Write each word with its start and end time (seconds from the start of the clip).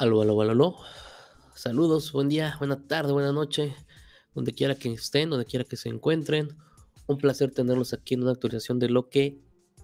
Aló, 0.00 0.22
aló, 0.22 0.40
aló, 0.40 0.52
aló. 0.52 0.76
Saludos, 1.54 2.10
buen 2.12 2.30
día, 2.30 2.56
buena 2.58 2.82
tarde, 2.86 3.12
buena 3.12 3.32
noche, 3.32 3.76
donde 4.34 4.54
quiera 4.54 4.74
que 4.74 4.90
estén, 4.90 5.28
donde 5.28 5.44
quiera 5.44 5.66
que 5.66 5.76
se 5.76 5.90
encuentren. 5.90 6.56
Un 7.06 7.18
placer 7.18 7.50
tenerlos 7.50 7.92
aquí 7.92 8.14
en 8.14 8.22
una 8.22 8.30
actualización 8.30 8.78
de 8.78 8.88
lo 8.88 9.10
que 9.10 9.36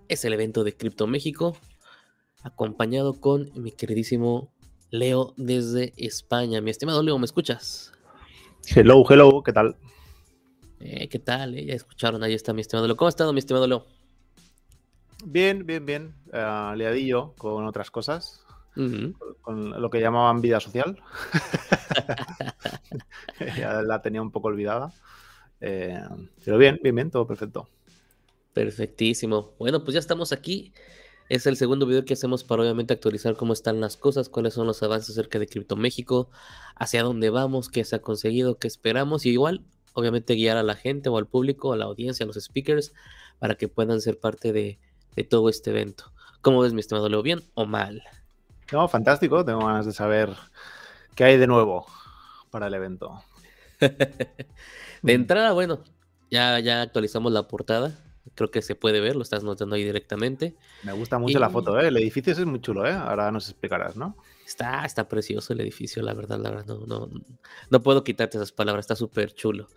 es 0.08 0.24
el 0.24 0.32
evento 0.32 0.64
de 0.64 0.74
Cripto 0.74 1.06
México, 1.06 1.54
acompañado 2.42 3.20
con 3.20 3.50
mi 3.56 3.72
queridísimo 3.72 4.54
Leo 4.90 5.34
desde 5.36 5.92
España. 5.98 6.62
Mi 6.62 6.70
estimado 6.70 7.02
Leo, 7.02 7.18
¿me 7.18 7.26
escuchas? 7.26 7.92
Hello, 8.74 9.04
hello, 9.10 9.42
¿qué 9.42 9.52
tal? 9.52 9.76
Eh, 10.80 11.08
¿Qué 11.10 11.18
tal? 11.18 11.58
Eh? 11.58 11.66
Ya 11.66 11.74
escucharon, 11.74 12.22
ahí 12.22 12.32
está 12.32 12.54
mi 12.54 12.62
estimado 12.62 12.86
Leo. 12.86 12.96
¿Cómo 12.96 13.08
ha 13.08 13.10
estado 13.10 13.34
mi 13.34 13.40
estimado 13.40 13.66
Leo? 13.66 13.84
Bien, 15.26 15.66
bien, 15.66 15.84
bien. 15.84 16.14
Uh, 16.28 16.74
liadillo 16.74 17.34
con 17.36 17.66
otras 17.66 17.90
cosas 17.90 18.45
con, 19.42 19.80
lo 19.80 19.90
que 19.90 20.00
llamaban 20.00 20.40
vida 20.40 20.60
social. 20.60 20.98
ya 23.56 23.82
la 23.82 24.02
tenía 24.02 24.22
un 24.22 24.30
poco 24.30 24.48
olvidada. 24.48 24.92
Eh, 25.60 26.00
pero 26.44 26.58
bien, 26.58 26.78
bien, 26.82 26.94
bien, 26.94 27.10
todo 27.10 27.26
perfecto. 27.26 27.68
Perfectísimo. 28.52 29.54
Bueno, 29.58 29.84
pues 29.84 29.94
ya 29.94 30.00
estamos 30.00 30.32
aquí. 30.32 30.72
Es 31.28 31.46
el 31.46 31.56
segundo 31.56 31.86
video 31.86 32.04
que 32.04 32.14
hacemos 32.14 32.44
para 32.44 32.62
obviamente 32.62 32.94
actualizar 32.94 33.36
cómo 33.36 33.52
están 33.52 33.80
las 33.80 33.96
cosas, 33.96 34.28
cuáles 34.28 34.54
son 34.54 34.66
los 34.66 34.82
avances 34.82 35.10
acerca 35.10 35.40
de 35.40 35.48
Cripto 35.48 35.74
México, 35.74 36.30
hacia 36.76 37.02
dónde 37.02 37.30
vamos, 37.30 37.68
qué 37.68 37.84
se 37.84 37.96
ha 37.96 37.98
conseguido, 38.00 38.58
qué 38.58 38.68
esperamos 38.68 39.26
y 39.26 39.30
igual, 39.30 39.64
obviamente 39.92 40.34
guiar 40.34 40.56
a 40.56 40.62
la 40.62 40.76
gente 40.76 41.08
o 41.08 41.18
al 41.18 41.26
público, 41.26 41.72
a 41.72 41.76
la 41.76 41.86
audiencia, 41.86 42.22
a 42.22 42.28
los 42.28 42.36
speakers, 42.36 42.94
para 43.40 43.56
que 43.56 43.66
puedan 43.66 44.00
ser 44.00 44.20
parte 44.20 44.52
de, 44.52 44.78
de 45.16 45.24
todo 45.24 45.48
este 45.48 45.70
evento. 45.70 46.12
¿Cómo 46.42 46.60
ves, 46.60 46.74
mi 46.74 46.80
estimado 46.80 47.08
Leo? 47.08 47.22
¿Bien 47.22 47.42
o 47.54 47.66
mal? 47.66 48.04
No, 48.72 48.88
fantástico. 48.88 49.44
Tengo 49.44 49.60
ganas 49.60 49.86
de 49.86 49.92
saber 49.92 50.34
qué 51.14 51.24
hay 51.24 51.38
de 51.38 51.46
nuevo 51.46 51.86
para 52.50 52.66
el 52.66 52.74
evento. 52.74 53.22
de 55.02 55.12
entrada, 55.12 55.52
bueno, 55.52 55.80
ya, 56.30 56.58
ya 56.60 56.82
actualizamos 56.82 57.32
la 57.32 57.48
portada. 57.48 57.98
Creo 58.34 58.50
que 58.50 58.60
se 58.60 58.74
puede 58.74 59.00
ver, 59.00 59.14
lo 59.14 59.22
estás 59.22 59.44
notando 59.44 59.76
ahí 59.76 59.84
directamente. 59.84 60.56
Me 60.82 60.92
gusta 60.92 61.18
mucho 61.18 61.38
la 61.38 61.48
foto, 61.48 61.78
¿eh? 61.78 61.88
El 61.88 61.96
edificio 61.96 62.32
es 62.32 62.44
muy 62.44 62.60
chulo, 62.60 62.84
¿eh? 62.86 62.92
Ahora 62.92 63.30
nos 63.30 63.48
explicarás, 63.48 63.96
¿no? 63.96 64.16
Está, 64.44 64.84
está 64.84 65.08
precioso 65.08 65.52
el 65.52 65.60
edificio, 65.60 66.02
la 66.02 66.12
verdad, 66.12 66.38
la 66.38 66.50
verdad, 66.50 66.66
no, 66.66 66.86
no, 66.86 67.08
no 67.70 67.82
puedo 67.82 68.02
quitarte 68.04 68.36
esas 68.36 68.52
palabras, 68.52 68.84
está 68.84 68.96
súper 68.96 69.32
chulo. 69.32 69.68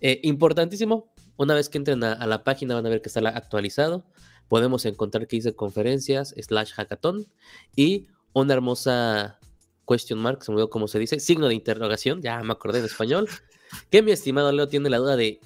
Eh, 0.00 0.20
importantísimo, 0.22 1.12
una 1.36 1.54
vez 1.54 1.68
que 1.68 1.78
entren 1.78 2.02
a, 2.04 2.12
a, 2.12 2.26
la 2.26 2.44
página 2.44 2.74
van 2.74 2.86
a 2.86 2.88
ver 2.88 3.02
que 3.02 3.08
está 3.08 3.20
actualizado. 3.28 4.04
Podemos 4.48 4.84
encontrar 4.86 5.26
que 5.26 5.36
dice 5.36 5.56
conferencias 5.56 6.34
slash 6.38 6.72
hackathon 6.74 7.26
y 7.74 8.06
una 8.40 8.54
hermosa 8.54 9.38
question 9.88 10.18
mark, 10.18 10.42
se 10.42 10.50
me 10.50 10.56
olvidó 10.56 10.70
cómo 10.70 10.88
se 10.88 10.98
dice, 10.98 11.20
signo 11.20 11.48
de 11.48 11.54
interrogación, 11.54 12.20
ya 12.20 12.42
me 12.42 12.52
acordé 12.52 12.80
en 12.80 12.84
español, 12.84 13.28
que 13.90 14.02
mi 14.02 14.12
estimado 14.12 14.52
Leo 14.52 14.68
tiene 14.68 14.90
la 14.90 14.98
duda 14.98 15.16
de 15.16 15.40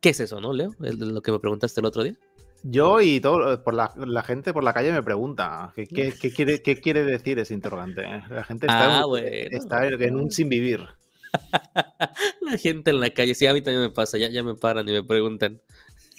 qué 0.00 0.10
es 0.10 0.20
eso, 0.20 0.40
¿no, 0.40 0.52
Leo? 0.52 0.70
Es 0.82 0.98
lo 0.98 1.20
que 1.20 1.32
me 1.32 1.38
preguntaste 1.38 1.80
el 1.80 1.86
otro 1.86 2.04
día. 2.04 2.16
Yo 2.64 3.00
y 3.00 3.20
todo, 3.20 3.62
por 3.64 3.74
la, 3.74 4.22
gente 4.22 4.52
por 4.52 4.62
la 4.62 4.72
calle 4.72 4.92
me 4.92 5.02
pregunta 5.02 5.72
¿qué, 5.74 5.84
quiere, 5.86 6.62
qué 6.62 6.80
quiere 6.80 7.02
decir 7.02 7.40
ese 7.40 7.54
interrogante. 7.54 8.02
La 8.02 8.44
gente 8.44 8.66
está, 8.66 9.00
ah, 9.00 9.04
está 9.50 9.86
en 9.88 10.14
un 10.14 10.30
sin 10.30 10.48
vivir. 10.48 10.86
la 12.40 12.56
gente 12.56 12.92
en 12.92 13.00
la 13.00 13.10
calle, 13.10 13.34
sí, 13.34 13.46
a 13.46 13.52
mí 13.52 13.62
también 13.62 13.82
me 13.82 13.90
pasa, 13.90 14.16
ya, 14.16 14.28
ya 14.28 14.44
me 14.44 14.54
paran 14.54 14.88
y 14.88 14.92
me 14.92 15.02
preguntan. 15.02 15.60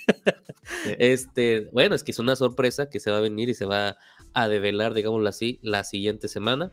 Este, 0.98 1.70
bueno, 1.72 1.96
es 1.96 2.04
que 2.04 2.12
es 2.12 2.20
una 2.20 2.36
sorpresa 2.36 2.90
que 2.90 3.00
se 3.00 3.12
va 3.12 3.18
a 3.18 3.22
venir 3.22 3.48
y 3.48 3.54
se 3.54 3.66
va 3.66 3.96
a 4.34 4.48
develar, 4.48 4.94
digámoslo 4.94 5.28
así, 5.30 5.60
la 5.62 5.84
siguiente 5.84 6.28
semana. 6.28 6.72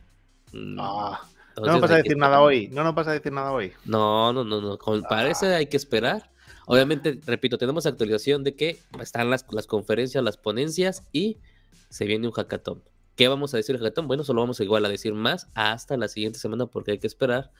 Mm, 0.53 0.77
ah, 0.79 1.21
no 1.57 1.65
nos 1.65 1.81
vas 1.81 1.91
a 1.91 1.97
decir 1.97 2.17
nada 2.17 2.41
hoy, 2.41 2.67
no 2.69 2.83
nos 2.83 2.95
vas 2.95 3.07
a 3.07 3.13
decir 3.13 3.31
nada 3.31 3.51
hoy. 3.51 3.73
No, 3.85 4.33
no, 4.33 4.43
no, 4.43 4.61
no, 4.61 4.77
como 4.77 5.01
parece 5.03 5.53
ah. 5.53 5.57
hay 5.57 5.67
que 5.67 5.77
esperar. 5.77 6.31
Obviamente, 6.65 7.19
repito, 7.25 7.57
tenemos 7.57 7.85
actualización 7.85 8.43
de 8.43 8.55
que 8.55 8.79
están 8.99 9.29
las, 9.29 9.45
las 9.51 9.67
conferencias, 9.67 10.23
las 10.23 10.37
ponencias 10.37 11.03
y 11.11 11.37
se 11.89 12.05
viene 12.05 12.27
un 12.27 12.33
hackathon. 12.33 12.83
¿Qué 13.15 13.27
vamos 13.27 13.53
a 13.53 13.57
decir 13.57 13.75
el 13.75 13.81
hackathon? 13.81 14.07
Bueno, 14.07 14.23
solo 14.23 14.41
vamos 14.41 14.59
igual 14.59 14.85
a 14.85 14.89
decir 14.89 15.13
más 15.13 15.49
hasta 15.53 15.97
la 15.97 16.07
siguiente 16.07 16.39
semana 16.39 16.67
porque 16.67 16.91
hay 16.91 16.99
que 16.99 17.07
esperar 17.07 17.51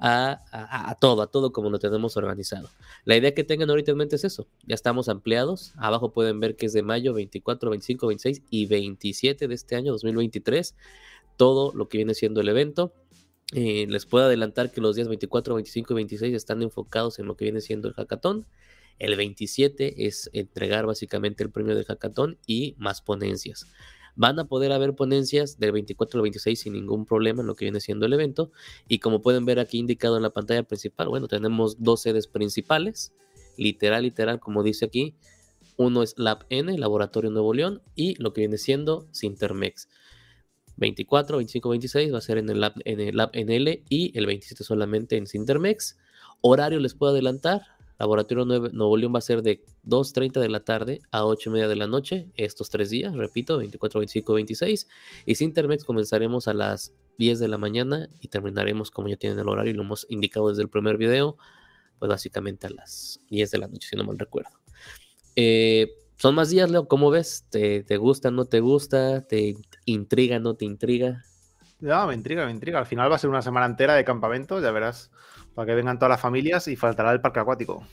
a, 0.00 0.96
todo, 1.00 1.22
a 1.22 1.26
todo 1.26 1.52
como 1.52 1.70
lo 1.70 1.78
tenemos 1.78 2.16
organizado. 2.16 2.70
La 3.04 3.16
idea 3.16 3.34
que 3.34 3.44
tengan 3.44 3.68
ahorita 3.68 3.90
en 3.92 3.98
mente 3.98 4.16
es 4.16 4.24
eso. 4.24 4.48
Ya 4.66 4.74
estamos 4.74 5.08
ampliados. 5.08 5.72
Abajo 5.76 6.12
pueden 6.12 6.40
ver 6.40 6.56
que 6.56 6.66
es 6.66 6.72
de 6.72 6.82
mayo 6.82 7.12
24, 7.12 7.70
25, 7.70 8.06
26 8.06 8.42
y 8.50 8.66
27 8.66 9.48
de 9.48 9.54
este 9.54 9.76
año 9.76 9.92
2023. 9.92 10.74
Todo 11.36 11.72
lo 11.74 11.88
que 11.88 11.98
viene 11.98 12.14
siendo 12.14 12.40
el 12.40 12.48
evento. 12.48 12.94
Eh, 13.52 13.86
les 13.88 14.06
puedo 14.06 14.26
adelantar 14.26 14.70
que 14.70 14.80
los 14.80 14.96
días 14.96 15.08
24, 15.08 15.54
25 15.54 15.92
y 15.92 15.96
26 15.96 16.34
están 16.34 16.62
enfocados 16.62 17.18
en 17.18 17.26
lo 17.26 17.36
que 17.36 17.44
viene 17.44 17.60
siendo 17.60 17.88
el 17.88 17.94
hackathon. 17.94 18.46
El 18.98 19.16
27 19.16 20.06
es 20.06 20.30
entregar 20.32 20.86
básicamente 20.86 21.42
el 21.42 21.50
premio 21.50 21.74
del 21.74 21.84
hackathon 21.84 22.38
y 22.46 22.74
más 22.78 23.02
ponencias. 23.02 23.66
Van 24.20 24.38
a 24.38 24.44
poder 24.44 24.70
haber 24.72 24.94
ponencias 24.94 25.58
del 25.58 25.72
24 25.72 26.18
al 26.18 26.22
26 26.24 26.60
sin 26.60 26.74
ningún 26.74 27.06
problema 27.06 27.40
en 27.40 27.46
lo 27.46 27.54
que 27.54 27.64
viene 27.64 27.80
siendo 27.80 28.04
el 28.04 28.12
evento. 28.12 28.52
Y 28.86 28.98
como 28.98 29.22
pueden 29.22 29.46
ver 29.46 29.58
aquí 29.58 29.78
indicado 29.78 30.18
en 30.18 30.22
la 30.22 30.28
pantalla 30.28 30.62
principal, 30.62 31.08
bueno, 31.08 31.26
tenemos 31.26 31.82
dos 31.82 32.02
sedes 32.02 32.26
principales, 32.26 33.14
literal, 33.56 34.02
literal, 34.02 34.38
como 34.38 34.62
dice 34.62 34.84
aquí. 34.84 35.14
Uno 35.78 36.02
es 36.02 36.18
Lab 36.18 36.44
N, 36.50 36.76
Laboratorio 36.76 37.30
Nuevo 37.30 37.54
León, 37.54 37.80
y 37.94 38.14
lo 38.22 38.34
que 38.34 38.42
viene 38.42 38.58
siendo 38.58 39.08
Sintermex. 39.10 39.88
24, 40.76 41.38
25, 41.38 41.70
26 41.70 42.12
va 42.12 42.18
a 42.18 42.20
ser 42.20 42.36
en 42.36 42.50
el 42.50 42.60
Lab, 42.60 42.74
Lab 42.84 43.30
NL 43.32 43.84
y 43.88 44.18
el 44.18 44.26
27 44.26 44.64
solamente 44.64 45.16
en 45.16 45.28
Sintermex. 45.28 45.96
Horario 46.42 46.78
les 46.78 46.92
puedo 46.92 47.12
adelantar, 47.12 47.62
Laboratorio 48.00 48.46
Nuevo 48.46 48.96
León 48.96 49.14
va 49.14 49.18
a 49.18 49.22
ser 49.22 49.42
de 49.42 49.62
2.30 49.84 50.40
de 50.40 50.48
la 50.48 50.60
tarde 50.60 51.02
a 51.12 51.22
8.30 51.22 51.68
de 51.68 51.76
la 51.76 51.86
noche, 51.86 52.28
estos 52.34 52.70
tres 52.70 52.88
días, 52.88 53.14
repito, 53.14 53.58
24, 53.58 54.00
25, 54.00 54.32
26. 54.32 54.88
Y 55.26 55.34
sin 55.34 55.48
Intermex 55.48 55.84
comenzaremos 55.84 56.48
a 56.48 56.54
las 56.54 56.94
10 57.18 57.38
de 57.40 57.48
la 57.48 57.58
mañana 57.58 58.08
y 58.22 58.28
terminaremos, 58.28 58.90
como 58.90 59.08
ya 59.08 59.16
tienen 59.16 59.38
el 59.38 59.46
horario 59.46 59.72
y 59.72 59.74
lo 59.74 59.82
hemos 59.82 60.06
indicado 60.08 60.48
desde 60.48 60.62
el 60.62 60.70
primer 60.70 60.96
video, 60.96 61.36
pues 61.98 62.08
básicamente 62.08 62.66
a 62.66 62.70
las 62.70 63.20
10 63.28 63.50
de 63.50 63.58
la 63.58 63.68
noche, 63.68 63.88
si 63.90 63.96
no 63.96 64.04
mal 64.04 64.18
recuerdo. 64.18 64.50
Eh, 65.36 65.92
son 66.16 66.34
más 66.34 66.48
días, 66.48 66.70
Leo, 66.70 66.88
¿cómo 66.88 67.10
ves? 67.10 67.44
¿Te, 67.50 67.82
¿Te, 67.82 67.98
gusta, 67.98 68.30
no 68.30 68.46
te 68.46 68.60
gusta? 68.60 69.26
¿Te 69.26 69.56
intriga, 69.84 70.38
no 70.38 70.54
te 70.54 70.64
intriga? 70.64 71.22
Ya, 71.80 72.06
me 72.06 72.14
intriga, 72.14 72.46
me 72.46 72.50
intriga. 72.50 72.78
Al 72.78 72.86
final 72.86 73.10
va 73.10 73.16
a 73.16 73.18
ser 73.18 73.28
una 73.28 73.42
semana 73.42 73.66
entera 73.66 73.94
de 73.94 74.04
campamento, 74.04 74.58
ya 74.58 74.70
verás 74.70 75.10
para 75.54 75.66
que 75.66 75.74
vengan 75.74 75.98
todas 75.98 76.10
las 76.10 76.20
familias 76.20 76.68
y 76.68 76.76
faltará 76.76 77.12
el 77.12 77.20
parque 77.20 77.40
acuático. 77.40 77.84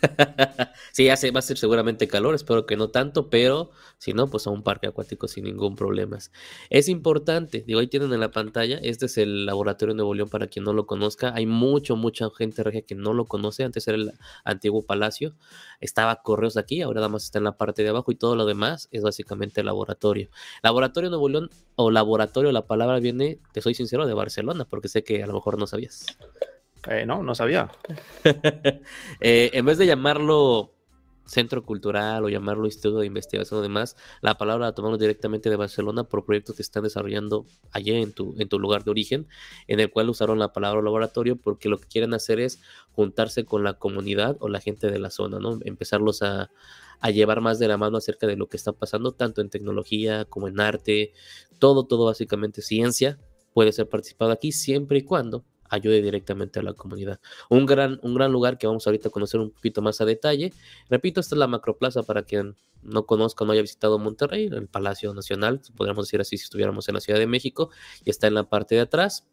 sí, 0.92 1.04
ya 1.04 1.16
se 1.16 1.30
va 1.30 1.40
a 1.40 1.42
ser 1.42 1.58
seguramente 1.58 2.08
calor, 2.08 2.34
espero 2.34 2.66
que 2.66 2.76
no 2.76 2.88
tanto, 2.88 3.28
pero 3.28 3.70
si 3.98 4.12
no, 4.12 4.28
pues 4.28 4.46
a 4.46 4.50
un 4.50 4.62
parque 4.62 4.86
acuático 4.86 5.28
sin 5.28 5.44
ningún 5.44 5.76
problema. 5.76 6.18
Es 6.70 6.88
importante, 6.88 7.64
digo, 7.66 7.80
ahí 7.80 7.86
tienen 7.86 8.12
en 8.12 8.20
la 8.20 8.30
pantalla, 8.30 8.78
este 8.82 9.06
es 9.06 9.18
el 9.18 9.46
Laboratorio 9.46 9.94
Nuevo 9.94 10.14
León 10.14 10.28
para 10.28 10.46
quien 10.46 10.64
no 10.64 10.72
lo 10.72 10.86
conozca. 10.86 11.32
Hay 11.34 11.46
mucho, 11.46 11.96
mucha 11.96 12.28
gente 12.30 12.62
regia 12.62 12.82
que 12.82 12.94
no 12.94 13.12
lo 13.12 13.26
conoce, 13.26 13.64
antes 13.64 13.86
era 13.88 13.96
el 13.96 14.12
antiguo 14.44 14.82
palacio, 14.82 15.34
estaba 15.80 16.22
Correos 16.22 16.56
aquí, 16.56 16.82
ahora 16.82 17.00
nada 17.00 17.08
más 17.08 17.24
está 17.24 17.38
en 17.38 17.44
la 17.44 17.56
parte 17.56 17.82
de 17.82 17.90
abajo 17.90 18.10
y 18.12 18.16
todo 18.16 18.36
lo 18.36 18.46
demás 18.46 18.88
es 18.90 19.02
básicamente 19.02 19.62
laboratorio. 19.62 20.30
Laboratorio 20.62 21.10
Nuevo 21.10 21.28
León 21.28 21.50
o 21.76 21.90
laboratorio, 21.90 22.52
la 22.52 22.66
palabra 22.66 23.00
viene, 23.00 23.38
te 23.52 23.60
soy 23.60 23.74
sincero, 23.74 24.06
de 24.06 24.14
Barcelona, 24.14 24.64
porque 24.64 24.88
sé 24.88 25.04
que 25.04 25.22
a 25.22 25.26
lo 25.26 25.34
mejor 25.34 25.58
no 25.58 25.66
sabías. 25.66 26.06
Eh, 26.88 27.04
no, 27.06 27.22
no 27.22 27.34
sabía. 27.34 27.70
Eh, 29.20 29.50
en 29.52 29.66
vez 29.66 29.76
de 29.76 29.86
llamarlo 29.86 30.72
centro 31.26 31.64
cultural 31.64 32.24
o 32.24 32.28
llamarlo 32.28 32.66
instituto 32.66 32.98
de 32.98 33.06
investigación 33.06 33.60
o 33.60 33.62
demás, 33.62 33.96
la 34.20 34.36
palabra 34.36 34.66
la 34.66 34.74
tomamos 34.74 34.98
directamente 34.98 35.48
de 35.48 35.56
Barcelona 35.56 36.04
por 36.04 36.24
proyectos 36.24 36.56
que 36.56 36.62
están 36.62 36.82
desarrollando 36.82 37.46
allá 37.70 37.98
en 37.98 38.12
tu, 38.12 38.34
en 38.38 38.48
tu 38.48 38.58
lugar 38.58 38.82
de 38.82 38.90
origen, 38.90 39.28
en 39.68 39.78
el 39.78 39.90
cual 39.90 40.08
usaron 40.08 40.38
la 40.38 40.52
palabra 40.52 40.82
laboratorio 40.82 41.36
porque 41.36 41.68
lo 41.68 41.78
que 41.78 41.86
quieren 41.86 42.14
hacer 42.14 42.40
es 42.40 42.60
juntarse 42.92 43.44
con 43.44 43.62
la 43.62 43.74
comunidad 43.74 44.36
o 44.40 44.48
la 44.48 44.60
gente 44.60 44.90
de 44.90 44.98
la 44.98 45.10
zona, 45.10 45.38
¿no? 45.38 45.58
Empezarlos 45.64 46.22
a, 46.22 46.50
a 46.98 47.10
llevar 47.10 47.40
más 47.40 47.58
de 47.58 47.68
la 47.68 47.76
mano 47.76 47.98
acerca 47.98 48.26
de 48.26 48.36
lo 48.36 48.48
que 48.48 48.56
está 48.56 48.72
pasando, 48.72 49.12
tanto 49.12 49.40
en 49.40 49.50
tecnología 49.50 50.24
como 50.24 50.48
en 50.48 50.58
arte, 50.58 51.12
todo, 51.58 51.86
todo 51.86 52.06
básicamente 52.06 52.62
ciencia 52.62 53.18
puede 53.52 53.72
ser 53.72 53.88
participado 53.88 54.32
aquí 54.32 54.52
siempre 54.52 54.98
y 54.98 55.02
cuando 55.02 55.44
ayude 55.70 56.02
directamente 56.02 56.60
a 56.60 56.62
la 56.62 56.74
comunidad. 56.74 57.20
Un 57.48 57.64
gran, 57.64 57.98
un 58.02 58.14
gran 58.14 58.30
lugar 58.30 58.58
que 58.58 58.66
vamos 58.66 58.86
ahorita 58.86 59.08
a 59.08 59.10
conocer 59.10 59.40
un 59.40 59.50
poquito 59.50 59.80
más 59.80 60.00
a 60.00 60.04
detalle. 60.04 60.52
Repito, 60.88 61.20
esta 61.20 61.34
es 61.34 61.38
la 61.38 61.46
Macroplaza 61.46 62.02
para 62.02 62.24
quien 62.24 62.56
no 62.82 63.06
conozca 63.06 63.44
no 63.44 63.52
haya 63.52 63.62
visitado 63.62 63.98
Monterrey, 63.98 64.46
el 64.46 64.68
Palacio 64.68 65.12
Nacional, 65.14 65.60
podríamos 65.76 66.06
decir 66.06 66.20
así 66.20 66.36
si 66.36 66.44
estuviéramos 66.44 66.88
en 66.88 66.94
la 66.94 67.00
Ciudad 67.00 67.18
de 67.18 67.26
México, 67.26 67.70
y 68.04 68.10
está 68.10 68.26
en 68.26 68.34
la 68.34 68.48
parte 68.48 68.74
de 68.74 68.82
atrás. 68.82 69.26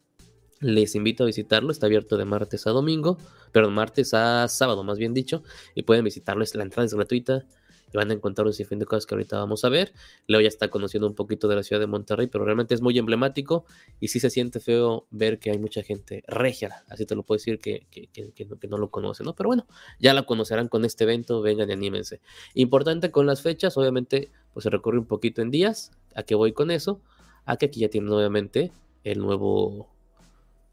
Les 0.60 0.94
invito 0.96 1.22
a 1.22 1.26
visitarlo, 1.26 1.70
está 1.70 1.86
abierto 1.86 2.16
de 2.16 2.24
martes 2.24 2.66
a 2.66 2.70
domingo, 2.70 3.16
perdón, 3.52 3.74
martes 3.74 4.12
a 4.12 4.48
sábado 4.48 4.82
más 4.82 4.98
bien 4.98 5.14
dicho, 5.14 5.42
y 5.74 5.82
pueden 5.82 6.04
visitarlo, 6.04 6.44
la 6.52 6.62
entrada 6.62 6.84
es 6.84 6.94
gratuita, 6.94 7.46
y 7.92 7.96
van 7.96 8.10
a 8.10 8.14
encontrar 8.14 8.46
un 8.46 8.52
sinfín 8.52 8.78
de 8.78 8.86
cosas 8.86 9.06
que 9.06 9.14
ahorita 9.14 9.38
vamos 9.38 9.64
a 9.64 9.68
ver. 9.68 9.92
Leo 10.26 10.40
ya 10.40 10.48
está 10.48 10.68
conociendo 10.68 11.06
un 11.06 11.14
poquito 11.14 11.48
de 11.48 11.56
la 11.56 11.62
ciudad 11.62 11.80
de 11.80 11.86
Monterrey, 11.86 12.26
pero 12.26 12.44
realmente 12.44 12.74
es 12.74 12.80
muy 12.80 12.98
emblemático 12.98 13.64
y 14.00 14.08
sí 14.08 14.20
se 14.20 14.30
siente 14.30 14.60
feo 14.60 15.06
ver 15.10 15.38
que 15.38 15.50
hay 15.50 15.58
mucha 15.58 15.82
gente 15.82 16.22
regia, 16.26 16.84
así 16.88 17.06
te 17.06 17.14
lo 17.14 17.22
puedo 17.22 17.38
decir, 17.38 17.58
que, 17.58 17.86
que, 17.90 18.08
que, 18.08 18.68
no, 18.68 18.78
lo 18.78 18.90
conoce, 18.90 19.24
¿no? 19.24 19.34
Pero 19.34 19.48
bueno, 19.48 19.66
ya 19.98 20.14
la 20.14 20.24
conocerán 20.24 20.68
con 20.68 20.84
este 20.84 21.04
evento, 21.04 21.40
vengan 21.40 21.70
y 21.70 21.72
anímense. 21.72 22.20
Importante 22.54 23.10
con 23.10 23.26
las 23.26 23.42
fechas, 23.42 23.76
obviamente, 23.76 24.30
pues 24.52 24.64
se 24.64 24.70
recorre 24.70 24.98
un 24.98 25.06
poquito 25.06 25.42
en 25.42 25.50
días, 25.50 25.92
¿a 26.14 26.22
qué 26.22 26.34
voy 26.34 26.52
con 26.52 26.70
eso? 26.70 27.00
A 27.44 27.56
que 27.56 27.66
aquí 27.66 27.80
ya 27.80 27.88
tienen 27.88 28.12
obviamente 28.12 28.72
el 29.04 29.20
nuevo 29.20 29.88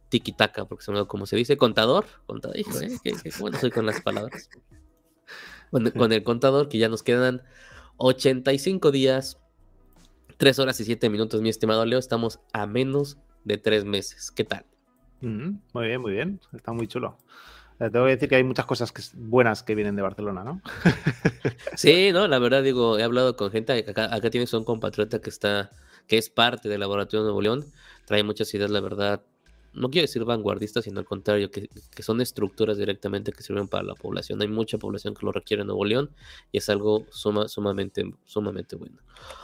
tiki-taka, 0.09 0.65
porque 0.65 0.83
se 0.83 0.91
como 1.07 1.25
se 1.25 1.35
dice, 1.35 1.57
contador, 1.57 2.05
contador, 2.25 2.57
hijo, 2.57 2.79
¿eh? 2.79 2.97
bueno 3.39 3.59
soy 3.59 3.71
con 3.71 3.85
las 3.85 4.01
palabras. 4.01 4.49
Con, 5.93 6.13
el 6.13 6.23
contador, 6.23 6.69
que 6.69 6.77
ya 6.77 6.87
nos 6.87 7.03
quedan 7.03 7.41
85 7.97 8.91
días, 8.91 9.41
3 10.37 10.59
horas 10.59 10.79
y 10.79 10.85
7 10.85 11.09
minutos, 11.09 11.41
mi 11.41 11.49
estimado 11.49 11.85
Leo, 11.85 11.99
estamos 11.99 12.39
a 12.53 12.65
menos 12.65 13.17
de 13.43 13.57
3 13.57 13.83
meses. 13.83 14.31
¿Qué 14.31 14.45
tal? 14.45 14.65
muy 15.21 15.87
bien, 15.87 16.01
muy 16.01 16.13
bien, 16.13 16.39
está 16.53 16.71
muy 16.71 16.87
chulo. 16.87 17.17
Eh, 17.79 17.89
tengo 17.89 18.05
que 18.05 18.11
decir 18.11 18.29
que 18.29 18.35
hay 18.35 18.43
muchas 18.45 18.65
cosas 18.65 18.93
buenas 19.15 19.63
que 19.63 19.75
vienen 19.75 19.97
de 19.97 20.01
Barcelona, 20.01 20.45
¿no? 20.45 20.61
sí, 21.75 22.11
no, 22.13 22.27
la 22.27 22.39
verdad 22.39 22.63
digo, 22.63 22.97
he 22.97 23.03
hablado 23.03 23.35
con 23.35 23.51
gente, 23.51 23.73
acá, 23.73 24.13
acá 24.15 24.29
tienes 24.29 24.53
un 24.53 24.63
compatriota 24.63 25.19
que 25.19 25.29
está, 25.29 25.71
que 26.07 26.17
es 26.17 26.29
parte 26.29 26.69
del 26.69 26.79
laboratorio 26.79 27.23
de 27.23 27.25
Nuevo 27.25 27.41
León, 27.41 27.65
trae 28.05 28.23
muchas 28.23 28.53
ideas, 28.53 28.71
la 28.71 28.79
verdad, 28.79 29.23
no 29.75 29.89
quiero 29.89 30.03
decir 30.03 30.23
vanguardistas, 30.23 30.85
sino 30.85 30.99
al 30.99 31.05
contrario, 31.05 31.51
que, 31.51 31.69
son 32.01 32.21
estructuras 32.21 32.77
directamente 32.77 33.31
que 33.31 33.43
sirven 33.43 33.67
para 33.67 33.83
la 33.83 33.93
población. 33.93 34.41
Hay 34.41 34.47
mucha 34.47 34.77
población 34.77 35.13
que 35.13 35.25
lo 35.25 35.31
requiere 35.31 35.61
en 35.61 35.67
Nuevo 35.67 35.85
León 35.85 36.09
y 36.51 36.57
es 36.59 36.69
algo 36.69 37.05
sumamente, 37.11 38.13
sumamente 38.25 38.75
bueno. 38.75 38.97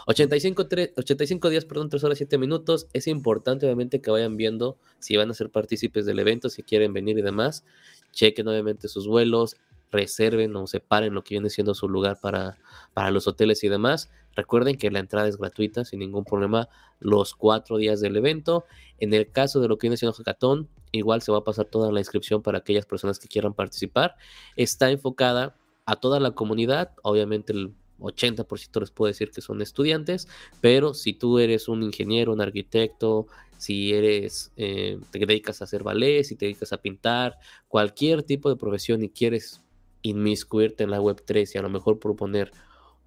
85, 0.07 0.67
85 0.97 1.49
días, 1.49 1.65
perdón, 1.65 1.89
3 1.89 2.03
horas 2.03 2.17
7 2.17 2.37
minutos. 2.37 2.87
Es 2.93 3.07
importante, 3.07 3.65
obviamente, 3.65 4.01
que 4.01 4.09
vayan 4.11 4.37
viendo 4.37 4.77
si 4.99 5.17
van 5.17 5.29
a 5.29 5.33
ser 5.33 5.49
partícipes 5.49 6.05
del 6.05 6.19
evento, 6.19 6.49
si 6.49 6.63
quieren 6.63 6.93
venir 6.93 7.17
y 7.17 7.21
demás. 7.21 7.65
Chequen, 8.11 8.47
obviamente, 8.47 8.87
sus 8.87 9.07
vuelos, 9.07 9.57
reserven 9.91 10.55
o 10.55 10.67
separen 10.67 11.13
lo 11.13 11.23
que 11.23 11.35
viene 11.35 11.49
siendo 11.49 11.73
su 11.73 11.89
lugar 11.89 12.19
para, 12.21 12.57
para 12.93 13.11
los 13.11 13.27
hoteles 13.27 13.63
y 13.63 13.69
demás. 13.69 14.09
Recuerden 14.35 14.77
que 14.77 14.91
la 14.91 14.99
entrada 14.99 15.27
es 15.27 15.37
gratuita 15.37 15.83
sin 15.83 15.99
ningún 15.99 16.23
problema 16.23 16.69
los 16.99 17.35
cuatro 17.35 17.77
días 17.77 17.99
del 17.99 18.15
evento. 18.15 18.65
En 18.99 19.13
el 19.13 19.29
caso 19.31 19.59
de 19.59 19.67
lo 19.67 19.77
que 19.77 19.87
viene 19.87 19.97
siendo 19.97 20.13
Hackathon, 20.13 20.69
igual 20.91 21.21
se 21.21 21.31
va 21.31 21.39
a 21.39 21.43
pasar 21.43 21.65
toda 21.65 21.91
la 21.91 21.99
inscripción 21.99 22.41
para 22.41 22.59
aquellas 22.59 22.85
personas 22.85 23.19
que 23.19 23.27
quieran 23.27 23.53
participar. 23.53 24.15
Está 24.55 24.89
enfocada 24.91 25.55
a 25.85 25.95
toda 25.97 26.19
la 26.19 26.31
comunidad, 26.31 26.91
obviamente 27.03 27.53
el 27.53 27.73
80% 27.99 28.79
les 28.79 28.91
puedo 28.91 29.07
decir 29.07 29.31
que 29.31 29.41
son 29.41 29.61
estudiantes, 29.61 30.27
pero 30.59 30.93
si 30.93 31.13
tú 31.13 31.39
eres 31.39 31.67
un 31.67 31.83
ingeniero, 31.83 32.33
un 32.33 32.41
arquitecto, 32.41 33.27
si 33.57 33.93
eres, 33.93 34.51
eh, 34.57 34.99
te 35.11 35.19
dedicas 35.19 35.61
a 35.61 35.65
hacer 35.65 35.83
ballet, 35.83 36.23
si 36.23 36.35
te 36.35 36.45
dedicas 36.45 36.73
a 36.73 36.77
pintar, 36.77 37.37
cualquier 37.67 38.23
tipo 38.23 38.49
de 38.49 38.55
profesión 38.55 39.03
y 39.03 39.09
quieres 39.09 39.61
inmiscuirte 40.01 40.83
en 40.83 40.91
la 40.91 41.01
web 41.01 41.21
3 41.25 41.55
y 41.55 41.57
a 41.57 41.61
lo 41.61 41.69
mejor 41.69 41.99
proponer 41.99 42.51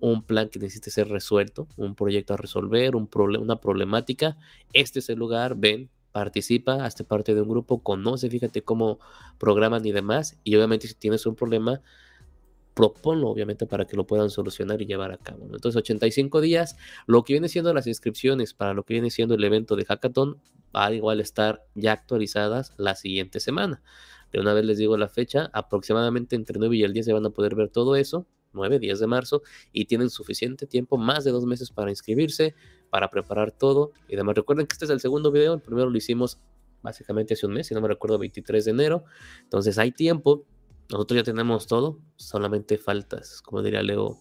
un 0.00 0.22
plan 0.22 0.48
que 0.48 0.58
necesite 0.58 0.90
ser 0.90 1.08
resuelto, 1.08 1.66
un 1.76 1.94
proyecto 1.94 2.34
a 2.34 2.36
resolver, 2.36 2.96
un 2.96 3.08
una 3.40 3.56
problemática, 3.56 4.36
este 4.72 4.98
es 4.98 5.08
el 5.08 5.18
lugar, 5.18 5.54
ven, 5.56 5.88
participa, 6.12 6.84
hazte 6.84 7.04
parte 7.04 7.34
de 7.34 7.42
un 7.42 7.48
grupo, 7.48 7.82
conoce, 7.82 8.28
fíjate 8.28 8.62
cómo 8.62 8.98
programan 9.38 9.84
y 9.86 9.92
demás, 9.92 10.38
y 10.44 10.54
obviamente 10.56 10.88
si 10.88 10.94
tienes 10.94 11.26
un 11.26 11.34
problema, 11.34 11.80
proponlo 12.74 13.28
obviamente 13.28 13.66
para 13.66 13.86
que 13.86 13.96
lo 13.96 14.06
puedan 14.06 14.30
solucionar 14.30 14.82
y 14.82 14.86
llevar 14.86 15.12
a 15.12 15.16
cabo. 15.16 15.44
Entonces 15.44 15.76
85 15.76 16.40
días, 16.40 16.76
lo 17.06 17.24
que 17.24 17.34
viene 17.34 17.48
siendo 17.48 17.72
las 17.72 17.86
inscripciones 17.86 18.52
para 18.52 18.74
lo 18.74 18.82
que 18.82 18.94
viene 18.94 19.10
siendo 19.10 19.34
el 19.36 19.44
evento 19.44 19.76
de 19.76 19.84
hackathon, 19.84 20.40
va 20.74 20.92
igual 20.92 21.20
estar 21.20 21.64
ya 21.74 21.92
actualizadas 21.92 22.74
la 22.76 22.96
siguiente 22.96 23.40
semana. 23.40 23.82
De 24.34 24.40
una 24.40 24.52
vez 24.52 24.64
les 24.64 24.78
digo 24.78 24.96
la 24.96 25.08
fecha, 25.08 25.48
aproximadamente 25.52 26.34
entre 26.34 26.58
9 26.58 26.76
y 26.76 26.82
el 26.82 26.92
10 26.92 27.06
se 27.06 27.12
van 27.12 27.24
a 27.24 27.30
poder 27.30 27.54
ver 27.54 27.68
todo 27.68 27.94
eso. 27.94 28.26
9, 28.52 28.80
10 28.80 28.98
de 28.98 29.06
marzo, 29.06 29.42
y 29.72 29.84
tienen 29.84 30.10
suficiente 30.10 30.66
tiempo, 30.66 30.98
más 30.98 31.22
de 31.22 31.30
dos 31.30 31.46
meses 31.46 31.70
para 31.70 31.90
inscribirse, 31.90 32.56
para 32.90 33.10
preparar 33.10 33.52
todo 33.52 33.92
y 34.08 34.16
demás. 34.16 34.34
Recuerden 34.34 34.66
que 34.66 34.72
este 34.72 34.86
es 34.86 34.90
el 34.90 34.98
segundo 34.98 35.30
video, 35.30 35.54
el 35.54 35.60
primero 35.60 35.88
lo 35.88 35.96
hicimos 35.96 36.40
básicamente 36.82 37.34
hace 37.34 37.46
un 37.46 37.52
mes, 37.52 37.68
si 37.68 37.74
no 37.74 37.80
me 37.80 37.86
recuerdo, 37.86 38.18
23 38.18 38.64
de 38.64 38.70
enero. 38.72 39.04
Entonces 39.42 39.78
hay 39.78 39.92
tiempo, 39.92 40.44
nosotros 40.90 41.18
ya 41.18 41.22
tenemos 41.22 41.68
todo, 41.68 42.00
solamente 42.16 42.76
faltas, 42.76 43.40
como 43.40 43.62
diría 43.62 43.84
Leo, 43.84 44.18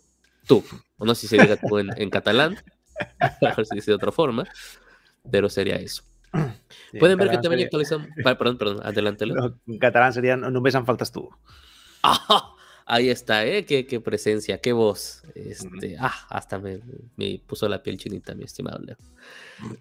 tú. 0.48 0.64
O 0.98 1.06
no 1.06 1.16
sé 1.16 1.22
si 1.22 1.36
se 1.36 1.42
diga 1.42 1.58
tú 1.58 1.80
en, 1.80 2.10
catalán, 2.12 2.56
mejor 3.42 3.66
si 3.66 3.76
dice 3.76 3.90
de 3.90 3.96
otra 3.96 4.12
forma, 4.12 4.46
pero 5.32 5.50
sería 5.50 5.78
eso. 5.78 6.04
Pueden 7.00 7.18
ver 7.18 7.30
que 7.30 7.38
también 7.38 7.64
actualizamos. 7.64 8.08
Perdón, 8.24 8.58
perdón, 8.58 8.80
adelante. 8.84 9.26
en 9.68 9.80
catalán 9.80 10.14
sería 10.14 10.36
no, 10.36 10.62
me 10.62 10.72
faltas 10.72 11.12
tú. 11.12 11.30
Ahí 12.86 13.10
está, 13.10 13.46
¿eh? 13.46 13.66
Qué, 13.66 13.88
qué 13.88 14.02
presencia, 14.02 14.60
qué 14.60 14.74
voz. 14.74 15.24
Este, 15.36 15.96
ah, 15.98 16.14
hasta 16.30 16.60
me, 16.60 16.82
me, 17.16 17.42
puso 17.48 17.70
la 17.70 17.82
piel 17.82 17.98
chinita, 17.98 18.36
mi 18.36 18.44
estimado 18.44 18.80
Leo. 18.80 18.98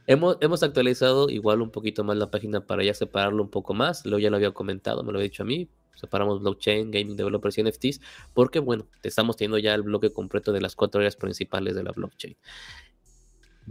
Hemos, 0.07 0.39
hemos 0.41 0.63
actualizado 0.63 1.29
igual 1.29 1.63
un 1.63 1.71
poquito 1.71 2.05
más 2.05 2.17
la 2.17 2.31
página 2.31 2.65
para 2.65 2.85
ya 2.85 2.95
separarlo 2.95 3.43
un 3.43 3.51
poco 3.51 3.75
más. 3.75 4.07
Leo 4.07 4.21
ya 4.21 4.31
lo 4.31 4.37
había 4.37 4.53
comentado, 4.53 5.03
me 5.03 5.11
lo 5.11 5.19
había 5.19 5.31
dicho 5.31 5.43
a 5.43 5.47
mí. 5.47 5.69
Separamos 5.97 6.41
blockchain, 6.41 6.91
gaming 6.91 7.17
developers 7.17 7.59
y 7.59 7.65
NFTs, 7.65 8.01
porque 8.35 8.61
bueno, 8.61 8.87
estamos 9.03 9.37
teniendo 9.37 9.59
ya 9.59 9.75
el 9.75 9.83
bloque 9.83 10.13
completo 10.13 10.53
de 10.53 10.61
las 10.61 10.75
cuatro 10.75 11.01
áreas 11.01 11.17
principales 11.17 11.75
de 11.75 11.83
la 11.83 11.93
blockchain. 11.93 12.37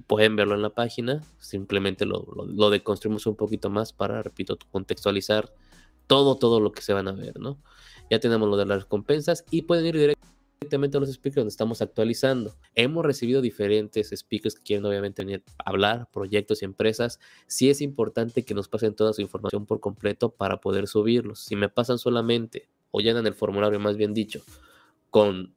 Pueden 0.07 0.35
verlo 0.35 0.55
en 0.55 0.61
la 0.61 0.69
página, 0.69 1.23
simplemente 1.39 2.05
lo, 2.05 2.25
lo, 2.35 2.45
lo 2.45 2.69
deconstruimos 2.69 3.25
un 3.25 3.35
poquito 3.35 3.69
más 3.69 3.93
para, 3.93 4.23
repito, 4.23 4.57
contextualizar 4.71 5.51
todo, 6.07 6.35
todo 6.35 6.59
lo 6.59 6.71
que 6.71 6.81
se 6.81 6.93
van 6.93 7.07
a 7.07 7.13
ver, 7.13 7.39
¿no? 7.39 7.57
Ya 8.09 8.19
tenemos 8.19 8.49
lo 8.49 8.57
de 8.57 8.65
las 8.65 8.83
recompensas 8.83 9.45
y 9.49 9.61
pueden 9.61 9.85
ir 9.85 10.15
directamente 10.61 10.97
a 10.97 10.99
los 10.99 11.09
speakers 11.09 11.37
donde 11.37 11.49
estamos 11.49 11.81
actualizando. 11.81 12.53
Hemos 12.75 13.05
recibido 13.05 13.41
diferentes 13.41 14.09
speakers 14.13 14.55
que 14.55 14.63
quieren 14.63 14.85
obviamente 14.85 15.23
venir 15.23 15.43
a 15.57 15.69
hablar, 15.69 16.09
proyectos 16.11 16.61
y 16.61 16.65
empresas. 16.65 17.19
Sí 17.47 17.69
es 17.69 17.81
importante 17.81 18.43
que 18.43 18.53
nos 18.53 18.67
pasen 18.67 18.93
toda 18.93 19.13
su 19.13 19.21
información 19.21 19.65
por 19.65 19.79
completo 19.79 20.29
para 20.29 20.57
poder 20.57 20.87
subirlos. 20.87 21.39
Si 21.39 21.55
me 21.55 21.69
pasan 21.69 21.97
solamente 21.97 22.67
o 22.91 22.99
llenan 22.99 23.25
el 23.25 23.33
formulario, 23.33 23.79
más 23.79 23.95
bien 23.95 24.13
dicho, 24.13 24.41
con 25.09 25.53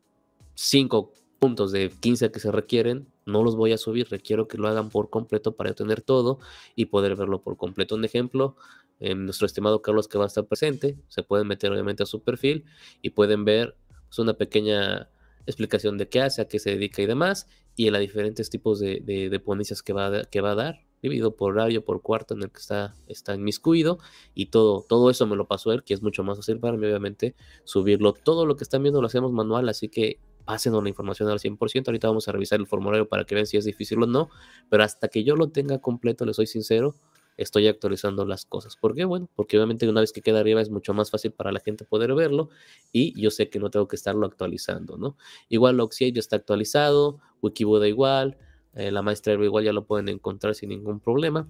cinco 0.55 1.13
puntos 1.45 1.73
de 1.73 1.91
15 1.91 2.31
que 2.33 2.41
se 2.41 2.51
requieren, 2.51 3.07
no 3.27 3.43
los 3.43 3.55
voy 3.55 3.73
a 3.75 3.77
subir, 3.77 4.09
requiero 4.09 4.49
que 4.49 4.57
lo 4.57 4.67
hagan 4.67 4.89
por 4.89 5.11
completo 5.11 5.55
para 5.57 5.75
tener 5.75 6.01
todo 6.01 6.39
y 6.75 6.87
poder 6.87 7.17
verlo 7.17 7.43
por 7.43 7.59
completo. 7.59 7.97
Un 7.97 8.07
ejemplo, 8.07 8.57
nuestro 8.99 9.45
estimado 9.45 9.83
Carlos 9.83 10.09
que 10.09 10.17
va 10.17 10.25
a 10.25 10.29
estar 10.29 10.47
presente. 10.47 10.97
Se 11.09 11.23
pueden 11.23 11.47
meter 11.47 11.71
obviamente 11.71 12.03
a 12.03 12.07
su 12.07 12.23
perfil 12.23 12.65
y 13.03 13.11
pueden 13.11 13.45
ver 13.45 13.77
pues, 14.07 14.19
una 14.21 14.33
pequeña 14.39 15.11
explicación 15.45 15.99
de 15.99 16.09
qué 16.09 16.23
hace, 16.23 16.41
a 16.41 16.49
qué 16.49 16.59
se 16.59 16.71
dedica 16.71 17.03
y 17.03 17.07
demás, 17.07 17.47
y 17.77 17.89
en 17.89 17.93
los 17.93 18.01
diferentes 18.01 18.49
tipos 18.49 18.81
de, 18.81 19.01
de, 19.05 19.39
ponencias 19.39 19.83
que 19.83 19.93
va, 19.93 20.07
a, 20.07 20.25
que 20.25 20.41
va 20.41 20.53
a 20.53 20.55
dar, 20.55 20.81
dividido 21.03 21.37
por 21.37 21.53
horario, 21.53 21.85
por 21.85 22.01
cuarto 22.01 22.33
en 22.33 22.45
el 22.45 22.51
que 22.51 22.61
está, 22.61 22.95
está 23.07 23.35
inmiscuido, 23.35 23.99
y 24.35 24.47
todo, 24.47 24.83
todo 24.89 25.11
eso 25.11 25.27
me 25.27 25.37
lo 25.37 25.47
pasó 25.47 25.73
él, 25.73 25.85
que 25.85 25.93
es 25.93 26.01
mucho 26.01 26.25
más 26.25 26.39
fácil 26.39 26.59
para 26.59 26.79
mí, 26.79 26.87
obviamente, 26.87 27.35
subirlo. 27.65 28.15
Todo 28.15 28.47
lo 28.47 28.57
que 28.57 28.65
están 28.65 28.83
viendo 28.83 29.03
lo 29.03 29.09
hacemos 29.09 29.31
manual, 29.31 29.69
así 29.69 29.91
que 29.91 30.19
pásenos 30.45 30.83
la 30.83 30.89
información 30.89 31.29
al 31.29 31.39
100%. 31.39 31.89
Ahorita 31.89 32.09
vamos 32.09 32.29
a 32.29 32.33
revisar 32.33 32.61
el 32.61 32.67
formulario 32.67 33.09
para 33.09 33.25
que 33.25 33.35
vean 33.35 33.47
si 33.47 33.57
es 33.57 33.65
difícil 33.65 34.03
o 34.03 34.07
no, 34.07 34.29
pero 34.69 34.85
hasta 34.85 35.09
que 35.09 35.25
yo 35.25 35.37
lo 35.37 35.51
tenga 35.51 35.79
completo, 35.79 36.25
les 36.25 36.37
soy 36.37 36.47
sincero, 36.47 36.95
estoy 37.37 37.67
actualizando 37.69 38.25
las 38.25 38.45
cosas. 38.45 38.77
¿Por 38.77 38.95
qué? 38.95 39.05
Bueno, 39.05 39.29
porque 39.35 39.57
obviamente 39.57 39.89
una 39.89 40.01
vez 40.01 40.13
que 40.13 40.23
queda 40.23 40.41
arriba 40.41 40.61
es 40.61 40.71
mucho 40.71 40.95
más 40.95 41.11
fácil 41.11 41.33
para 41.33 41.53
la 41.53 41.61
gente 41.61 41.85
poder 41.85 42.15
verlo 42.15 42.49
y 42.93 43.21
yo 43.21 43.31
sé 43.31 43.49
que 43.51 43.59
no 43.59 43.71
tengo 43.71 43.89
que 43.89 43.97
estarlo 43.97 44.27
actualizando, 44.27 44.97
¿no? 44.97 45.17
Igual 45.49 45.81
Oxy 45.81 46.13
ya 46.13 46.21
está 46.21 46.37
actualizado, 46.37 47.21
Wikibuda 47.43 47.89
igual, 47.89 48.39
eh, 48.75 48.91
la 48.91 49.03
maestra 49.03 49.35
igual 49.35 49.65
ya 49.65 49.73
lo 49.73 49.85
pueden 49.87 50.09
encontrar 50.09 50.55
sin 50.55 50.71
ningún 50.71 51.01
problema. 51.01 51.49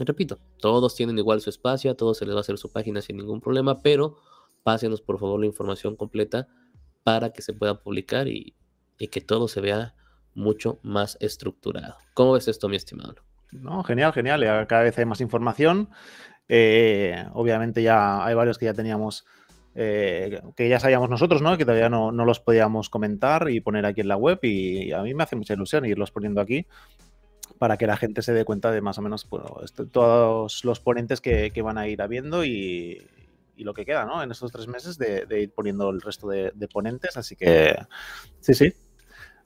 repito, 0.00 0.38
todos 0.58 0.94
tienen 0.94 1.18
igual 1.18 1.40
su 1.40 1.50
espacio, 1.50 1.90
a 1.90 1.94
todos 1.94 2.18
se 2.18 2.24
les 2.24 2.34
va 2.34 2.38
a 2.38 2.40
hacer 2.42 2.56
su 2.56 2.70
página 2.70 3.02
sin 3.02 3.16
ningún 3.16 3.40
problema, 3.40 3.80
pero 3.80 4.16
pásenos 4.62 5.00
por 5.00 5.18
favor 5.18 5.40
la 5.40 5.46
información 5.46 5.96
completa 5.96 6.46
para 7.02 7.30
que 7.30 7.42
se 7.42 7.52
pueda 7.52 7.80
publicar 7.80 8.28
y, 8.28 8.54
que 8.98 9.20
todo 9.20 9.48
se 9.48 9.60
vea 9.60 9.94
mucho 10.34 10.80
más 10.82 11.16
estructurado. 11.20 11.96
¿Cómo 12.14 12.32
ves 12.32 12.48
esto, 12.48 12.68
mi 12.68 12.76
estimado? 12.76 13.14
No, 13.52 13.82
genial, 13.84 14.12
genial. 14.12 14.66
Cada 14.66 14.82
vez 14.82 14.98
hay 14.98 15.04
más 15.04 15.20
información. 15.20 15.88
Eh, 16.48 17.24
obviamente 17.32 17.82
ya 17.82 18.24
hay 18.24 18.34
varios 18.34 18.58
que 18.58 18.66
ya 18.66 18.74
teníamos, 18.74 19.24
eh, 19.74 20.40
que 20.56 20.68
ya 20.68 20.80
sabíamos 20.80 21.10
nosotros, 21.10 21.42
¿no? 21.42 21.56
Que 21.56 21.64
todavía 21.64 21.88
no, 21.88 22.10
los 22.10 22.40
podíamos 22.40 22.90
comentar 22.90 23.48
y 23.50 23.60
poner 23.60 23.86
aquí 23.86 24.00
en 24.00 24.08
la 24.08 24.16
web. 24.16 24.40
Y 24.42 24.92
a 24.92 25.02
mí 25.02 25.14
me 25.14 25.22
hace 25.22 25.36
mucha 25.36 25.54
ilusión 25.54 25.84
irlos 25.86 26.10
poniendo 26.10 26.40
aquí 26.40 26.66
para 27.58 27.76
que 27.76 27.86
la 27.86 27.96
gente 27.96 28.22
se 28.22 28.32
dé 28.32 28.44
cuenta 28.44 28.70
de 28.70 28.80
más 28.80 28.98
o 28.98 29.02
menos 29.02 29.28
todos 29.92 30.64
los 30.64 30.80
ponentes 30.80 31.20
que, 31.20 31.62
van 31.62 31.78
a 31.78 31.88
ir 31.88 32.02
habiendo 32.02 32.44
y, 32.44 33.02
lo 33.64 33.74
que 33.74 33.84
queda, 33.84 34.04
¿no? 34.04 34.22
En 34.22 34.30
estos 34.30 34.52
tres 34.52 34.66
meses 34.66 34.98
de, 34.98 35.26
ir 35.30 35.52
poniendo 35.52 35.90
el 35.90 36.00
resto 36.00 36.28
de, 36.28 36.52
de 36.54 36.68
ponentes. 36.68 37.16
Así 37.16 37.36
que 37.36 37.76
sí, 38.40 38.54
sí, 38.54 38.72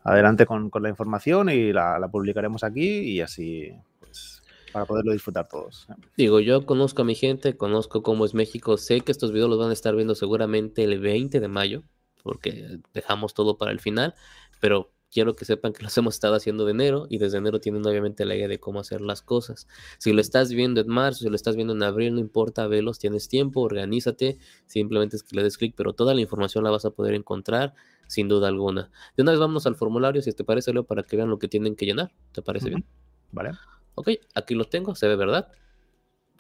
adelante 0.05 0.47
con, 0.47 0.71
la 0.81 0.89
información 0.89 1.49
y 1.49 1.73
la, 1.73 2.09
publicaremos 2.11 2.65
aquí 2.65 3.01
y 3.01 3.21
así 3.21 3.73
pues, 3.99 4.43
para 4.73 4.85
poderlo 4.85 5.13
disfrutar 5.13 5.49
todos. 5.49 5.87
Digo, 6.17 6.41
yo 6.41 6.67
conozco 6.67 7.03
a 7.03 7.05
mi 7.05 7.15
gente, 7.15 7.57
conozco 7.57 8.03
cómo 8.03 8.25
es 8.25 8.35
México, 8.35 8.77
sé 8.77 9.03
que 9.03 9.13
estos 9.13 9.33
videos 9.33 9.51
los 9.51 9.59
van 9.59 9.71
a 9.71 9.75
estar 9.75 9.95
viendo 9.95 10.15
seguramente 10.15 10.85
el 10.85 11.01
20 11.01 11.41
de 11.41 11.49
mayo, 11.49 11.83
porque 12.23 12.79
dejamos 12.93 13.35
todo 13.35 13.59
para 13.59 13.71
el 13.71 13.81
final, 13.81 14.15
pero 14.61 14.93
quiero 15.13 15.37
que 15.37 15.45
sepan 15.45 15.73
que 15.73 15.83
los 15.83 15.97
hemos 15.99 16.15
estado 16.15 16.35
haciendo 16.35 16.65
de 16.65 16.73
enero 16.73 17.07
y 17.09 17.19
desde 17.19 17.39
enero 17.39 17.61
tienen 17.61 17.87
obviamente 17.87 18.25
la 18.25 18.35
idea 18.35 18.49
de 18.49 18.59
cómo 18.59 18.81
hacer 18.81 19.01
las 19.01 19.23
cosas. 19.23 19.69
Si 19.99 20.13
lo 20.13 20.21
estás 20.21 20.53
viendo 20.53 20.81
en 20.81 20.89
marzo, 20.89 21.21
si 21.21 21.29
lo 21.29 21.37
estás 21.37 21.55
viendo 21.55 21.75
en 21.75 21.83
abril, 21.83 22.15
no 22.15 22.21
importa, 22.21 22.67
velos, 22.67 22.99
tienes 22.99 23.29
tiempo, 23.29 23.61
organízate, 23.61 24.39
simplemente 24.67 25.17
es 25.17 25.23
que 25.23 25.37
le 25.37 25.43
des 25.43 25.59
clic, 25.59 25.75
pero 25.77 25.93
toda 25.93 26.15
la 26.15 26.21
información 26.21 26.65
la 26.65 26.71
vas 26.71 26.85
a 26.85 26.91
poder 26.91 27.15
encontrar 27.15 27.75
sin 28.09 28.29
duda 28.29 28.49
alguna. 28.49 28.91
De 29.17 29.23
una 29.23 29.33
vez 29.33 29.41
vamos 29.41 29.67
al 29.67 29.77
formulario, 29.77 30.23
si 30.23 30.33
te 30.33 30.45
parece, 30.45 30.73
Leo, 30.73 30.85
para 30.85 31.03
que 31.03 31.17
vean 31.17 31.31
lo 31.31 31.39
que 31.39 31.49
tienen 31.49 31.77
que 31.77 31.87
llenar. 31.87 32.13
¿Te 32.33 32.43
parece 32.43 32.69
bien? 32.69 32.85
Vale. 33.31 33.53
Ok, 33.95 34.11
aquí 34.35 34.55
lo 34.55 34.65
tengo, 34.65 34.95
se 34.95 35.07
ve, 35.07 35.17
¿verdad? 35.17 35.49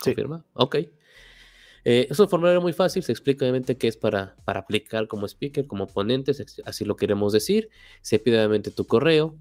Sí. 0.02 0.10
Confirma. 0.10 0.44
Ok. 0.54 0.76
Eh, 1.84 2.06
es 2.10 2.18
un 2.20 2.28
formulario 2.28 2.60
muy 2.60 2.72
fácil, 2.72 3.02
se 3.02 3.10
explica 3.10 3.44
obviamente 3.44 3.76
que 3.76 3.88
es 3.88 3.96
para, 3.96 4.36
para 4.44 4.60
aplicar 4.60 5.08
como 5.08 5.26
speaker, 5.26 5.66
como 5.66 5.86
ponente, 5.86 6.32
así 6.64 6.84
lo 6.84 6.96
queremos 6.96 7.32
decir. 7.32 7.70
Se 8.02 8.18
pide 8.18 8.38
obviamente 8.38 8.70
tu 8.70 8.86
correo. 8.86 9.36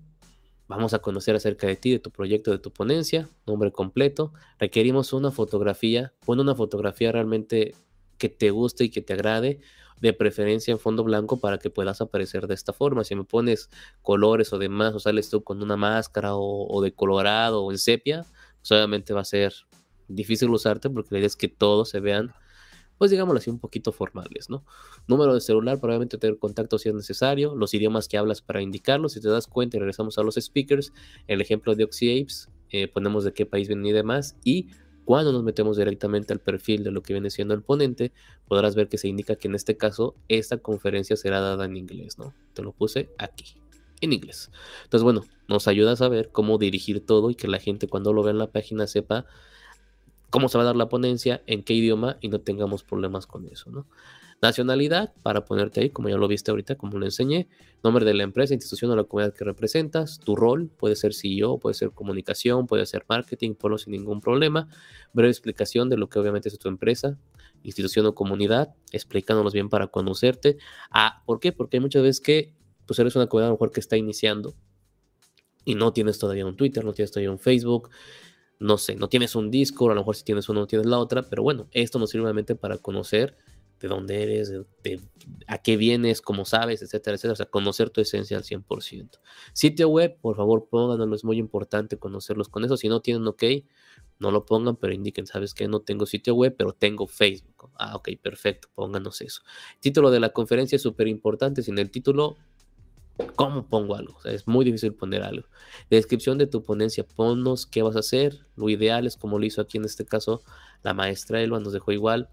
Vamos 0.67 0.93
a 0.93 0.99
conocer 0.99 1.35
acerca 1.35 1.67
de 1.67 1.75
ti, 1.75 1.91
de 1.91 1.99
tu 1.99 2.11
proyecto, 2.11 2.49
de 2.51 2.57
tu 2.57 2.71
ponencia, 2.71 3.27
nombre 3.45 3.71
completo. 3.71 4.33
Requerimos 4.57 5.11
una 5.11 5.29
fotografía, 5.31 6.13
pon 6.25 6.39
una 6.39 6.55
fotografía 6.55 7.11
realmente 7.11 7.75
que 8.17 8.29
te 8.29 8.51
guste 8.51 8.85
y 8.85 8.89
que 8.89 9.01
te 9.01 9.13
agrade, 9.13 9.59
de 9.99 10.13
preferencia 10.13 10.71
en 10.71 10.79
fondo 10.79 11.03
blanco 11.03 11.39
para 11.39 11.59
que 11.59 11.69
puedas 11.69 12.01
aparecer 12.01 12.47
de 12.47 12.55
esta 12.55 12.73
forma. 12.73 13.03
Si 13.03 13.15
me 13.15 13.23
pones 13.23 13.69
colores 14.01 14.51
o 14.53 14.57
demás, 14.57 14.95
o 14.95 14.99
sales 14.99 15.29
tú 15.29 15.43
con 15.43 15.61
una 15.61 15.77
máscara 15.77 16.35
o, 16.35 16.67
o 16.67 16.81
de 16.81 16.93
colorado 16.93 17.63
o 17.63 17.71
en 17.71 17.77
sepia, 17.77 18.25
pues 18.59 18.71
obviamente 18.71 19.13
va 19.13 19.21
a 19.21 19.25
ser 19.25 19.53
difícil 20.07 20.49
usarte 20.49 20.89
porque 20.89 21.09
la 21.11 21.19
idea 21.19 21.27
es 21.27 21.35
que 21.35 21.47
todos 21.47 21.89
se 21.89 21.99
vean, 21.99 22.33
pues 22.97 23.11
digámoslo 23.11 23.39
así, 23.39 23.49
un 23.49 23.59
poquito 23.59 23.91
formales, 23.91 24.49
¿no? 24.49 24.63
Número 25.07 25.33
de 25.33 25.41
celular, 25.41 25.79
probablemente 25.79 26.17
tener 26.17 26.37
contacto 26.37 26.77
si 26.77 26.89
es 26.89 26.95
necesario, 26.95 27.55
los 27.55 27.73
idiomas 27.73 28.07
que 28.07 28.17
hablas 28.17 28.41
para 28.41 28.61
indicarlo, 28.61 29.09
si 29.09 29.21
te 29.21 29.29
das 29.29 29.47
cuenta 29.47 29.77
y 29.77 29.79
regresamos 29.79 30.17
a 30.17 30.23
los 30.23 30.35
speakers, 30.35 30.93
el 31.27 31.41
ejemplo 31.41 31.75
de 31.75 31.83
OxyApes, 31.85 32.49
eh, 32.69 32.87
ponemos 32.87 33.23
de 33.23 33.33
qué 33.33 33.45
país 33.45 33.67
viene 33.67 33.89
y 33.89 33.91
demás, 33.91 34.37
y 34.43 34.67
cuando 35.03 35.31
nos 35.31 35.43
metemos 35.43 35.77
directamente 35.77 36.31
al 36.31 36.39
perfil 36.39 36.83
de 36.83 36.91
lo 36.91 37.01
que 37.01 37.13
viene 37.13 37.29
siendo 37.29 37.53
el 37.53 37.63
ponente, 37.63 38.11
podrás 38.47 38.75
ver 38.75 38.87
que 38.87 38.97
se 38.97 39.07
indica 39.07 39.35
que 39.35 39.47
en 39.47 39.55
este 39.55 39.75
caso 39.75 40.15
esta 40.27 40.59
conferencia 40.59 41.15
será 41.15 41.39
dada 41.39 41.65
en 41.65 41.75
inglés, 41.75 42.17
¿no? 42.17 42.33
Te 42.53 42.61
lo 42.61 42.71
puse 42.71 43.09
aquí, 43.17 43.57
en 43.99 44.13
inglés. 44.13 44.51
Entonces, 44.83 45.03
bueno, 45.03 45.25
nos 45.47 45.67
ayuda 45.67 45.93
a 45.93 45.95
saber 45.95 46.29
cómo 46.31 46.57
dirigir 46.57 47.05
todo 47.05 47.29
y 47.29 47.35
que 47.35 47.47
la 47.47 47.59
gente 47.59 47.87
cuando 47.87 48.13
lo 48.13 48.23
vea 48.23 48.31
en 48.31 48.37
la 48.37 48.51
página 48.51 48.87
sepa 48.87 49.25
cómo 50.31 50.49
se 50.49 50.57
va 50.57 50.63
a 50.63 50.65
dar 50.65 50.75
la 50.75 50.89
ponencia, 50.89 51.43
en 51.45 51.63
qué 51.63 51.73
idioma 51.75 52.17
y 52.21 52.29
no 52.29 52.41
tengamos 52.41 52.83
problemas 52.83 53.27
con 53.27 53.45
eso, 53.47 53.69
¿no? 53.69 53.85
Nacionalidad, 54.41 55.13
para 55.21 55.45
ponerte 55.45 55.81
ahí, 55.81 55.89
como 55.91 56.09
ya 56.09 56.17
lo 56.17 56.27
viste 56.27 56.49
ahorita, 56.49 56.75
como 56.75 56.97
lo 56.97 57.05
enseñé. 57.05 57.47
Nombre 57.83 58.05
de 58.05 58.15
la 58.15 58.23
empresa, 58.23 58.55
institución 58.55 58.89
o 58.89 58.95
la 58.95 59.03
comunidad 59.03 59.35
que 59.35 59.43
representas. 59.43 60.19
Tu 60.19 60.35
rol, 60.35 60.67
puede 60.67 60.95
ser 60.95 61.13
CEO, 61.13 61.59
puede 61.59 61.75
ser 61.75 61.91
comunicación, 61.91 62.65
puede 62.65 62.87
ser 62.87 63.05
marketing, 63.07 63.53
ponlo 63.53 63.77
sin 63.77 63.91
ningún 63.91 64.19
problema. 64.19 64.67
Breve 65.13 65.29
explicación 65.29 65.89
de 65.89 65.97
lo 65.97 66.09
que 66.09 66.17
obviamente 66.17 66.49
es 66.49 66.57
tu 66.57 66.69
empresa, 66.69 67.19
institución 67.61 68.07
o 68.07 68.15
comunidad, 68.15 68.73
explicándonos 68.91 69.53
bien 69.53 69.69
para 69.69 69.87
conocerte. 69.87 70.57
Ah, 70.89 71.21
¿por 71.27 71.39
qué? 71.39 71.51
Porque 71.51 71.77
hay 71.77 71.81
muchas 71.81 72.01
veces 72.01 72.19
que 72.19 72.55
pues 72.87 72.97
eres 72.97 73.15
una 73.15 73.27
comunidad 73.27 73.49
a 73.49 73.51
lo 73.51 73.55
mejor 73.57 73.71
que 73.71 73.79
está 73.79 73.95
iniciando 73.95 74.55
y 75.65 75.75
no 75.75 75.93
tienes 75.93 76.17
todavía 76.17 76.47
un 76.47 76.55
Twitter, 76.55 76.83
no 76.83 76.93
tienes 76.93 77.11
todavía 77.11 77.31
un 77.31 77.39
Facebook, 77.39 77.89
no 78.61 78.77
sé, 78.77 78.95
no 78.95 79.09
tienes 79.09 79.35
un 79.35 79.49
Discord, 79.49 79.91
a 79.91 79.95
lo 79.95 80.01
mejor 80.01 80.15
si 80.15 80.23
tienes 80.23 80.47
uno 80.47 80.61
no 80.61 80.67
tienes 80.67 80.85
la 80.85 80.99
otra, 80.99 81.23
pero 81.23 81.41
bueno, 81.41 81.67
esto 81.71 81.97
nos 81.97 82.11
sirve 82.11 82.25
realmente 82.25 82.55
para 82.55 82.77
conocer 82.77 83.35
de 83.79 83.87
dónde 83.87 84.21
eres, 84.21 84.51
de, 84.83 84.99
a 85.47 85.57
qué 85.57 85.75
vienes, 85.77 86.21
cómo 86.21 86.45
sabes, 86.45 86.83
etcétera, 86.83 87.15
etcétera, 87.15 87.33
o 87.33 87.35
sea, 87.35 87.47
conocer 87.47 87.89
tu 87.89 87.99
esencia 88.01 88.37
al 88.37 88.43
100%. 88.43 89.19
Sitio 89.53 89.89
web, 89.89 90.15
por 90.21 90.35
favor, 90.35 90.67
pónganlo, 90.69 91.15
es 91.15 91.23
muy 91.23 91.39
importante 91.39 91.97
conocerlos 91.97 92.49
con 92.49 92.63
eso, 92.63 92.77
si 92.77 92.87
no 92.87 93.01
tienen 93.01 93.27
ok, 93.27 93.43
no 94.19 94.29
lo 94.29 94.45
pongan, 94.45 94.75
pero 94.75 94.93
indiquen, 94.93 95.25
¿sabes 95.25 95.55
que 95.55 95.67
No 95.67 95.79
tengo 95.79 96.05
sitio 96.05 96.35
web, 96.35 96.53
pero 96.55 96.73
tengo 96.73 97.07
Facebook. 97.07 97.71
Ah, 97.79 97.95
ok, 97.95 98.09
perfecto, 98.21 98.69
pónganos 98.75 99.21
eso. 99.21 99.41
Título 99.79 100.11
de 100.11 100.19
la 100.19 100.29
conferencia 100.29 100.75
es 100.75 100.83
súper 100.83 101.07
importante, 101.07 101.63
sin 101.63 101.79
el 101.79 101.89
título 101.89 102.37
¿Cómo 103.35 103.67
pongo 103.67 103.95
algo? 103.95 104.17
es 104.25 104.47
muy 104.47 104.65
difícil 104.65 104.93
poner 104.93 105.23
algo. 105.23 105.47
Descripción 105.89 106.37
de 106.37 106.47
tu 106.47 106.63
ponencia, 106.63 107.05
ponnos 107.05 107.65
qué 107.65 107.81
vas 107.81 107.95
a 107.95 107.99
hacer. 107.99 108.45
Lo 108.55 108.69
ideal 108.69 109.07
es 109.07 109.17
como 109.17 109.39
lo 109.39 109.45
hizo 109.45 109.61
aquí 109.61 109.77
en 109.77 109.85
este 109.85 110.05
caso 110.05 110.43
la 110.83 110.93
maestra 110.93 111.41
Elba, 111.41 111.59
nos 111.59 111.73
dejó 111.73 111.91
igual 111.91 112.29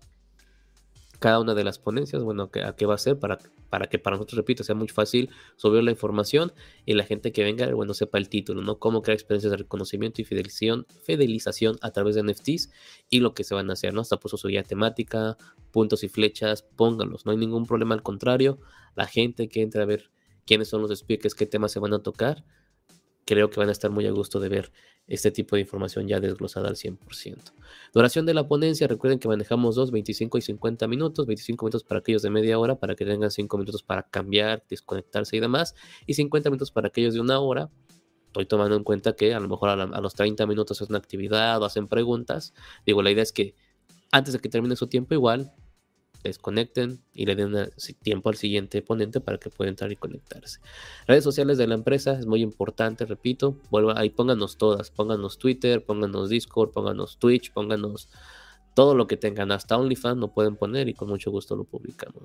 cada 1.18 1.40
una 1.40 1.54
de 1.54 1.64
las 1.64 1.78
ponencias, 1.78 2.22
bueno, 2.22 2.50
a 2.64 2.76
qué 2.76 2.86
va 2.86 2.94
a 2.94 2.98
ser 2.98 3.18
para, 3.18 3.38
para 3.70 3.88
que 3.88 3.98
para 3.98 4.16
nosotros, 4.16 4.36
repito, 4.36 4.62
sea 4.62 4.74
muy 4.74 4.88
fácil 4.88 5.30
subir 5.56 5.82
la 5.82 5.90
información 5.90 6.52
y 6.86 6.94
la 6.94 7.04
gente 7.04 7.32
que 7.32 7.42
venga, 7.42 7.72
bueno, 7.74 7.92
sepa 7.92 8.18
el 8.18 8.28
título, 8.28 8.62
¿no? 8.62 8.78
Cómo 8.78 9.02
crear 9.02 9.14
experiencias 9.14 9.50
de 9.50 9.56
reconocimiento 9.56 10.22
y 10.22 10.24
fidelización, 10.24 10.86
fidelización 11.02 11.76
a 11.82 11.90
través 11.90 12.14
de 12.14 12.22
NFTs 12.22 12.70
y 13.10 13.20
lo 13.20 13.34
que 13.34 13.42
se 13.42 13.54
van 13.54 13.68
a 13.70 13.72
hacer, 13.72 13.94
¿no? 13.94 14.02
Hasta 14.02 14.20
puso 14.20 14.36
su 14.36 14.48
guía 14.48 14.62
temática, 14.62 15.36
puntos 15.72 16.04
y 16.04 16.08
flechas, 16.08 16.62
pónganlos, 16.62 17.26
no 17.26 17.32
hay 17.32 17.38
ningún 17.38 17.66
problema, 17.66 17.94
al 17.94 18.02
contrario, 18.02 18.60
la 18.94 19.06
gente 19.06 19.48
que 19.48 19.62
entre 19.62 19.82
a 19.82 19.86
ver 19.86 20.10
quiénes 20.48 20.68
son 20.68 20.80
los 20.80 20.98
speakers, 20.98 21.34
qué 21.34 21.44
temas 21.44 21.70
se 21.70 21.78
van 21.78 21.92
a 21.92 21.98
tocar, 21.98 22.42
creo 23.26 23.50
que 23.50 23.60
van 23.60 23.68
a 23.68 23.72
estar 23.72 23.90
muy 23.90 24.06
a 24.06 24.10
gusto 24.10 24.40
de 24.40 24.48
ver 24.48 24.72
este 25.06 25.30
tipo 25.30 25.56
de 25.56 25.60
información 25.60 26.08
ya 26.08 26.20
desglosada 26.20 26.68
al 26.68 26.76
100%. 26.76 27.52
Duración 27.92 28.24
de 28.24 28.32
la 28.32 28.48
ponencia, 28.48 28.88
recuerden 28.88 29.18
que 29.18 29.28
manejamos 29.28 29.74
dos, 29.74 29.90
25 29.90 30.38
y 30.38 30.40
50 30.40 30.88
minutos, 30.88 31.26
25 31.26 31.66
minutos 31.66 31.84
para 31.84 32.00
aquellos 32.00 32.22
de 32.22 32.30
media 32.30 32.58
hora, 32.58 32.78
para 32.78 32.94
que 32.94 33.04
tengan 33.04 33.30
5 33.30 33.58
minutos 33.58 33.82
para 33.82 34.04
cambiar, 34.04 34.64
desconectarse 34.70 35.36
y 35.36 35.40
demás, 35.40 35.74
y 36.06 36.14
50 36.14 36.48
minutos 36.48 36.70
para 36.70 36.88
aquellos 36.88 37.12
de 37.12 37.20
una 37.20 37.38
hora. 37.40 37.70
Estoy 38.28 38.46
tomando 38.46 38.74
en 38.76 38.84
cuenta 38.84 39.14
que 39.14 39.34
a 39.34 39.40
lo 39.40 39.48
mejor 39.48 39.68
a, 39.68 39.74
a 39.74 40.00
los 40.00 40.14
30 40.14 40.46
minutos 40.46 40.80
es 40.80 40.88
una 40.88 40.98
actividad 40.98 41.60
o 41.60 41.66
hacen 41.66 41.88
preguntas. 41.88 42.54
Digo, 42.86 43.02
la 43.02 43.10
idea 43.10 43.22
es 43.22 43.32
que 43.32 43.54
antes 44.10 44.32
de 44.32 44.40
que 44.40 44.48
termine 44.48 44.76
su 44.76 44.86
tiempo, 44.86 45.12
igual 45.12 45.52
desconecten 46.22 47.02
y 47.14 47.26
le 47.26 47.36
den 47.36 47.70
tiempo 48.02 48.28
al 48.28 48.36
siguiente 48.36 48.82
ponente 48.82 49.20
para 49.20 49.38
que 49.38 49.50
pueda 49.50 49.70
entrar 49.70 49.92
y 49.92 49.96
conectarse. 49.96 50.60
Redes 51.06 51.24
sociales 51.24 51.58
de 51.58 51.66
la 51.66 51.74
empresa 51.74 52.18
es 52.18 52.26
muy 52.26 52.42
importante, 52.42 53.04
repito, 53.04 53.56
vuelva 53.70 53.98
ahí 53.98 54.10
pónganos 54.10 54.58
todas, 54.58 54.90
pónganos 54.90 55.38
Twitter, 55.38 55.84
pónganos 55.84 56.28
Discord, 56.28 56.70
pónganos 56.70 57.18
Twitch, 57.18 57.52
pónganos 57.52 58.08
todo 58.74 58.94
lo 58.94 59.06
que 59.06 59.16
tengan, 59.16 59.50
hasta 59.50 59.76
OnlyFans 59.76 60.20
lo 60.20 60.28
pueden 60.28 60.56
poner 60.56 60.88
y 60.88 60.94
con 60.94 61.08
mucho 61.08 61.30
gusto 61.30 61.56
lo 61.56 61.64
publicamos. 61.64 62.22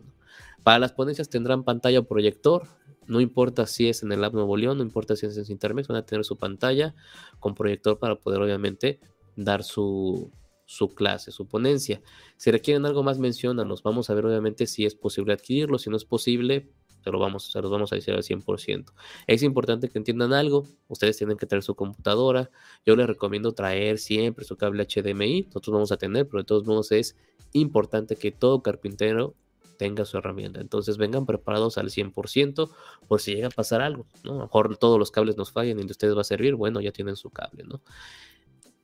Para 0.64 0.80
las 0.80 0.92
ponencias 0.92 1.30
tendrán 1.30 1.64
pantalla 1.64 2.00
o 2.00 2.04
proyector, 2.04 2.68
no 3.08 3.22
importa 3.22 3.66
si 3.66 3.90
es 3.90 4.04
en 4.04 4.12
el 4.12 4.24
app 4.24 4.34
Nuevo 4.34 4.56
León, 4.56 4.78
no 4.78 4.84
importa 4.84 5.16
si 5.16 5.26
es 5.26 5.38
en 5.38 5.46
Intermex, 5.50 5.88
van 5.88 5.98
a 5.98 6.06
tener 6.06 6.24
su 6.24 6.38
pantalla 6.38 6.96
con 7.40 7.56
proyector 7.56 7.98
para 8.00 8.16
poder 8.16 8.42
obviamente 8.42 9.00
dar 9.36 9.64
su, 9.64 10.32
su 10.65 10.93
clase, 10.93 11.32
su 11.32 11.48
ponencia. 11.48 12.01
Si 12.38 12.51
requieren 12.51 12.86
algo 12.86 13.03
más, 13.03 13.20
menciónanos. 13.20 13.84
Vamos 13.84 14.10
a 14.10 14.13
ver 14.13 14.25
obviamente 14.25 14.67
si 14.67 14.86
es 14.86 14.96
posible 14.96 15.34
adquirirlo. 15.34 15.77
Si 15.77 15.89
no 15.89 15.98
es 15.98 16.05
posible, 16.05 16.70
se, 17.03 17.12
lo 17.12 17.20
vamos, 17.20 17.51
se 17.51 17.62
los 17.62 17.70
vamos 17.70 17.91
a 17.91 17.96
decir 17.96 18.13
al 18.13 18.24
100%. 18.24 18.93
Es 19.27 19.43
importante 19.43 19.89
que 19.89 19.98
entiendan 19.98 20.34
algo. 20.34 20.65
Ustedes 20.88 21.17
tienen 21.17 21.38
que 21.38 21.46
traer 21.46 21.63
su 21.63 21.75
computadora. 21.75 22.50
Yo 22.86 22.96
les 22.96 23.08
recomiendo 23.08 23.53
traer 23.53 24.00
siempre 24.00 24.46
su 24.46 24.55
cable 24.55 24.86
HDMI. 24.86 25.43
Nosotros 25.43 25.74
vamos 25.74 25.91
a 25.91 25.98
tener, 25.98 26.27
pero 26.27 26.39
de 26.39 26.46
todos 26.46 26.65
modos 26.65 26.91
es 26.91 27.15
importante 27.51 28.15
que 28.15 28.32
todo 28.32 28.63
carpintero 28.63 29.36
tenga 29.77 30.05
su 30.05 30.17
herramienta. 30.17 30.62
Entonces 30.62 30.98
vengan 30.98 31.25
preparados 31.25 31.77
al 31.77 31.89
100% 31.89 32.70
por 33.08 33.20
si 33.20 33.36
llega 33.36 33.48
a 33.48 33.51
pasar 33.51 33.82
algo. 33.82 34.05
A 34.24 34.27
lo 34.27 34.39
mejor 34.39 34.77
todos 34.77 34.98
los 34.98 35.12
cables 35.12 35.36
nos 35.36 35.51
fallan 35.51 35.79
y 35.79 35.84
de 35.84 35.91
ustedes 35.91 36.15
va 36.15 36.22
a 36.22 36.25
servir. 36.25 36.55
Bueno, 36.55 36.79
ya 36.79 36.91
tienen 36.91 37.15
su 37.15 37.29
cable. 37.32 37.63
¿no? 37.63 37.82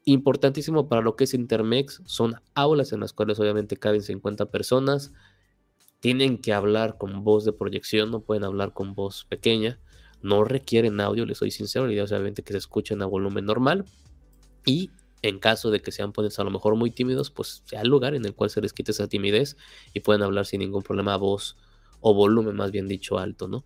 Importantísimo 0.10 0.90
para 0.90 1.04
lo 1.04 1.16
que 1.16 1.26
es 1.26 1.36
Intermex 1.36 2.02
son 2.06 2.42
aulas 2.56 2.94
en 2.94 3.00
las 3.00 3.14
cuales 3.14 3.40
obviamente 3.40 3.78
caben 3.78 4.02
50 4.02 4.48
personas. 4.48 5.14
Tienen 6.00 6.40
que 6.40 6.52
hablar 6.52 6.98
con 6.98 7.24
voz 7.24 7.46
de 7.46 7.54
proyección, 7.54 8.10
no 8.10 8.22
pueden 8.22 8.44
hablar 8.44 8.74
con 8.74 8.96
voz 8.96 9.26
pequeña. 9.26 9.80
No 10.24 10.46
requieren 10.46 11.00
audio, 11.00 11.28
les 11.28 11.38
soy 11.38 11.52
sincero, 11.52 11.86
la 11.86 11.94
idea 11.94 12.06
es 12.06 12.12
obviamente 12.12 12.42
que 12.42 12.54
se 12.54 12.58
escuchen 12.58 13.04
a 13.04 13.06
volumen 13.06 13.46
normal. 13.46 13.86
Y 14.66 14.90
en 15.22 15.38
caso 15.38 15.70
de 15.70 15.80
que 15.80 15.92
sean 15.92 16.12
pones 16.12 16.40
a 16.40 16.44
lo 16.44 16.50
mejor 16.50 16.74
muy 16.74 16.90
tímidos, 16.90 17.30
pues 17.30 17.62
sea 17.66 17.82
el 17.82 17.90
lugar 17.90 18.16
en 18.16 18.26
el 18.26 18.34
cual 18.34 18.50
se 18.50 18.62
les 18.62 18.74
quite 18.74 18.94
esa 18.94 19.08
timidez 19.08 19.58
y 19.94 20.00
pueden 20.00 20.24
hablar 20.24 20.48
sin 20.48 20.62
ningún 20.62 20.82
problema 20.82 21.18
voz 21.18 21.56
o 22.02 22.16
volumen 22.16 22.56
más 22.56 22.72
bien 22.72 22.88
dicho 22.88 23.20
alto, 23.20 23.48
¿no? 23.48 23.64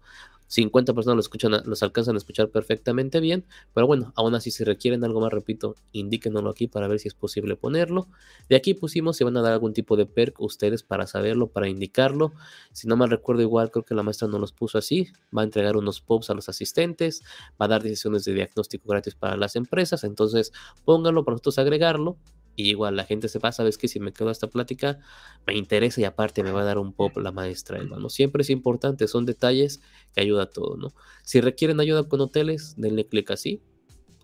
50 0.54 0.94
personas 0.94 1.16
los, 1.16 1.26
escuchan, 1.26 1.52
los 1.66 1.82
alcanzan 1.82 2.14
a 2.14 2.20
escuchar 2.20 2.50
perfectamente 2.50 3.20
bien, 3.20 3.44
pero 3.74 3.88
bueno, 3.88 4.14
aún 4.16 4.36
así 4.36 4.52
si 4.52 4.64
requieren 4.64 5.04
algo 5.04 5.20
más, 5.20 5.34
repito, 5.34 5.76
indíquenoslo 5.94 6.52
aquí 6.52 6.68
para 6.68 6.88
ver 6.88 7.00
si 7.00 7.08
es 7.08 7.16
posible 7.16 7.56
ponerlo. 7.56 8.08
De 8.50 8.56
aquí 8.56 8.76
pusimos 8.76 9.18
si 9.18 9.24
van 9.24 9.36
a 9.38 9.42
dar 9.42 9.54
algún 9.54 9.74
tipo 9.74 9.98
de 9.98 10.06
perk 10.06 10.40
ustedes 10.40 10.84
para 10.84 11.08
saberlo, 11.08 11.48
para 11.48 11.68
indicarlo. 11.68 12.34
Si 12.72 12.88
no 12.88 12.96
mal 12.96 13.10
recuerdo 13.10 13.42
igual, 13.42 13.72
creo 13.72 13.84
que 13.84 13.96
la 13.96 14.04
maestra 14.04 14.28
no 14.28 14.38
los 14.38 14.52
puso 14.52 14.78
así. 14.78 15.08
Va 15.36 15.42
a 15.42 15.46
entregar 15.46 15.76
unos 15.76 16.02
pops 16.02 16.30
a 16.30 16.36
los 16.36 16.48
asistentes, 16.50 17.24
va 17.60 17.66
a 17.66 17.70
dar 17.70 17.82
decisiones 17.82 18.24
de 18.24 18.36
diagnóstico 18.36 18.90
gratis 18.90 19.16
para 19.16 19.36
las 19.36 19.56
empresas, 19.56 20.04
entonces 20.04 20.52
pónganlo 20.86 21.26
para 21.26 21.34
nosotros 21.34 21.58
agregarlo 21.58 22.18
y 22.56 22.70
igual 22.70 22.96
la 22.96 23.06
gente 23.06 23.28
se 23.28 23.40
pasa, 23.40 23.58
sabes 23.58 23.78
que 23.78 23.88
si 23.88 24.00
me 24.00 24.14
quedo 24.14 24.30
esta 24.30 24.48
plática, 24.48 25.00
me 25.48 25.56
interesa 25.56 26.02
y 26.02 26.04
aparte 26.04 26.44
me 26.44 26.52
va 26.52 26.62
a 26.62 26.66
dar 26.66 26.78
un 26.78 26.94
pop 26.94 27.18
la 27.18 27.32
maestra 27.32 27.78
Elba, 27.78 27.98
¿no? 27.98 28.10
Siempre 28.10 28.44
es 28.44 28.50
importante, 28.50 29.08
son 29.08 29.26
detalles 29.26 29.82
que 30.14 30.22
ayuda 30.22 30.44
a 30.44 30.50
todo, 30.50 30.78
¿no? 30.78 30.94
Si 31.24 31.42
requieren 31.42 31.80
ayuda 31.80 32.08
con 32.08 32.22
hoteles, 32.22 32.76
denle 32.78 33.06
clic 33.08 33.32
así, 33.32 33.62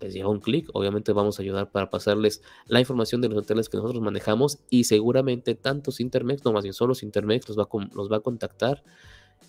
les 0.00 0.14
llega 0.14 0.28
un 0.28 0.40
clic, 0.40 0.68
obviamente 0.72 1.12
vamos 1.12 1.38
a 1.38 1.42
ayudar 1.42 1.70
para 1.70 1.90
pasarles 1.90 2.42
la 2.66 2.80
información 2.80 3.20
de 3.20 3.28
los 3.28 3.38
hoteles 3.38 3.68
que 3.68 3.76
nosotros 3.76 4.02
manejamos 4.02 4.58
y 4.70 4.84
seguramente 4.84 5.54
tantos 5.54 6.00
Intermex, 6.00 6.44
no 6.44 6.52
más 6.52 6.62
bien 6.62 6.72
solo 6.72 6.94
Intermex 7.00 7.48
los 7.48 7.58
va 7.58 7.64
a, 7.64 7.94
los 7.94 8.10
va 8.10 8.16
a 8.16 8.20
contactar 8.20 8.82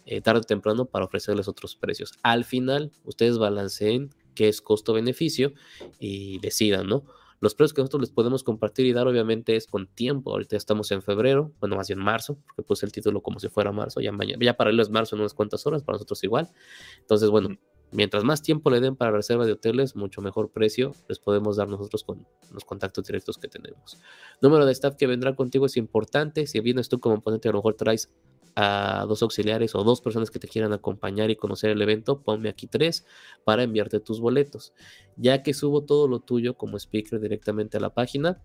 eh, 0.06 0.20
tarde 0.22 0.42
o 0.42 0.44
temprano 0.44 0.86
para 0.86 1.06
ofrecerles 1.06 1.48
otros 1.48 1.76
precios. 1.76 2.14
Al 2.24 2.44
final, 2.44 2.92
ustedes 3.06 3.38
balanceen 3.38 4.10
qué 4.36 4.48
es 4.48 4.62
costo-beneficio 4.62 5.54
y 6.00 6.40
decidan, 6.40 6.88
¿no? 6.88 7.06
Los 7.42 7.56
precios 7.56 7.74
que 7.74 7.82
nosotros 7.82 8.02
les 8.02 8.12
podemos 8.12 8.44
compartir 8.44 8.86
y 8.86 8.94
dar 8.94 9.08
obviamente 9.08 9.56
es 9.56 9.66
con 9.66 9.88
tiempo. 9.88 10.32
Ahorita 10.32 10.56
estamos 10.56 10.92
en 10.92 11.02
febrero, 11.02 11.52
bueno, 11.60 11.76
más 11.76 11.88
bien 11.88 12.00
marzo, 12.00 12.38
porque 12.46 12.62
puse 12.62 12.86
el 12.86 12.92
título 12.92 13.22
como 13.22 13.40
si 13.40 13.50
fuera 13.50 13.72
marzo, 13.72 14.00
ya, 14.00 14.12
mañana, 14.12 14.38
ya 14.46 14.56
para 14.56 14.70
él 14.70 14.80
es 14.80 14.92
marzo 14.92 15.16
en 15.16 15.22
unas 15.22 15.34
cuantas 15.34 15.66
horas, 15.66 15.82
para 15.82 15.96
nosotros 15.96 16.24
igual. 16.24 16.52
Entonces, 17.00 17.32
bueno, 17.32 17.58
mientras 17.92 18.24
más 18.24 18.44
tiempo 18.44 18.70
le 18.70 18.80
den 18.80 18.96
para 18.96 19.10
reserva 19.10 19.48
de 19.48 19.54
hoteles, 19.54 19.96
mucho 19.96 20.22
mejor 20.22 20.52
precio 20.52 20.94
les 21.10 21.18
podemos 21.18 21.58
dar 21.58 21.68
nosotros 21.68 22.04
con 22.04 22.28
los 22.52 22.64
contactos 22.64 23.06
directos 23.06 23.40
que 23.40 23.48
tenemos. 23.48 24.00
Número 24.40 24.68
de 24.68 24.72
staff 24.74 24.96
que 24.96 25.08
vendrá 25.08 25.36
contigo 25.36 25.66
es 25.66 25.78
importante. 25.78 26.46
Si 26.46 26.60
vienes 26.60 26.90
tú 26.90 27.00
como 27.00 27.22
ponente, 27.22 27.50
a 27.50 27.54
lo 27.54 27.58
mejor 27.58 27.74
traes 27.74 28.14
a 28.56 29.06
dos 29.08 29.22
auxiliares 29.24 29.76
o 29.76 29.84
dos 29.84 30.02
personas 30.02 30.30
que 30.30 30.40
te 30.40 30.48
quieran 30.48 30.74
acompañar 30.74 31.30
y 31.30 31.36
conocer 31.36 31.70
el 31.72 31.82
evento, 31.82 32.22
ponme 32.22 32.50
aquí 32.50 32.68
tres 32.68 33.06
para 33.44 33.64
enviarte 33.64 34.00
tus 34.00 34.20
boletos. 34.20 34.74
Ya 35.16 35.44
que 35.44 35.54
subo 35.54 35.84
todo 35.84 36.08
lo 36.08 36.20
tuyo 36.20 36.56
como 36.58 36.78
speaker 36.78 37.20
directamente 37.20 37.78
a 37.78 37.80
la 37.80 37.94
página, 37.94 38.42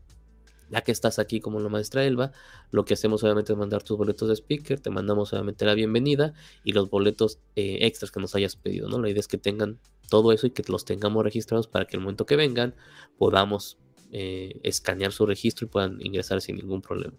ya 0.71 0.83
que 0.83 0.93
estás 0.93 1.19
aquí 1.19 1.41
como 1.41 1.61
la 1.61 1.69
maestra 1.69 2.05
Elba, 2.05 2.33
lo 2.71 2.85
que 2.85 2.95
hacemos 2.95 3.23
obviamente 3.23 3.53
es 3.53 3.59
mandar 3.59 3.83
tus 3.83 3.97
boletos 3.97 4.29
de 4.29 4.35
speaker, 4.35 4.81
te 4.81 4.91
mandamos 4.91 5.33
obviamente 5.33 5.65
la 5.65 5.75
bienvenida 5.75 6.35
y 6.65 6.73
los 6.73 6.91
boletos 6.91 7.39
eh, 7.55 7.79
extras 7.83 8.11
que 8.11 8.21
nos 8.21 8.35
hayas 8.35 8.57
pedido, 8.57 8.89
¿no? 8.89 9.01
La 9.01 9.09
idea 9.09 9.21
es 9.21 9.29
que 9.29 9.39
tengan 9.39 9.79
todo 10.09 10.33
eso 10.33 10.47
y 10.47 10.51
que 10.51 10.65
los 10.69 10.85
tengamos 10.85 11.23
registrados 11.25 11.69
para 11.69 11.87
que 11.87 11.97
el 11.97 12.03
momento 12.03 12.27
que 12.27 12.37
vengan 12.37 12.75
podamos 13.19 13.79
eh, 14.13 14.61
escanear 14.63 15.13
su 15.13 15.27
registro 15.27 15.67
y 15.67 15.69
puedan 15.69 16.01
ingresar 16.01 16.41
sin 16.41 16.57
ningún 16.57 16.83
problema. 16.83 17.17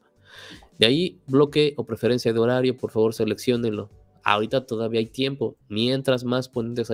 De 0.80 0.86
ahí, 0.86 1.19
bloque 1.28 1.73
o 1.78 1.86
preferencia 1.86 2.34
de 2.34 2.39
horario, 2.39 2.78
por 2.78 2.91
favor, 2.91 3.13
seleccionenlo. 3.13 3.89
Ahorita 4.23 4.65
todavía 4.65 5.00
hay 5.00 5.08
tiempo. 5.08 5.58
Mientras 5.69 6.23
más 6.23 6.50
ponentes 6.50 6.89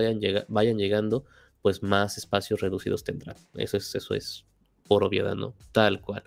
vayan 0.48 0.78
llegando, 0.78 1.24
pues 1.62 1.82
más 1.82 2.18
espacios 2.18 2.60
reducidos 2.60 3.04
tendrán. 3.04 3.36
Eso 3.54 3.76
es, 3.76 3.94
eso 3.94 4.14
es 4.14 4.44
por 4.86 5.02
obviedad, 5.02 5.34
¿no? 5.34 5.54
Tal 5.72 6.00
cual. 6.00 6.22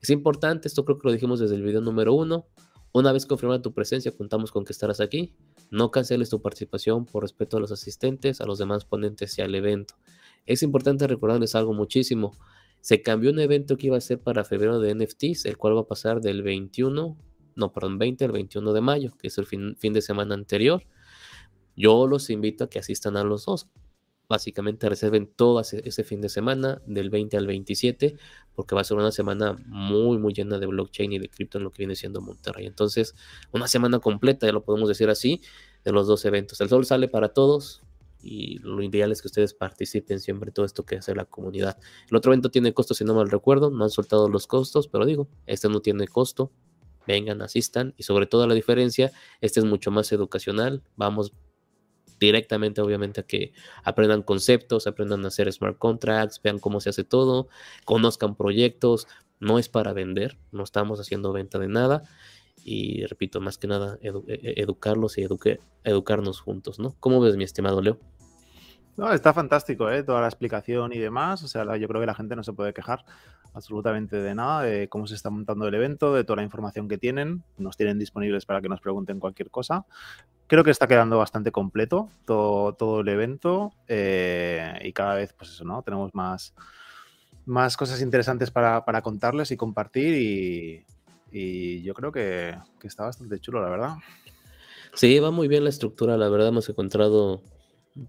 Es 0.00 0.10
importante, 0.10 0.68
esto 0.68 0.84
creo 0.84 0.98
que 0.98 1.08
lo 1.08 1.12
dijimos 1.12 1.40
desde 1.40 1.56
el 1.56 1.62
video 1.62 1.80
número 1.80 2.14
uno. 2.14 2.46
Una 2.92 3.12
vez 3.12 3.26
confirmada 3.26 3.60
tu 3.60 3.74
presencia, 3.74 4.12
contamos 4.12 4.52
con 4.52 4.64
que 4.64 4.72
estarás 4.72 5.00
aquí. 5.00 5.34
No 5.70 5.90
canceles 5.90 6.30
tu 6.30 6.40
participación 6.40 7.04
por 7.04 7.22
respeto 7.22 7.56
a 7.56 7.60
los 7.60 7.72
asistentes, 7.72 8.40
a 8.40 8.46
los 8.46 8.58
demás 8.58 8.84
ponentes 8.84 9.36
y 9.38 9.42
al 9.42 9.54
evento. 9.54 9.94
Es 10.46 10.62
importante 10.62 11.06
recordarles 11.06 11.54
algo 11.54 11.74
muchísimo. 11.74 12.32
Se 12.86 13.02
cambió 13.02 13.32
un 13.32 13.40
evento 13.40 13.76
que 13.76 13.88
iba 13.88 13.96
a 13.96 14.00
ser 14.00 14.20
para 14.20 14.44
febrero 14.44 14.78
de 14.78 14.94
NFTs, 14.94 15.46
el 15.46 15.56
cual 15.56 15.76
va 15.76 15.80
a 15.80 15.88
pasar 15.88 16.20
del 16.20 16.44
21, 16.44 17.18
no, 17.56 17.72
perdón, 17.72 17.98
20 17.98 18.26
al 18.26 18.30
21 18.30 18.72
de 18.72 18.80
mayo, 18.80 19.12
que 19.18 19.26
es 19.26 19.36
el 19.38 19.46
fin, 19.46 19.74
de 19.76 20.00
semana 20.00 20.36
anterior. 20.36 20.84
Yo 21.74 22.06
los 22.06 22.30
invito 22.30 22.62
a 22.62 22.70
que 22.70 22.78
asistan 22.78 23.16
a 23.16 23.24
los 23.24 23.46
dos. 23.46 23.66
Básicamente 24.28 24.88
reserven 24.88 25.26
todo 25.26 25.58
ese, 25.58 26.04
fin 26.04 26.20
de 26.20 26.28
semana, 26.28 26.80
del 26.86 27.10
20 27.10 27.36
al 27.36 27.48
27, 27.48 28.18
porque 28.54 28.76
va 28.76 28.82
a 28.82 28.84
ser 28.84 28.98
una 28.98 29.10
semana 29.10 29.56
muy, 29.66 30.18
muy 30.18 30.32
llena 30.32 30.60
de 30.60 30.66
blockchain 30.66 31.12
y 31.12 31.18
de 31.18 31.28
cripto 31.28 31.58
en 31.58 31.64
lo 31.64 31.72
que 31.72 31.78
viene 31.78 31.96
siendo 31.96 32.20
Monterrey. 32.20 32.66
Entonces, 32.66 33.16
una 33.50 33.66
semana 33.66 33.98
completa, 33.98 34.46
ya 34.46 34.52
lo 34.52 34.62
podemos 34.62 34.88
decir 34.88 35.10
así, 35.10 35.40
de 35.82 35.90
los 35.90 36.06
dos 36.06 36.24
eventos. 36.24 36.60
El 36.60 36.68
sol 36.68 36.86
sale 36.86 37.08
para 37.08 37.30
todos, 37.30 37.82
y 38.26 38.58
lo 38.58 38.82
ideal 38.82 39.12
es 39.12 39.22
que 39.22 39.28
ustedes 39.28 39.54
participen 39.54 40.20
siempre 40.20 40.50
en 40.50 40.54
todo 40.54 40.66
esto 40.66 40.84
que 40.84 40.96
hace 40.96 41.14
la 41.14 41.24
comunidad. 41.24 41.78
El 42.10 42.16
otro 42.16 42.32
evento 42.32 42.50
tiene 42.50 42.74
costo, 42.74 42.94
si 42.94 43.04
no 43.04 43.14
mal 43.14 43.30
recuerdo, 43.30 43.70
no 43.70 43.84
han 43.84 43.90
soltado 43.90 44.28
los 44.28 44.46
costos, 44.46 44.88
pero 44.88 45.06
digo, 45.06 45.28
este 45.46 45.68
no 45.68 45.80
tiene 45.80 46.08
costo. 46.08 46.52
Vengan, 47.06 47.40
asistan 47.40 47.94
y 47.96 48.02
sobre 48.02 48.26
todo 48.26 48.48
la 48.48 48.54
diferencia, 48.54 49.12
este 49.40 49.60
es 49.60 49.66
mucho 49.66 49.92
más 49.92 50.10
educacional. 50.10 50.82
Vamos 50.96 51.32
directamente, 52.18 52.80
obviamente, 52.80 53.20
a 53.20 53.24
que 53.24 53.52
aprendan 53.84 54.22
conceptos, 54.22 54.88
aprendan 54.88 55.24
a 55.24 55.28
hacer 55.28 55.52
smart 55.52 55.78
contracts, 55.78 56.40
vean 56.42 56.58
cómo 56.58 56.80
se 56.80 56.90
hace 56.90 57.04
todo, 57.04 57.48
conozcan 57.84 58.34
proyectos. 58.34 59.06
No 59.38 59.58
es 59.60 59.68
para 59.68 59.92
vender, 59.92 60.36
no 60.50 60.64
estamos 60.64 60.98
haciendo 60.98 61.32
venta 61.32 61.58
de 61.58 61.68
nada 61.68 62.02
y 62.68 63.04
repito, 63.06 63.40
más 63.40 63.58
que 63.58 63.68
nada, 63.68 63.96
e, 64.02 64.10
educarlos 64.56 65.18
y 65.18 65.26
educarnos 65.84 66.40
juntos, 66.40 66.80
¿no? 66.80 66.96
¿Cómo 66.98 67.20
ves, 67.20 67.36
mi 67.36 67.44
estimado 67.44 67.80
Leo? 67.80 68.00
Está 69.12 69.34
fantástico, 69.34 69.90
¿eh? 69.90 70.02
Toda 70.02 70.20
la 70.22 70.28
explicación 70.28 70.92
y 70.92 70.98
demás. 70.98 71.42
O 71.42 71.48
sea, 71.48 71.76
yo 71.76 71.88
creo 71.88 72.00
que 72.00 72.06
la 72.06 72.14
gente 72.14 72.34
no 72.34 72.42
se 72.42 72.52
puede 72.52 72.72
quejar 72.72 73.04
absolutamente 73.52 74.16
de 74.16 74.34
nada, 74.34 74.62
de 74.62 74.88
cómo 74.88 75.06
se 75.06 75.14
está 75.14 75.30
montando 75.30 75.68
el 75.68 75.74
evento, 75.74 76.14
de 76.14 76.24
toda 76.24 76.36
la 76.36 76.42
información 76.42 76.88
que 76.88 76.98
tienen. 76.98 77.42
Nos 77.58 77.76
tienen 77.76 77.98
disponibles 77.98 78.46
para 78.46 78.62
que 78.62 78.68
nos 78.68 78.80
pregunten 78.80 79.20
cualquier 79.20 79.50
cosa. 79.50 79.84
Creo 80.46 80.64
que 80.64 80.70
está 80.70 80.86
quedando 80.86 81.18
bastante 81.18 81.52
completo 81.52 82.08
todo, 82.24 83.00
el 83.00 83.08
evento 83.08 83.72
eh, 83.88 84.78
y 84.82 84.92
cada 84.92 85.14
vez, 85.14 85.32
pues 85.32 85.50
eso, 85.50 85.64
¿no? 85.64 85.82
Tenemos 85.82 86.14
más, 86.14 86.54
más 87.44 87.76
cosas 87.76 88.00
interesantes 88.00 88.50
para, 88.50 88.84
para 88.84 89.02
contarles 89.02 89.50
y 89.50 89.56
compartir 89.56 90.14
y 90.14 90.84
yo 91.82 91.94
creo 91.94 92.12
que, 92.12 92.56
está 92.82 93.04
bastante 93.04 93.38
chulo, 93.40 93.60
la 93.60 93.68
verdad. 93.68 93.94
Sí, 94.94 95.18
va 95.18 95.30
muy 95.30 95.48
bien 95.48 95.64
la 95.64 95.70
estructura, 95.70 96.16
la 96.16 96.28
verdad 96.28 96.48
hemos 96.48 96.68
encontrado 96.68 97.42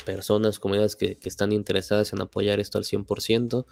personas, 0.05 0.59
comunidades 0.59 0.95
que, 0.95 1.17
que, 1.17 1.29
están 1.29 1.51
interesadas 1.51 2.13
en 2.13 2.21
apoyar 2.21 2.59
esto 2.59 2.77
al 2.77 2.83
100%. 2.83 3.65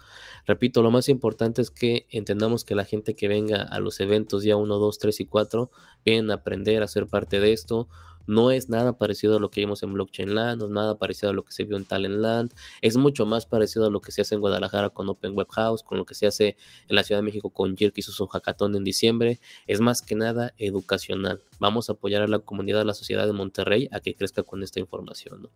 Repito, 0.46 0.82
lo 0.82 0.90
más 0.90 1.08
importante 1.08 1.62
es 1.62 1.70
que 1.70 2.06
entendamos 2.10 2.64
que 2.64 2.74
la 2.74 2.84
gente 2.84 3.14
que 3.14 3.28
venga 3.28 3.62
a 3.62 3.80
los 3.80 4.00
eventos 4.00 4.42
día 4.42 4.56
1, 4.56 4.78
2, 4.78 4.98
3 4.98 5.20
y 5.20 5.26
4 5.26 5.70
vienen 6.04 6.30
a 6.30 6.34
aprender 6.34 6.82
a 6.82 6.88
ser 6.88 7.06
parte 7.06 7.40
de 7.40 7.52
esto, 7.52 7.88
no 8.26 8.50
es 8.50 8.68
nada 8.68 8.98
parecido 8.98 9.36
a 9.36 9.40
lo 9.40 9.50
que 9.50 9.60
vimos 9.60 9.82
en 9.82 9.92
Blockchain 9.92 10.34
Land, 10.34 10.60
no 10.60 10.66
es 10.66 10.72
nada 10.72 10.98
parecido 10.98 11.30
a 11.30 11.32
lo 11.32 11.44
que 11.44 11.52
se 11.52 11.64
vio 11.64 11.76
en 11.76 11.84
Talent 11.84 12.16
Land, 12.16 12.54
es 12.82 12.96
mucho 12.96 13.26
más 13.26 13.46
parecido 13.46 13.86
a 13.86 13.90
lo 13.90 14.00
que 14.00 14.12
se 14.12 14.22
hace 14.22 14.34
en 14.34 14.40
Guadalajara 14.40 14.90
con 14.90 15.08
Open 15.08 15.34
Web 15.34 15.48
House, 15.50 15.82
con 15.82 15.98
lo 15.98 16.04
que 16.04 16.14
se 16.14 16.26
hace 16.26 16.56
en 16.88 16.96
la 16.96 17.02
Ciudad 17.02 17.20
de 17.20 17.24
México 17.24 17.50
con 17.50 17.76
Jirk 17.76 17.96
y 17.96 18.02
su 18.02 18.26
hackathon 18.26 18.76
en 18.76 18.84
diciembre, 18.84 19.40
es 19.66 19.80
más 19.80 20.02
que 20.02 20.14
nada 20.14 20.54
educacional. 20.58 21.42
Vamos 21.58 21.88
a 21.88 21.92
apoyar 21.92 22.22
a 22.22 22.28
la 22.28 22.38
comunidad, 22.38 22.82
a 22.82 22.84
la 22.84 22.94
sociedad 22.94 23.26
de 23.26 23.32
Monterrey 23.32 23.88
a 23.92 24.00
que 24.00 24.14
crezca 24.14 24.42
con 24.42 24.62
esta 24.62 24.80
información. 24.80 25.48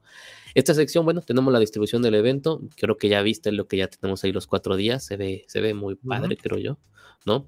Esta 0.55 0.75
sección, 0.75 1.05
bueno, 1.05 1.21
tenemos 1.21 1.53
la 1.53 1.59
distribución 1.59 2.03
del 2.03 2.15
evento, 2.15 2.61
creo 2.77 2.97
que 2.97 3.09
ya 3.09 3.23
viste 3.23 3.53
lo 3.53 3.67
que 3.67 3.77
ya 3.77 3.89
tenemos 3.89 4.25
ahí 4.25 4.33
los 4.33 4.47
cuatro 4.47 4.77
días, 4.77 5.05
se 5.05 5.17
ve, 5.17 5.45
se 5.49 5.61
ve 5.61 5.75
muy 5.75 5.97
padre, 5.97 6.37
creo 6.37 6.59
yo, 6.59 6.79
¿no? 7.27 7.47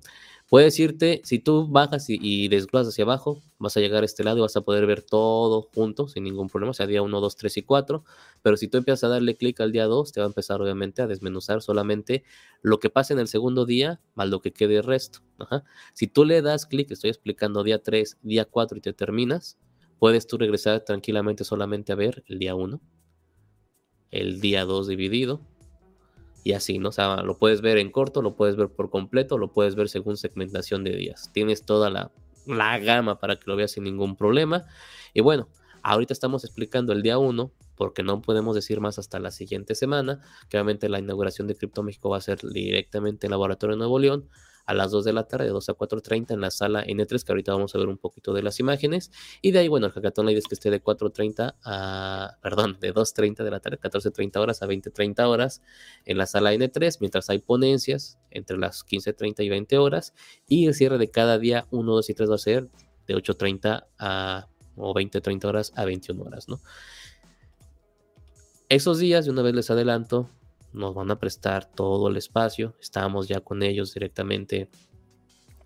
Puedes 0.52 0.78
irte, 0.78 1.22
si 1.24 1.38
tú 1.38 1.66
bajas 1.66 2.10
y, 2.10 2.18
y, 2.20 2.54
hacia 2.54 3.04
abajo, 3.04 3.40
vas 3.58 3.74
a 3.78 3.80
llegar 3.80 4.02
a 4.02 4.04
este 4.04 4.22
lado 4.22 4.36
y 4.36 4.40
vas 4.42 4.54
a 4.54 4.60
poder 4.60 4.84
ver 4.84 5.00
todo 5.00 5.70
junto 5.74 6.08
sin 6.08 6.24
ningún 6.24 6.50
problema, 6.50 6.72
o 6.72 6.74
sea, 6.74 6.86
día 6.86 7.00
1, 7.00 7.20
2, 7.22 7.36
3 7.36 7.56
y 7.56 7.62
4. 7.62 8.04
Pero 8.42 8.58
si 8.58 8.68
tú 8.68 8.76
empiezas 8.76 9.04
a 9.04 9.08
darle 9.08 9.34
clic 9.34 9.58
al 9.62 9.72
día 9.72 9.86
2, 9.86 10.12
te 10.12 10.20
va 10.20 10.26
a 10.26 10.28
empezar 10.28 10.60
obviamente 10.60 11.00
a 11.00 11.06
desmenuzar 11.06 11.62
solamente 11.62 12.22
lo 12.60 12.80
que 12.80 12.90
pasa 12.90 13.14
en 13.14 13.20
el 13.20 13.28
segundo 13.28 13.64
día 13.64 14.02
más 14.14 14.28
lo 14.28 14.42
que 14.42 14.52
quede 14.52 14.76
el 14.76 14.82
resto. 14.82 15.20
Si 15.94 16.06
tú 16.06 16.26
le 16.26 16.42
das 16.42 16.66
clic, 16.66 16.90
estoy 16.90 17.08
explicando 17.08 17.62
día 17.62 17.82
3, 17.82 18.18
día 18.20 18.44
4 18.44 18.76
y 18.76 18.82
te 18.82 18.92
terminas, 18.92 19.56
puedes 19.98 20.26
tú 20.26 20.36
regresar 20.36 20.80
tranquilamente 20.84 21.44
solamente 21.44 21.92
a 21.92 21.94
ver 21.94 22.24
el 22.26 22.38
día 22.38 22.54
1, 22.54 22.78
el 24.10 24.42
día 24.42 24.66
2 24.66 24.86
dividido, 24.86 25.40
y 26.44 26.52
así, 26.52 26.78
¿no? 26.78 26.88
O 26.88 26.92
sea, 26.92 27.22
lo 27.22 27.38
puedes 27.38 27.60
ver 27.60 27.78
en 27.78 27.90
corto, 27.90 28.22
lo 28.22 28.34
puedes 28.34 28.56
ver 28.56 28.68
por 28.68 28.90
completo, 28.90 29.38
lo 29.38 29.52
puedes 29.52 29.74
ver 29.74 29.88
según 29.88 30.16
segmentación 30.16 30.84
de 30.84 30.96
días. 30.96 31.30
Tienes 31.32 31.64
toda 31.64 31.90
la, 31.90 32.10
la 32.46 32.78
gama 32.78 33.18
para 33.18 33.36
que 33.36 33.44
lo 33.46 33.56
veas 33.56 33.72
sin 33.72 33.84
ningún 33.84 34.16
problema. 34.16 34.66
Y 35.14 35.20
bueno, 35.20 35.48
ahorita 35.82 36.12
estamos 36.12 36.44
explicando 36.44 36.92
el 36.92 37.02
día 37.02 37.18
1, 37.18 37.52
porque 37.76 38.02
no 38.02 38.22
podemos 38.22 38.54
decir 38.54 38.80
más 38.80 38.98
hasta 38.98 39.18
la 39.18 39.30
siguiente 39.30 39.74
semana, 39.74 40.20
que 40.48 40.56
obviamente 40.56 40.88
la 40.88 40.98
inauguración 40.98 41.46
de 41.46 41.54
Cripto 41.54 41.82
México 41.82 42.10
va 42.10 42.18
a 42.18 42.20
ser 42.20 42.38
directamente 42.40 43.26
en 43.26 43.30
Laboratorio 43.30 43.76
de 43.76 43.78
Nuevo 43.78 43.98
León. 43.98 44.28
A 44.64 44.74
las 44.74 44.90
2 44.90 45.04
de 45.04 45.12
la 45.12 45.24
tarde, 45.24 45.46
de 45.46 45.50
2 45.50 45.68
a 45.68 45.72
4.30 45.74 46.32
en 46.32 46.40
la 46.40 46.50
sala 46.50 46.84
N3, 46.84 47.24
que 47.24 47.32
ahorita 47.32 47.52
vamos 47.52 47.74
a 47.74 47.78
ver 47.78 47.88
un 47.88 47.98
poquito 47.98 48.32
de 48.32 48.42
las 48.42 48.60
imágenes. 48.60 49.10
Y 49.40 49.50
de 49.50 49.60
ahí, 49.60 49.68
bueno, 49.68 49.86
el 49.86 49.92
hackathon 49.92 50.26
la 50.26 50.32
es 50.32 50.46
que 50.46 50.54
esté 50.54 50.70
de 50.70 50.82
4.30 50.82 51.56
a, 51.64 52.38
perdón, 52.42 52.78
de 52.80 52.94
2.30 52.94 53.44
de 53.44 53.50
la 53.50 53.60
tarde, 53.60 53.78
14.30 53.78 54.36
horas 54.38 54.62
a 54.62 54.66
20.30 54.66 55.26
horas 55.26 55.62
en 56.04 56.18
la 56.18 56.26
sala 56.26 56.52
N3, 56.54 56.98
mientras 57.00 57.30
hay 57.30 57.38
ponencias 57.38 58.18
entre 58.30 58.58
las 58.58 58.84
15.30 58.86 59.44
y 59.44 59.48
20 59.48 59.78
horas. 59.78 60.14
Y 60.46 60.66
el 60.66 60.74
cierre 60.74 60.98
de 60.98 61.10
cada 61.10 61.38
día 61.38 61.66
1, 61.70 61.92
2 61.92 62.10
y 62.10 62.14
3 62.14 62.30
va 62.30 62.34
a 62.34 62.38
ser 62.38 62.68
de 63.06 63.14
8.30 63.16 63.86
a 63.98 64.48
o 64.76 64.94
20-30 64.94 65.44
horas 65.44 65.72
a 65.76 65.84
21 65.84 66.22
horas, 66.22 66.48
¿no? 66.48 66.60
Esos 68.68 68.98
días, 68.98 69.26
de 69.26 69.30
una 69.30 69.42
vez 69.42 69.54
les 69.54 69.70
adelanto, 69.70 70.30
nos 70.72 70.94
van 70.94 71.10
a 71.10 71.18
prestar 71.18 71.70
todo 71.70 72.08
el 72.08 72.16
espacio. 72.16 72.76
Estamos 72.80 73.28
ya 73.28 73.40
con 73.40 73.62
ellos 73.62 73.94
directamente 73.94 74.68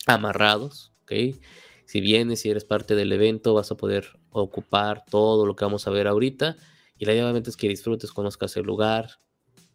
amarrados, 0.06 0.92
¿ok? 1.02 1.36
Si 1.84 2.00
vienes, 2.00 2.40
si 2.40 2.50
eres 2.50 2.64
parte 2.64 2.94
del 2.94 3.12
evento, 3.12 3.54
vas 3.54 3.70
a 3.70 3.76
poder 3.76 4.18
ocupar 4.30 5.04
todo 5.08 5.46
lo 5.46 5.54
que 5.54 5.64
vamos 5.64 5.86
a 5.86 5.90
ver 5.90 6.08
ahorita. 6.08 6.56
Y 6.98 7.04
la 7.04 7.12
idea 7.12 7.24
obviamente 7.24 7.50
es 7.50 7.56
que 7.56 7.68
disfrutes, 7.68 8.12
conozcas 8.12 8.56
el 8.56 8.64
lugar, 8.64 9.20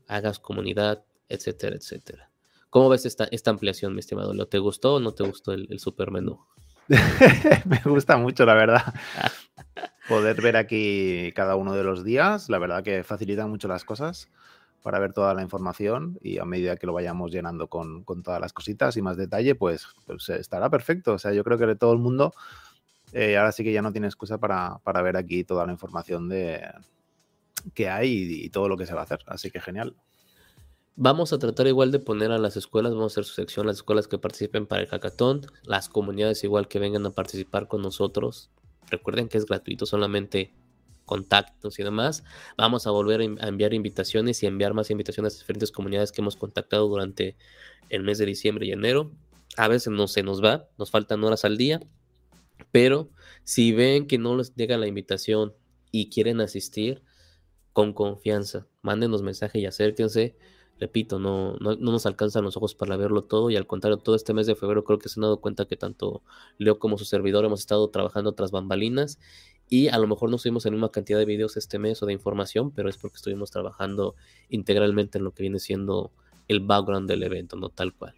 hagas 0.08 0.40
comunidad, 0.40 1.06
etcétera, 1.30 1.76
etcétera. 1.76 2.32
¿Cómo 2.70 2.90
ves 2.90 3.06
esta, 3.06 3.26
esta 3.26 3.52
ampliación, 3.52 3.94
mi 3.94 4.00
estimado 4.00 4.34
Leo? 4.34 4.48
¿Te 4.48 4.60
gustó 4.60 4.96
o 4.96 5.00
no 5.00 5.14
te 5.14 5.24
gustó 5.24 5.54
el, 5.54 5.68
el 5.70 5.80
super 5.80 6.12
menú? 6.12 6.40
Me 7.66 7.82
gusta 7.86 8.18
mucho, 8.18 8.46
la 8.46 8.54
verdad. 8.54 8.94
Poder 10.10 10.42
ver 10.42 10.58
aquí 10.58 11.32
cada 11.36 11.56
uno 11.56 11.74
de 11.74 11.84
los 11.84 12.04
días, 12.04 12.50
la 12.50 12.60
verdad 12.60 12.84
que 12.84 13.04
facilita 13.04 13.48
mucho 13.48 13.68
las 13.70 13.86
cosas 13.86 14.30
para 14.82 15.00
ver 15.00 15.14
toda 15.14 15.34
la 15.34 15.42
información 15.42 16.18
y 16.22 16.40
a 16.40 16.46
medida 16.46 16.76
que 16.76 16.88
lo 16.88 16.94
vayamos 16.94 17.32
llenando 17.32 17.68
con, 17.68 18.04
todas 18.24 18.42
las 18.42 18.54
cositas 18.54 18.98
y 18.98 19.02
más 19.02 19.18
detalle, 19.18 19.56
pues, 19.56 19.88
pues, 20.06 20.30
estará 20.30 20.70
perfecto. 20.70 21.14
O 21.14 21.20
sea, 21.20 21.34
yo 21.34 21.44
creo 21.44 21.58
que 21.58 21.76
todo 21.76 21.94
el 21.94 22.00
mundo 22.00 22.34
eh, 23.14 23.38
ahora 23.38 23.52
sí 23.52 23.64
que 23.64 23.74
ya 23.74 23.82
no 23.82 23.92
tiene 23.92 24.08
excusa 24.08 24.38
para, 24.38 24.80
ver 25.04 25.18
aquí 25.18 25.44
toda 25.44 25.66
la 25.66 25.72
información 25.72 26.30
de 26.30 26.62
que 27.74 27.90
hay 27.90 28.10
y, 28.12 28.46
y 28.46 28.50
todo 28.50 28.70
lo 28.70 28.78
que 28.78 28.86
se 28.86 28.94
va 28.94 29.02
a 29.02 29.04
hacer. 29.04 29.20
Así 29.28 29.52
que 29.52 29.60
genial. 29.60 29.96
Vamos 30.96 31.32
a 31.34 31.40
tratar 31.40 31.68
igual 31.68 31.92
de 31.92 32.00
poner 32.00 32.32
a 32.32 32.38
las 32.38 32.58
escuelas, 32.58 32.94
vamos 32.94 33.14
a 33.14 33.14
hacer 33.14 33.24
su 33.24 33.34
sección, 33.34 33.66
las 33.66 33.78
escuelas 33.78 34.08
que 34.08 34.18
participen 34.18 34.68
para 34.68 34.82
el 34.82 34.88
hackathon, 34.88 35.42
las 35.64 35.88
comunidades 35.88 36.44
igual 36.44 36.68
que 36.68 36.80
vengan 36.80 37.06
a 37.06 37.12
participar 37.12 37.68
con 37.68 37.82
nosotros. 37.82 38.52
Recuerden 38.90 39.30
que 39.30 39.38
es 39.38 39.46
gratuito, 39.46 39.86
solamente 39.86 40.54
contactos 41.12 41.78
y 41.78 41.84
demás. 41.84 42.24
Vamos 42.56 42.88
a 42.88 42.92
volver 42.92 43.20
a 43.20 43.48
enviar 43.50 43.74
invitaciones 43.74 44.42
y 44.42 44.46
enviar 44.46 44.74
más 44.74 44.92
invitaciones 44.92 45.36
a 45.36 45.40
diferentes 45.40 45.70
comunidades 45.70 46.14
que 46.14 46.22
hemos 46.22 46.38
contactado 46.38 46.88
durante 46.88 47.36
el 47.90 48.04
mes 48.04 48.18
de 48.18 48.26
diciembre 48.26 48.66
y 48.66 48.72
enero. 48.72 49.12
A 49.58 49.68
veces 49.68 49.92
no 49.92 50.08
se 50.08 50.24
nos 50.24 50.42
va, 50.42 50.70
nos 50.78 50.90
faltan 50.90 51.22
horas 51.26 51.44
al 51.44 51.58
día, 51.58 51.82
pero 52.72 53.10
si 53.44 53.74
ven 53.74 54.08
que 54.08 54.18
no 54.18 54.38
les 54.38 54.56
llega 54.56 54.78
la 54.78 54.88
invitación 54.88 55.54
y 55.92 56.10
quieren 56.10 56.40
asistir, 56.40 57.04
con 57.74 57.92
confianza, 57.92 58.68
mándenos 58.82 59.22
mensaje 59.22 59.60
y 59.60 59.66
acérquense 59.66 60.38
repito, 60.82 61.20
no, 61.20 61.58
no, 61.60 61.76
nos 61.76 62.08
alcanzan 62.08 62.44
los 62.44 62.58
ojos 62.58 62.74
para 62.74 62.98
verlo 62.98 63.24
todo 63.24 63.52
y 63.52 63.56
al 63.56 63.68
contrario, 63.68 63.98
todo 63.98 64.16
este 64.16 64.34
mes 64.34 64.48
de 64.48 64.56
febrero 64.56 64.84
creo 64.84 64.98
que 64.98 65.10
se 65.10 65.20
han 65.20 65.22
dado 65.22 65.40
cuenta 65.40 65.66
que 65.66 65.78
tanto 65.78 66.24
Leo 66.58 66.80
como 66.80 66.98
su 66.98 67.06
servidor 67.06 67.46
hemos 67.46 67.60
estado 67.60 67.88
trabajando 67.92 68.34
tras 68.34 68.50
bambalinas 68.50 69.20
y 69.74 69.88
a 69.88 69.98
lo 69.98 70.06
mejor 70.06 70.30
no 70.30 70.38
subimos 70.38 70.66
en 70.66 70.74
una 70.74 70.90
cantidad 70.90 71.18
de 71.18 71.24
videos 71.24 71.56
este 71.56 71.80
mes 71.80 72.04
o 72.04 72.06
de 72.06 72.12
información, 72.12 72.72
pero 72.72 72.90
es 72.90 72.98
porque 72.98 73.16
estuvimos 73.16 73.52
trabajando 73.52 74.16
integralmente 74.50 75.18
en 75.18 75.24
lo 75.24 75.34
que 75.34 75.44
viene 75.44 75.60
siendo 75.60 76.12
el 76.50 76.60
background 76.60 77.08
del 77.08 77.24
evento, 77.24 77.56
no 77.56 77.70
tal 77.70 77.94
cual. 77.94 78.14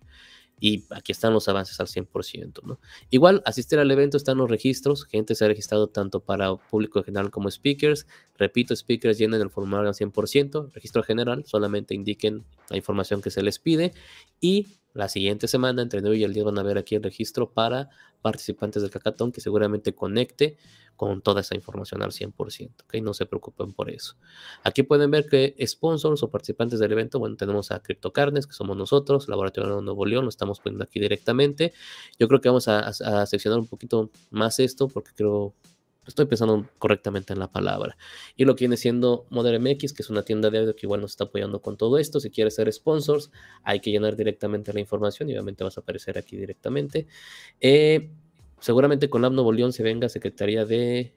Y 0.59 0.83
aquí 0.89 1.11
están 1.11 1.31
los 1.31 1.47
avances 1.47 1.79
al 1.79 1.85
100%, 1.85 2.63
¿no? 2.63 2.79
Igual, 3.11 3.43
asistir 3.45 3.77
al 3.77 3.91
evento 3.91 4.17
están 4.17 4.39
los 4.39 4.49
registros, 4.49 5.05
gente 5.05 5.35
se 5.35 5.45
ha 5.45 5.47
registrado 5.47 5.89
tanto 5.89 6.21
para 6.21 6.55
público 6.55 7.03
general 7.03 7.29
como 7.29 7.51
speakers, 7.51 8.07
repito, 8.35 8.75
speakers 8.75 9.19
llenen 9.19 9.39
el 9.39 9.51
formulario 9.51 9.89
al 9.89 9.93
100%, 9.93 10.71
registro 10.71 11.03
general, 11.03 11.45
solamente 11.45 11.93
indiquen 11.93 12.45
la 12.71 12.77
información 12.77 13.21
que 13.21 13.29
se 13.29 13.43
les 13.43 13.59
pide. 13.59 13.93
Y 14.41 14.69
la 14.93 15.09
siguiente 15.09 15.47
semana, 15.47 15.81
entre 15.81 16.07
hoy 16.07 16.21
y 16.21 16.23
el 16.23 16.33
día, 16.33 16.43
van 16.43 16.59
a 16.59 16.63
ver 16.63 16.77
aquí 16.77 16.95
el 16.95 17.03
registro 17.03 17.51
para 17.51 17.89
participantes 18.21 18.81
del 18.81 18.91
cacatón 18.91 19.31
que 19.31 19.41
seguramente 19.41 19.93
conecte 19.93 20.57
con 20.95 21.21
toda 21.21 21.41
esa 21.41 21.55
información 21.55 22.03
al 22.03 22.11
100%, 22.11 22.83
¿ok? 22.83 22.95
No 23.01 23.13
se 23.13 23.25
preocupen 23.25 23.73
por 23.73 23.89
eso. 23.89 24.15
Aquí 24.63 24.83
pueden 24.83 25.09
ver 25.09 25.27
que 25.27 25.55
sponsors 25.65 26.21
o 26.21 26.29
participantes 26.29 26.79
del 26.79 26.91
evento, 26.91 27.17
bueno, 27.17 27.35
tenemos 27.35 27.71
a 27.71 27.81
Carnes, 28.13 28.45
que 28.45 28.53
somos 28.53 28.77
nosotros, 28.77 29.27
Laboratorio 29.27 29.81
Nuevo 29.81 30.05
León, 30.05 30.25
lo 30.25 30.29
estamos 30.29 30.59
poniendo 30.59 30.83
aquí 30.83 30.99
directamente. 30.99 31.73
Yo 32.19 32.27
creo 32.27 32.39
que 32.39 32.49
vamos 32.49 32.67
a 32.67 33.25
seccionar 33.25 33.59
un 33.59 33.67
poquito 33.67 34.11
más 34.29 34.59
esto, 34.59 34.87
porque 34.87 35.11
creo 35.15 35.55
estoy 36.07 36.25
pensando 36.25 36.67
correctamente 36.77 37.33
en 37.33 37.39
la 37.39 37.51
palabra. 37.51 37.97
Y 38.35 38.45
lo 38.45 38.55
que 38.55 38.65
viene 38.65 38.77
siendo 38.77 39.25
Modern 39.29 39.63
MX, 39.63 39.93
que 39.93 40.03
es 40.03 40.09
una 40.09 40.23
tienda 40.23 40.49
de 40.49 40.59
audio 40.59 40.75
que 40.75 40.85
igual 40.85 41.01
nos 41.01 41.11
está 41.11 41.25
apoyando 41.25 41.61
con 41.61 41.77
todo 41.77 41.97
esto. 41.97 42.19
Si 42.19 42.29
quieres 42.29 42.55
ser 42.55 42.71
sponsors, 42.71 43.31
hay 43.63 43.79
que 43.79 43.91
llenar 43.91 44.15
directamente 44.15 44.73
la 44.73 44.79
información 44.79 45.29
y 45.29 45.33
obviamente 45.33 45.63
vas 45.63 45.77
a 45.77 45.81
aparecer 45.81 46.17
aquí 46.17 46.37
directamente. 46.37 47.07
Eh, 47.59 48.09
Seguramente 48.63 49.09
con 49.09 49.21
la 49.21 49.29
Nuevo 49.29 49.51
León 49.51 49.73
se 49.73 49.83
venga 49.83 50.07
Secretaría 50.07 50.63
de. 50.63 51.13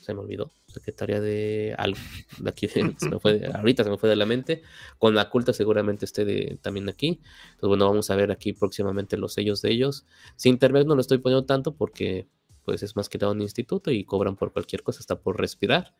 Se 0.00 0.12
me 0.12 0.18
olvidó. 0.18 0.50
Secretaría 0.66 1.20
de 1.20 1.72
algo. 1.78 2.00
De 2.38 2.50
aquí, 2.50 2.66
ahorita 3.54 3.84
se 3.84 3.90
me 3.90 3.96
fue 3.96 4.10
de 4.10 4.16
la 4.16 4.26
mente. 4.26 4.62
Con 4.98 5.14
la 5.14 5.30
culta 5.30 5.52
seguramente 5.52 6.04
esté 6.04 6.24
de, 6.24 6.58
también 6.60 6.88
aquí. 6.88 7.20
Entonces, 7.52 7.68
bueno, 7.68 7.86
vamos 7.86 8.10
a 8.10 8.16
ver 8.16 8.32
aquí 8.32 8.54
próximamente 8.54 9.16
los 9.16 9.34
sellos 9.34 9.62
de 9.62 9.70
ellos. 9.70 10.04
Sin 10.34 10.54
internet 10.54 10.84
no 10.84 10.96
lo 10.96 11.00
estoy 11.00 11.18
poniendo 11.18 11.46
tanto 11.46 11.76
porque 11.76 12.26
pues 12.64 12.82
es 12.82 12.96
más 12.96 13.08
que 13.08 13.18
todo 13.18 13.32
un 13.32 13.42
instituto 13.42 13.90
y 13.90 14.04
cobran 14.04 14.36
por 14.36 14.52
cualquier 14.52 14.82
cosa, 14.82 15.00
hasta 15.00 15.20
por 15.20 15.38
respirar. 15.38 15.94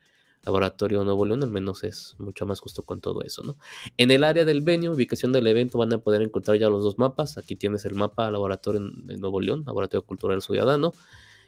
Laboratorio 0.44 1.04
Nuevo 1.04 1.24
León, 1.24 1.42
al 1.44 1.50
menos 1.50 1.84
es 1.84 2.16
mucho 2.18 2.46
más 2.46 2.58
justo 2.58 2.82
con 2.82 3.00
todo 3.00 3.22
eso, 3.22 3.44
¿no? 3.44 3.56
En 3.96 4.10
el 4.10 4.24
área 4.24 4.44
del 4.44 4.60
venue, 4.60 4.88
ubicación 4.88 5.32
del 5.32 5.46
evento, 5.46 5.78
van 5.78 5.92
a 5.92 5.98
poder 5.98 6.20
encontrar 6.22 6.58
ya 6.58 6.68
los 6.68 6.82
dos 6.82 6.98
mapas. 6.98 7.38
Aquí 7.38 7.54
tienes 7.54 7.84
el 7.84 7.94
mapa 7.94 8.28
Laboratorio 8.30 8.80
de 8.80 9.18
Nuevo 9.18 9.40
León, 9.40 9.62
Laboratorio 9.64 10.04
Cultural 10.04 10.42
Ciudadano, 10.42 10.94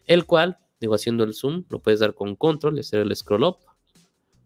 el 0.06 0.26
cual, 0.26 0.58
digo, 0.80 0.94
haciendo 0.94 1.24
el 1.24 1.34
zoom, 1.34 1.64
lo 1.70 1.80
puedes 1.80 1.98
dar 1.98 2.14
con 2.14 2.36
control 2.36 2.78
hacer 2.78 3.00
el 3.00 3.14
scroll 3.16 3.42
up. 3.42 3.56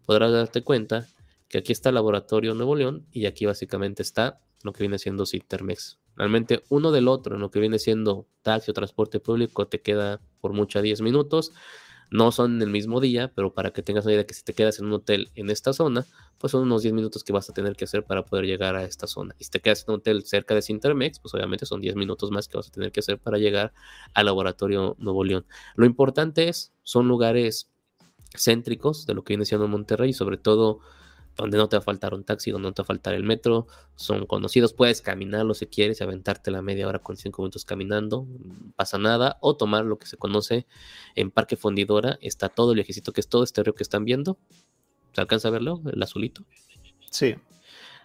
Podrás 0.07 0.31
darte 0.31 0.63
cuenta 0.63 1.07
que 1.47 1.59
aquí 1.59 1.71
está 1.71 1.91
Laboratorio 1.91 2.55
Nuevo 2.55 2.75
León 2.75 3.05
y 3.11 3.27
aquí 3.27 3.45
básicamente 3.45 4.01
está 4.01 4.41
lo 4.63 4.73
que 4.73 4.81
viene 4.81 4.97
siendo 4.97 5.27
Cintermex. 5.27 5.99
Realmente 6.19 6.65
uno 6.67 6.91
del 6.91 7.07
otro, 7.07 7.35
en 7.35 7.41
lo 7.41 7.49
que 7.49 7.61
viene 7.61 7.79
siendo 7.79 8.27
taxi 8.41 8.71
o 8.71 8.73
transporte 8.73 9.21
público, 9.21 9.67
te 9.67 9.79
queda 9.79 10.19
por 10.41 10.51
mucho 10.51 10.77
a 10.77 10.81
10 10.81 10.99
minutos. 10.99 11.53
No 12.11 12.33
son 12.33 12.61
el 12.61 12.69
mismo 12.69 12.99
día, 12.99 13.31
pero 13.33 13.53
para 13.53 13.71
que 13.71 13.83
tengas 13.83 14.03
una 14.03 14.15
idea 14.15 14.25
que 14.25 14.33
si 14.33 14.43
te 14.43 14.53
quedas 14.53 14.79
en 14.79 14.87
un 14.87 14.93
hotel 14.93 15.31
en 15.35 15.49
esta 15.49 15.71
zona, 15.71 16.05
pues 16.37 16.51
son 16.51 16.63
unos 16.63 16.81
10 16.81 16.93
minutos 16.93 17.23
que 17.23 17.31
vas 17.31 17.49
a 17.49 17.53
tener 17.53 17.77
que 17.77 17.85
hacer 17.85 18.03
para 18.03 18.25
poder 18.25 18.43
llegar 18.43 18.75
a 18.75 18.83
esta 18.83 19.07
zona. 19.07 19.33
Y 19.39 19.45
si 19.45 19.51
te 19.51 19.61
quedas 19.61 19.85
en 19.87 19.93
un 19.93 19.99
hotel 19.99 20.25
cerca 20.25 20.53
de 20.55 20.61
Sintermex, 20.61 21.19
pues 21.19 21.33
obviamente 21.33 21.65
son 21.65 21.79
10 21.79 21.95
minutos 21.95 22.31
más 22.31 22.49
que 22.49 22.57
vas 22.57 22.67
a 22.67 22.71
tener 22.71 22.91
que 22.91 22.99
hacer 22.99 23.17
para 23.17 23.37
llegar 23.37 23.71
al 24.13 24.25
laboratorio 24.25 24.97
Nuevo 24.99 25.23
León. 25.23 25.45
Lo 25.75 25.85
importante 25.85 26.49
es, 26.49 26.73
son 26.83 27.07
lugares 27.07 27.69
céntricos 28.37 29.05
de 29.05 29.13
lo 29.13 29.23
que 29.23 29.35
viene 29.35 29.45
siendo 29.45 29.69
Monterrey, 29.69 30.11
sobre 30.11 30.35
todo 30.35 30.81
donde 31.41 31.57
no 31.57 31.69
te 31.69 31.77
va 31.77 31.79
a 31.79 31.83
faltar 31.83 32.13
un 32.13 32.23
taxi, 32.23 32.51
donde 32.51 32.67
no 32.67 32.73
te 32.73 32.81
va 32.81 32.83
a 32.83 32.87
faltar 32.87 33.13
el 33.13 33.23
metro, 33.23 33.67
son 33.95 34.25
conocidos, 34.25 34.73
puedes 34.73 35.01
caminarlo 35.01 35.53
si 35.53 35.67
quieres, 35.67 36.01
aventarte 36.01 36.51
la 36.51 36.61
media 36.61 36.87
hora 36.87 36.99
con 36.99 37.17
cinco 37.17 37.41
minutos 37.41 37.65
caminando, 37.65 38.27
no 38.43 38.73
pasa 38.75 38.97
nada, 38.97 39.37
o 39.41 39.55
tomar 39.55 39.85
lo 39.85 39.97
que 39.97 40.07
se 40.07 40.17
conoce 40.17 40.67
en 41.15 41.31
Parque 41.31 41.55
Fundidora, 41.55 42.17
está 42.21 42.49
todo 42.49 42.71
el 42.71 42.75
viejecito 42.75 43.13
que 43.13 43.21
es 43.21 43.29
todo 43.29 43.43
este 43.43 43.63
río 43.63 43.73
que 43.73 43.83
están 43.83 44.05
viendo, 44.05 44.37
¿se 45.13 45.21
alcanza 45.21 45.47
a 45.47 45.51
verlo? 45.51 45.81
El 45.91 46.01
azulito. 46.03 46.43
Sí 47.09 47.35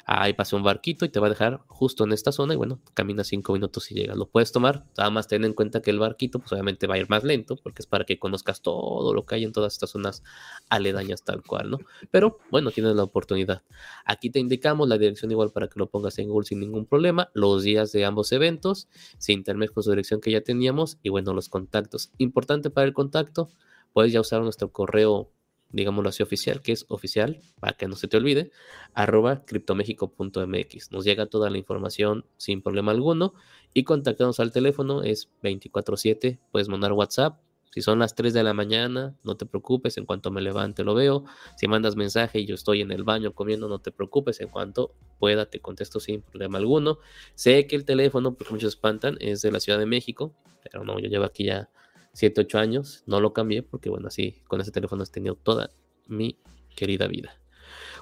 ahí 0.07 0.33
pasa 0.35 0.57
un 0.57 0.63
barquito 0.63 1.05
y 1.05 1.09
te 1.09 1.21
va 1.21 1.27
a 1.27 1.31
dejar 1.31 1.61
justo 1.67 2.05
en 2.05 2.13
esta 2.13 2.33
zona 2.33 2.55
y 2.55 2.57
bueno, 2.57 2.81
camina 2.95 3.25
cinco 3.25 3.53
minutos 3.53 3.91
y 3.91 3.95
llegas. 3.95 4.17
Lo 4.17 4.27
puedes 4.27 4.53
tomar, 4.53 4.85
nada 4.97 5.11
más 5.11 5.29
ten 5.29 5.45
en 5.45 5.53
cuenta 5.53 5.83
que 5.83 5.91
el 5.91 5.99
barquito 5.99 6.39
pues 6.39 6.53
obviamente 6.53 6.87
va 6.87 6.95
a 6.95 6.99
ir 6.99 7.09
más 7.09 7.25
lento 7.25 7.57
porque 7.57 7.83
es 7.83 7.87
para 7.87 8.05
que 8.05 8.19
conozcas 8.19 8.61
todo 8.61 9.15
lo 9.15 9.25
que 9.25 9.37
hay 9.37 9.45
en 9.45 9.53
todas 9.53 9.73
estas 9.73 9.91
zonas 9.91 10.23
aledañas 10.69 11.25
tal 11.25 11.43
cual, 11.43 11.71
¿no? 11.71 11.79
Pero 12.11 12.39
bueno, 12.51 12.71
tienes 12.71 12.95
la 12.95 13.03
oportunidad. 13.03 13.63
Aquí 14.05 14.31
te 14.31 14.39
indicamos 14.39 14.89
la 14.89 14.99
dirección 14.99 15.31
igual 15.31 15.51
para 15.51 15.69
que 15.69 15.79
lo 15.79 15.89
pongas 15.89 16.19
en 16.19 16.29
Google 16.29 16.47
sin 16.47 16.61
ningún 16.61 16.87
problema, 16.87 17.31
los 17.35 17.63
días 17.63 17.93
de 17.93 18.05
ambos 18.05 18.33
eventos, 18.33 18.89
sin 19.19 19.39
internet 19.39 19.73
con 19.73 19.83
su 19.83 19.91
dirección 19.91 20.21
que 20.21 20.31
ya 20.31 20.43
teníamos 20.43 20.99
y 21.03 21.09
bueno, 21.09 21.33
los 21.33 21.49
contactos. 21.49 22.11
Importante 22.19 22.71
para 22.71 22.87
el 22.87 22.93
contacto, 22.93 23.51
puedes 23.93 24.13
ya 24.13 24.21
usar 24.21 24.43
nuestro 24.43 24.71
correo 24.71 25.31
digámoslo 25.71 26.09
así, 26.11 26.23
oficial, 26.23 26.63
que 26.63 26.73
es 26.73 26.87
oficial, 26.89 27.41
para 27.61 27.75
que 27.77 27.89
no 27.89 27.97
se 27.97 28.09
te 28.09 28.17
olvide, 28.17 28.51
arroba 28.95 29.45
criptomexico.mx. 29.45 30.93
Nos 30.93 31.05
llega 31.05 31.27
toda 31.27 31.51
la 31.51 31.59
información 31.59 32.27
sin 32.37 32.63
problema 32.63 32.93
alguno 32.93 33.35
y 33.73 33.85
contactarnos 33.85 34.41
al 34.41 34.53
teléfono 34.53 35.03
es 35.03 35.31
24/7, 35.43 36.39
puedes 36.53 36.69
mandar 36.69 36.93
WhatsApp 36.93 37.41
Si 37.75 37.83
son 37.83 37.99
las 37.99 38.15
3 38.15 38.33
de 38.33 38.45
la 38.45 38.55
mañana, 38.55 39.17
no 39.25 39.37
te 39.37 39.47
preocupes, 39.47 39.97
en 39.99 40.07
cuanto 40.07 40.31
me 40.31 40.41
levante 40.41 40.85
lo 40.85 40.95
veo. 40.95 41.25
Si 41.57 41.67
mandas 41.67 41.97
mensaje 41.97 42.39
y 42.39 42.47
yo 42.47 42.55
estoy 42.55 42.83
en 42.83 42.93
el 42.93 43.03
baño 43.03 43.35
comiendo, 43.35 43.69
no 43.69 43.81
te 43.81 43.91
preocupes, 43.91 44.41
en 44.41 44.49
cuanto 44.49 44.95
pueda 45.19 45.47
te 45.47 45.61
contesto 45.61 45.99
sin 45.99 46.23
problema 46.23 46.59
alguno. 46.59 46.99
Sé 47.35 47.67
que 47.67 47.75
el 47.75 47.85
teléfono, 47.85 48.35
porque 48.35 48.53
muchos 48.53 48.75
espantan, 48.75 49.17
es 49.21 49.43
de 49.43 49.51
la 49.51 49.59
Ciudad 49.59 49.81
de 49.81 49.87
México, 49.87 50.37
pero 50.63 50.85
no, 50.85 51.01
yo 51.01 51.09
llevo 51.09 51.25
aquí 51.25 51.47
ya 51.47 51.69
7, 52.15 52.41
8 52.43 52.59
años, 52.59 53.03
no 53.07 53.21
lo 53.21 53.33
cambié 53.33 53.63
porque 53.63 53.91
bueno, 53.91 54.09
así 54.09 54.41
con 54.47 54.61
ese 54.61 54.71
teléfono 54.71 55.03
he 55.03 55.07
tenido 55.07 55.35
toda 55.35 55.71
mi 56.07 56.39
querida 56.75 57.07
vida. 57.07 57.39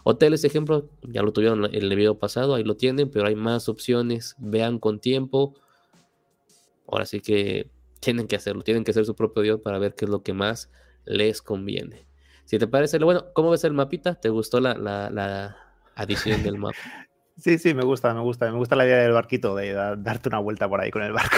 Hoteles, 0.04 0.44
ejemplo, 0.44 0.88
ya 1.02 1.22
lo 1.22 1.32
tuvieron 1.32 1.64
en 1.64 1.74
el 1.74 1.96
video 1.96 2.18
pasado, 2.18 2.54
ahí 2.54 2.64
lo 2.64 2.76
tienen, 2.76 3.10
pero 3.10 3.26
hay 3.26 3.36
más 3.36 3.68
opciones, 3.68 4.34
vean 4.38 4.78
con 4.78 4.98
tiempo. 4.98 5.54
Ahora 6.86 7.06
sí 7.06 7.20
que 7.20 7.70
tienen 8.00 8.26
que 8.26 8.36
hacerlo, 8.36 8.62
tienen 8.62 8.84
que 8.84 8.90
hacer 8.90 9.06
su 9.06 9.14
propio 9.14 9.42
Dios 9.42 9.60
para 9.60 9.78
ver 9.78 9.94
qué 9.94 10.04
es 10.04 10.10
lo 10.10 10.22
que 10.22 10.32
más 10.32 10.70
les 11.04 11.40
conviene. 11.40 12.06
Si 12.44 12.58
te 12.58 12.66
parece, 12.66 12.98
bueno, 12.98 13.32
¿cómo 13.32 13.50
ves 13.50 13.64
el 13.64 13.72
mapita? 13.72 14.16
¿Te 14.16 14.28
gustó 14.28 14.60
la, 14.60 14.74
la 14.74 15.56
adición 15.94 16.42
del 16.42 16.58
mapa? 16.58 16.76
Sí, 17.38 17.58
sí, 17.58 17.72
me 17.72 17.82
gusta, 17.82 18.12
me 18.12 18.20
gusta. 18.20 18.50
Me 18.50 18.58
gusta 18.58 18.76
la 18.76 18.84
idea 18.84 18.98
del 18.98 19.12
barquito, 19.12 19.54
de 19.54 19.72
darte 19.72 20.28
una 20.28 20.38
vuelta 20.38 20.68
por 20.68 20.80
ahí 20.80 20.90
con 20.90 21.02
el 21.02 21.12
barco. 21.12 21.36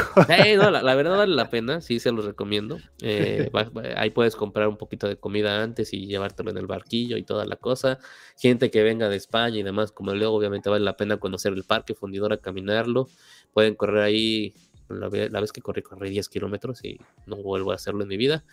no, 0.57 0.71
la, 0.71 0.95
verdad 0.95 1.17
vale 1.17 1.35
la 1.35 1.51
pena, 1.51 1.81
sí 1.81 2.01
se 2.01 2.11
los 2.11 2.25
recomiendo. 2.25 2.79
Eh, 3.01 3.51
ahí 3.97 4.11
puedes 4.11 4.35
comprar 4.35 4.69
un 4.69 4.77
poquito 4.77 5.07
de 5.07 5.17
comida 5.17 5.63
antes 5.63 5.93
y 5.93 6.07
llevártelo 6.07 6.51
en 6.51 6.59
el 6.59 6.67
barquillo 6.67 7.17
y 7.17 7.23
toda 7.23 7.47
la 7.47 7.57
cosa. 7.57 7.99
Gente 8.37 8.71
que 8.71 8.83
venga 8.83 9.09
de 9.09 9.17
España 9.17 9.59
y 9.59 9.63
demás, 9.63 9.93
como 9.93 10.13
Leo, 10.15 10.33
obviamente 10.33 10.69
vale 10.69 10.85
la 10.85 10.97
pena 10.97 11.19
conocer 11.19 11.53
el 11.53 11.65
parque 11.65 11.95
fundidor, 11.95 12.33
a 12.33 12.39
caminarlo. 12.39 13.09
Pueden 13.53 13.77
correr 13.77 14.03
ahí, 14.03 14.55
la, 14.89 15.09
vez 15.09 15.53
que 15.53 15.61
corrí, 15.61 15.83
corrí 15.83 16.11
10 16.11 16.29
kilómetros 16.29 16.85
y 16.85 16.99
no 17.27 17.37
vuelvo 17.37 17.71
a 17.71 17.77
hacerlo 17.77 18.03
en 18.03 18.09
mi 18.09 18.17
vida. 18.17 18.45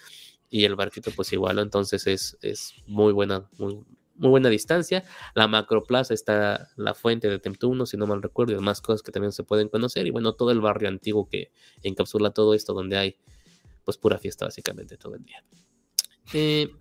Y 0.50 0.66
el 0.66 0.76
barquito, 0.76 1.12
pues 1.16 1.34
igual, 1.34 1.60
entonces 1.60 2.06
es, 2.08 2.38
es 2.42 2.76
muy 2.86 3.14
buena, 3.14 3.50
muy, 3.58 3.84
muy 4.22 4.30
buena 4.30 4.50
distancia. 4.50 5.04
La 5.34 5.48
macroplaza 5.48 6.14
está 6.14 6.70
la 6.78 6.94
fuente 6.94 7.28
de 7.28 7.40
Temptuno, 7.40 7.88
si 7.88 7.98
no 7.98 8.06
mal 8.06 8.22
recuerdo, 8.22 8.54
y 8.54 8.56
demás 8.56 8.80
cosas 8.80 9.02
que 9.02 9.12
también 9.12 9.32
se 9.32 9.44
pueden 9.44 9.68
conocer. 9.68 10.06
Y 10.06 10.12
bueno, 10.12 10.34
todo 10.34 10.52
el 10.52 10.62
barrio 10.62 10.88
antiguo 10.90 11.28
que 11.28 11.52
encapsula 11.82 12.32
todo 12.32 12.54
esto, 12.54 12.74
donde 12.74 12.98
hay 12.98 13.18
pues 13.84 13.98
pura 13.98 14.20
fiesta 14.20 14.46
básicamente 14.46 14.96
todo 14.96 15.16
el 15.16 15.26
día. 15.26 15.44
Eh, 16.34 16.72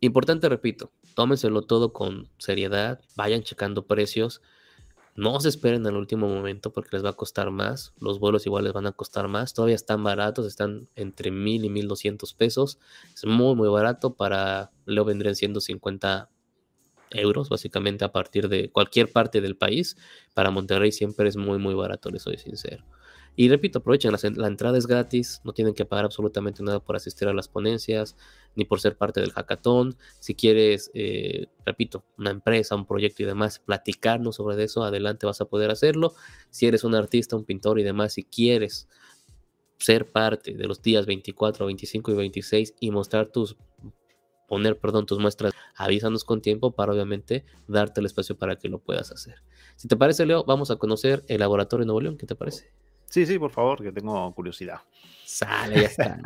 importante, 0.00 0.48
repito, 0.48 0.92
tómenselo 1.14 1.60
todo 1.62 1.92
con 1.92 2.30
seriedad, 2.38 3.00
vayan 3.16 3.42
checando 3.42 3.86
precios. 3.86 4.40
No 5.14 5.38
se 5.40 5.50
esperen 5.50 5.86
al 5.86 5.96
último 5.96 6.26
momento 6.26 6.72
porque 6.72 6.96
les 6.96 7.04
va 7.04 7.10
a 7.10 7.12
costar 7.12 7.50
más. 7.50 7.92
Los 8.00 8.18
vuelos 8.18 8.46
igual 8.46 8.64
les 8.64 8.72
van 8.72 8.86
a 8.86 8.92
costar 8.92 9.28
más. 9.28 9.52
Todavía 9.52 9.74
están 9.74 10.02
baratos, 10.02 10.46
están 10.46 10.88
entre 10.94 11.30
mil 11.30 11.66
y 11.66 11.68
mil 11.68 11.86
doscientos 11.86 12.32
pesos. 12.32 12.78
Es 13.14 13.26
muy, 13.26 13.54
muy 13.54 13.68
barato. 13.68 14.14
Para 14.14 14.70
Leo 14.86 15.04
vendrían 15.04 15.36
siendo 15.36 15.60
50 15.60 16.30
euros, 17.14 17.48
básicamente 17.48 18.04
a 18.04 18.12
partir 18.12 18.48
de 18.48 18.70
cualquier 18.70 19.10
parte 19.10 19.40
del 19.40 19.56
país. 19.56 19.96
Para 20.34 20.50
Monterrey 20.50 20.92
siempre 20.92 21.28
es 21.28 21.36
muy, 21.36 21.58
muy 21.58 21.74
barato, 21.74 22.10
les 22.10 22.22
soy 22.22 22.38
sincero. 22.38 22.84
Y 23.34 23.48
repito, 23.48 23.78
aprovechen, 23.78 24.12
la, 24.36 24.46
entrada 24.46 24.76
es 24.76 24.86
gratis, 24.86 25.40
no 25.42 25.54
tienen 25.54 25.72
que 25.72 25.86
pagar 25.86 26.04
absolutamente 26.04 26.62
nada 26.62 26.80
por 26.80 26.96
asistir 26.96 27.28
a 27.28 27.32
las 27.32 27.48
ponencias, 27.48 28.14
ni 28.54 28.66
por 28.66 28.78
ser 28.80 28.96
parte 28.98 29.20
del 29.20 29.32
hackathon. 29.32 29.96
Si 30.20 30.34
quieres, 30.34 30.90
eh, 30.92 31.46
repito, 31.64 32.04
una 32.18 32.30
empresa, 32.30 32.74
un 32.74 32.86
proyecto 32.86 33.22
y 33.22 33.26
demás, 33.26 33.58
platicarnos 33.58 34.36
sobre 34.36 34.62
eso, 34.62 34.84
adelante 34.84 35.24
vas 35.24 35.40
a 35.40 35.46
poder 35.46 35.70
hacerlo. 35.70 36.12
Si 36.50 36.66
eres 36.66 36.84
un 36.84 36.94
artista, 36.94 37.34
un 37.34 37.44
pintor 37.44 37.80
y 37.80 37.84
demás, 37.84 38.12
si 38.12 38.24
quieres 38.24 38.86
ser 39.78 40.12
parte 40.12 40.52
de 40.52 40.66
los 40.66 40.82
días 40.82 41.06
24, 41.06 41.66
25 41.66 42.12
y 42.12 42.14
26 42.14 42.74
y 42.80 42.90
mostrar 42.90 43.28
tus 43.28 43.56
poner, 44.52 44.78
perdón, 44.78 45.06
tus 45.06 45.18
muestras, 45.18 45.54
avísanos 45.74 46.24
con 46.24 46.42
tiempo 46.42 46.72
para 46.72 46.92
obviamente 46.92 47.46
darte 47.68 48.00
el 48.00 48.06
espacio 48.06 48.36
para 48.36 48.56
que 48.56 48.68
lo 48.68 48.80
puedas 48.80 49.10
hacer. 49.10 49.36
Si 49.76 49.88
te 49.88 49.96
parece, 49.96 50.26
Leo, 50.26 50.44
vamos 50.44 50.70
a 50.70 50.76
conocer 50.76 51.24
el 51.28 51.40
laboratorio 51.40 51.84
de 51.84 51.86
Nuevo 51.86 52.02
León. 52.02 52.18
¿Qué 52.18 52.26
te 52.26 52.34
parece? 52.34 52.70
Sí, 53.06 53.24
sí, 53.24 53.38
por 53.38 53.50
favor, 53.50 53.82
que 53.82 53.92
tengo 53.92 54.30
curiosidad. 54.34 54.82
Sale, 55.24 55.80
ya 55.80 55.86
está. 55.86 56.20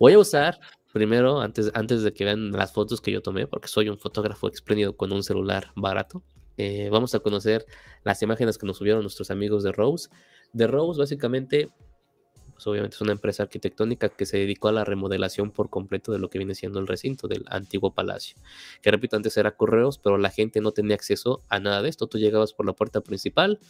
Voy 0.00 0.14
a 0.14 0.18
usar 0.20 0.58
primero, 0.94 1.42
antes, 1.42 1.70
antes 1.74 2.02
de 2.02 2.14
que 2.14 2.24
vean 2.24 2.50
las 2.50 2.72
fotos 2.72 3.02
que 3.02 3.12
yo 3.12 3.20
tomé, 3.20 3.46
porque 3.46 3.68
soy 3.68 3.90
un 3.90 3.98
fotógrafo 3.98 4.48
espléndido 4.48 4.96
con 4.96 5.12
un 5.12 5.22
celular 5.22 5.70
barato, 5.76 6.22
eh, 6.56 6.88
vamos 6.90 7.14
a 7.14 7.20
conocer 7.20 7.66
las 8.04 8.22
imágenes 8.22 8.56
que 8.56 8.64
nos 8.64 8.78
subieron 8.78 9.02
nuestros 9.02 9.30
amigos 9.30 9.64
de 9.64 9.72
Rose. 9.72 10.08
De 10.54 10.66
Rose, 10.66 10.98
básicamente, 10.98 11.68
pues, 12.60 12.66
obviamente 12.66 12.96
es 12.96 13.00
una 13.00 13.12
empresa 13.12 13.44
arquitectónica 13.44 14.10
que 14.10 14.26
se 14.26 14.36
dedicó 14.36 14.68
a 14.68 14.72
la 14.72 14.84
remodelación 14.84 15.50
por 15.50 15.70
completo 15.70 16.12
de 16.12 16.18
lo 16.18 16.28
que 16.28 16.36
viene 16.36 16.54
siendo 16.54 16.78
el 16.78 16.86
recinto 16.86 17.26
del 17.26 17.46
antiguo 17.48 17.94
palacio. 17.94 18.36
Que 18.82 18.90
repito, 18.90 19.16
antes 19.16 19.34
era 19.38 19.56
correos, 19.56 19.96
pero 19.96 20.18
la 20.18 20.28
gente 20.28 20.60
no 20.60 20.72
tenía 20.72 20.94
acceso 20.94 21.42
a 21.48 21.58
nada 21.58 21.80
de 21.80 21.88
esto. 21.88 22.06
Tú 22.06 22.18
llegabas 22.18 22.52
por 22.52 22.66
la 22.66 22.74
puerta 22.74 23.00
principal 23.00 23.60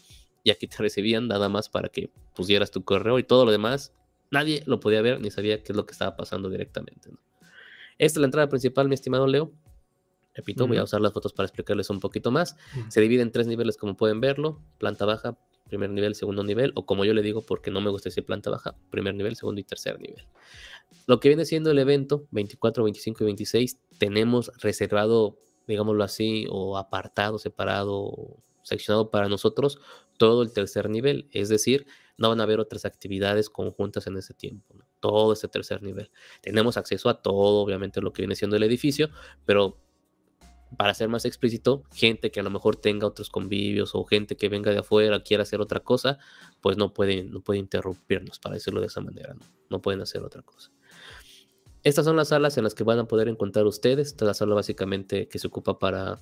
y 0.42 0.50
aquí 0.50 0.66
te 0.66 0.76
recibían 0.83 1.29
nada 1.29 1.48
más 1.48 1.68
para 1.68 1.88
que 1.88 2.11
pusieras 2.35 2.72
tu 2.72 2.83
correo 2.83 3.20
y 3.20 3.22
todo 3.22 3.44
lo 3.44 3.53
demás. 3.53 3.94
Nadie 4.33 4.64
lo 4.66 4.81
podía 4.81 5.03
ver 5.03 5.20
ni 5.20 5.31
sabía 5.31 5.62
qué 5.62 5.72
es 5.72 5.76
lo 5.76 5.87
que 5.87 5.92
estaba 5.92 6.16
pasando 6.16 6.48
directamente. 6.48 7.11
Esta 7.96 8.18
es 8.18 8.20
la 8.20 8.26
entrada 8.26 8.48
principal, 8.48 8.88
mi 8.88 8.94
estimado 8.94 9.29
Leo. 9.29 9.53
Repito, 10.35 10.66
voy 10.66 10.79
a 10.79 10.85
usar 10.85 11.00
las 11.00 11.12
fotos 11.12 11.33
para 11.33 11.46
explicarles 11.46 11.90
un 11.90 12.00
poquito 12.00 12.33
más. 12.33 12.57
Se 12.88 13.00
divide 13.00 13.22
en 13.22 13.31
tres 13.31 13.46
niveles, 13.46 13.76
como 13.76 13.96
pueden 13.96 14.20
verlo: 14.20 14.61
planta 14.79 15.05
baja, 15.05 15.37
primer 15.70 15.88
nivel, 15.90 16.14
segundo 16.14 16.44
nivel, 16.44 16.72
o 16.74 16.85
como 16.85 17.06
yo 17.06 17.14
le 17.14 17.22
digo, 17.22 17.40
porque 17.40 17.70
no 17.70 17.80
me 17.80 17.90
gusta 17.90 18.09
decir 18.11 18.26
planta 18.26 18.50
baja, 18.50 18.76
primer 18.90 19.14
nivel, 19.14 19.37
segundo 19.37 19.61
y 19.61 19.64
tercer 19.64 19.98
nivel. 19.98 20.26
Lo 21.06 21.20
que 21.20 21.28
viene 21.28 21.46
siendo 21.46 21.70
el 21.70 21.78
evento 21.78 22.26
24, 22.33 22.85
25 22.85 23.24
y 23.24 23.26
26, 23.26 23.78
tenemos 23.98 24.52
reservado, 24.61 25.38
digámoslo 25.66 26.04
así, 26.04 26.46
o 26.50 26.76
apartado, 26.76 27.38
separado, 27.38 28.42
seccionado 28.62 29.11
para 29.11 29.28
nosotros 29.28 29.80
todo 30.18 30.42
el 30.42 30.52
tercer 30.52 30.90
nivel, 30.90 31.28
es 31.33 31.48
decir, 31.48 31.87
no 32.18 32.28
van 32.28 32.40
a 32.40 32.42
haber 32.42 32.61
otras 32.61 32.85
actividades 32.85 33.48
conjuntas 33.48 34.06
en 34.06 34.18
ese 34.18 34.35
tiempo, 34.35 34.76
todo 35.00 35.33
ese 35.33 35.48
tercer 35.48 35.83
nivel. 35.83 36.11
Tenemos 36.42 36.76
acceso 36.76 37.09
a 37.09 37.22
todo, 37.22 37.62
obviamente, 37.62 38.02
lo 38.02 38.12
que 38.12 38.20
viene 38.22 38.37
siendo 38.37 38.56
el 38.56 38.62
edificio, 38.62 39.09
pero 39.46 39.78
para 40.76 40.94
ser 40.94 41.09
más 41.09 41.24
explícito, 41.24 41.83
gente 41.92 42.30
que 42.30 42.40
a 42.40 42.42
lo 42.42 42.50
mejor 42.50 42.76
tenga 42.76 43.06
otros 43.06 43.30
convivios 43.30 43.94
o 43.94 44.04
gente 44.04 44.37
que 44.37 44.48
venga 44.48 44.70
de 44.70 44.78
afuera, 44.78 45.22
quiera 45.22 45.42
hacer 45.42 45.61
otra 45.61 45.80
cosa, 45.80 46.18
pues 46.61 46.76
no 46.76 46.92
pueden, 46.92 47.30
no 47.30 47.40
puede 47.40 47.59
interrumpirnos, 47.59 48.38
para 48.38 48.54
decirlo 48.54 48.80
de 48.80 48.87
esa 48.87 49.00
manera, 49.00 49.35
¿no? 49.35 49.40
no 49.68 49.83
pueden 49.83 50.00
hacer 50.00 50.22
otra 50.22 50.42
cosa. 50.42 50.70
Estas 51.83 52.04
son 52.04 52.16
las 52.16 52.28
salas 52.28 52.59
en 52.59 52.64
las 52.64 52.74
que 52.74 52.85
van 52.85 52.98
a 52.98 53.06
poder 53.06 53.28
encontrar 53.28 53.66
ustedes. 53.66 54.09
Esta 54.09 54.24
es 54.24 54.26
la 54.26 54.35
sala 54.35 54.54
básicamente 54.54 55.28
que 55.28 55.38
se 55.38 55.46
ocupa 55.46 55.78
para 55.78 56.20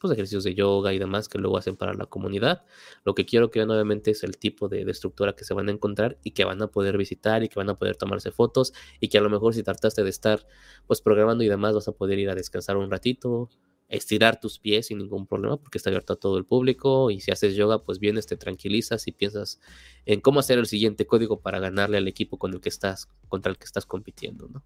pues, 0.00 0.12
ejercicios 0.12 0.44
de 0.44 0.54
yoga 0.54 0.92
y 0.92 0.98
demás 0.98 1.28
que 1.28 1.38
luego 1.38 1.56
hacen 1.56 1.76
para 1.76 1.94
la 1.94 2.06
comunidad. 2.06 2.64
Lo 3.04 3.14
que 3.14 3.24
quiero 3.24 3.50
que 3.50 3.60
vean 3.60 3.70
obviamente 3.70 4.10
es 4.10 4.24
el 4.24 4.36
tipo 4.36 4.68
de, 4.68 4.84
de, 4.84 4.90
estructura 4.90 5.34
que 5.34 5.44
se 5.44 5.54
van 5.54 5.68
a 5.68 5.72
encontrar 5.72 6.18
y 6.24 6.32
que 6.32 6.44
van 6.44 6.60
a 6.60 6.66
poder 6.68 6.96
visitar 6.96 7.44
y 7.44 7.48
que 7.48 7.54
van 7.54 7.70
a 7.70 7.78
poder 7.78 7.96
tomarse 7.96 8.32
fotos 8.32 8.72
y 9.00 9.08
que 9.08 9.18
a 9.18 9.20
lo 9.20 9.30
mejor 9.30 9.54
si 9.54 9.62
trataste 9.62 10.02
de 10.02 10.10
estar 10.10 10.46
pues 10.86 11.00
programando 11.00 11.44
y 11.44 11.48
demás 11.48 11.74
vas 11.74 11.88
a 11.88 11.92
poder 11.92 12.18
ir 12.18 12.30
a 12.30 12.34
descansar 12.34 12.76
un 12.76 12.90
ratito, 12.90 13.48
estirar 13.88 14.40
tus 14.40 14.58
pies 14.58 14.86
sin 14.86 14.98
ningún 14.98 15.26
problema 15.26 15.56
porque 15.56 15.78
está 15.78 15.90
abierto 15.90 16.14
a 16.14 16.16
todo 16.16 16.38
el 16.38 16.44
público 16.44 17.10
y 17.10 17.20
si 17.20 17.30
haces 17.30 17.54
yoga 17.54 17.82
pues 17.82 17.98
vienes, 17.98 18.26
te 18.26 18.36
tranquilizas 18.36 19.06
y 19.06 19.12
piensas 19.12 19.60
en 20.04 20.20
cómo 20.20 20.40
hacer 20.40 20.58
el 20.58 20.66
siguiente 20.66 21.06
código 21.06 21.40
para 21.40 21.60
ganarle 21.60 21.98
al 21.98 22.08
equipo 22.08 22.38
con 22.38 22.52
el 22.52 22.60
que 22.60 22.68
estás, 22.68 23.08
contra 23.28 23.50
el 23.50 23.58
que 23.58 23.64
estás 23.64 23.86
compitiendo, 23.86 24.48
¿no? 24.48 24.64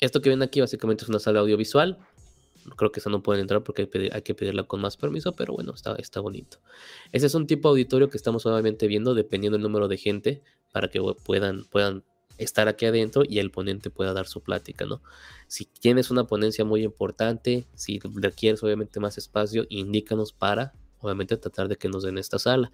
Esto 0.00 0.20
que 0.20 0.28
ven 0.28 0.42
aquí 0.42 0.60
básicamente 0.60 1.04
es 1.04 1.08
una 1.08 1.18
sala 1.18 1.40
audiovisual. 1.40 1.98
Creo 2.76 2.92
que 2.92 3.00
eso 3.00 3.10
no 3.10 3.22
pueden 3.22 3.42
entrar 3.42 3.62
porque 3.62 3.88
hay, 4.12 4.22
que 4.22 4.34
pedirla 4.34 4.64
con 4.64 4.80
más 4.80 4.96
permiso, 4.96 5.32
pero 5.32 5.54
bueno, 5.54 5.72
está, 5.74 5.94
está 5.96 6.20
bonito. 6.20 6.58
Ese 7.12 7.26
es 7.26 7.34
un 7.34 7.46
tipo 7.46 7.68
de 7.68 7.72
auditorio 7.72 8.10
que 8.10 8.16
estamos 8.16 8.44
obviamente 8.46 8.86
viendo 8.86 9.14
dependiendo 9.14 9.56
del 9.56 9.62
número 9.62 9.88
de 9.88 9.96
gente 9.98 10.42
para 10.72 10.88
que 10.88 11.00
puedan, 11.24 11.64
puedan 11.66 12.04
estar 12.38 12.68
aquí 12.68 12.86
adentro 12.86 13.22
y 13.28 13.38
el 13.38 13.50
ponente 13.50 13.90
pueda 13.90 14.12
dar 14.12 14.26
su 14.26 14.42
plática, 14.42 14.86
¿no? 14.86 15.02
Si 15.46 15.66
tienes 15.66 16.10
una 16.10 16.24
ponencia 16.26 16.64
muy 16.64 16.82
importante, 16.82 17.66
si 17.74 18.00
requieres 18.14 18.62
obviamente 18.62 19.00
más 19.00 19.18
espacio, 19.18 19.66
indícanos 19.68 20.32
para, 20.32 20.72
obviamente, 21.00 21.36
tratar 21.36 21.68
de 21.68 21.76
que 21.76 21.88
nos 21.88 22.02
den 22.02 22.18
esta 22.18 22.38
sala. 22.38 22.72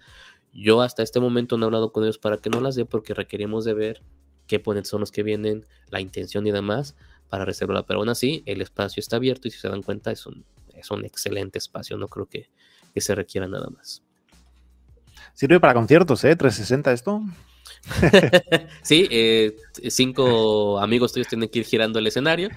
Yo 0.53 0.81
hasta 0.81 1.03
este 1.03 1.19
momento 1.19 1.57
no 1.57 1.65
he 1.65 1.67
hablado 1.67 1.91
con 1.91 2.03
ellos 2.03 2.17
para 2.17 2.37
que 2.37 2.49
no 2.49 2.59
las 2.59 2.75
dé 2.75 2.85
porque 2.85 3.13
requerimos 3.13 3.65
de 3.65 3.73
ver 3.73 4.01
qué 4.47 4.59
ponentes 4.59 4.89
son 4.89 4.99
los 4.99 5.11
que 5.11 5.23
vienen, 5.23 5.65
la 5.89 6.01
intención 6.01 6.45
y 6.47 6.51
demás 6.51 6.95
para 7.29 7.45
reservarla. 7.45 7.85
Pero 7.85 7.99
aún 7.99 8.09
así, 8.09 8.43
el 8.45 8.61
espacio 8.61 8.99
está 8.99 9.15
abierto 9.15 9.47
y 9.47 9.51
si 9.51 9.59
se 9.59 9.69
dan 9.69 9.81
cuenta 9.81 10.11
es 10.11 10.25
un, 10.25 10.45
es 10.73 10.91
un 10.91 11.05
excelente 11.05 11.57
espacio, 11.57 11.97
no 11.97 12.07
creo 12.07 12.25
que, 12.25 12.49
que 12.93 13.01
se 13.01 13.15
requiera 13.15 13.47
nada 13.47 13.69
más. 13.69 14.03
Sirve 15.33 15.59
para 15.59 15.73
conciertos, 15.73 16.23
¿eh? 16.25 16.35
360 16.35 16.91
esto. 16.91 17.21
sí, 18.81 19.07
eh, 19.11 19.55
cinco 19.89 20.79
amigos 20.79 21.13
tuyos 21.13 21.27
tienen 21.27 21.49
que 21.49 21.59
ir 21.59 21.65
girando 21.65 21.99
el 21.99 22.07
escenario, 22.07 22.49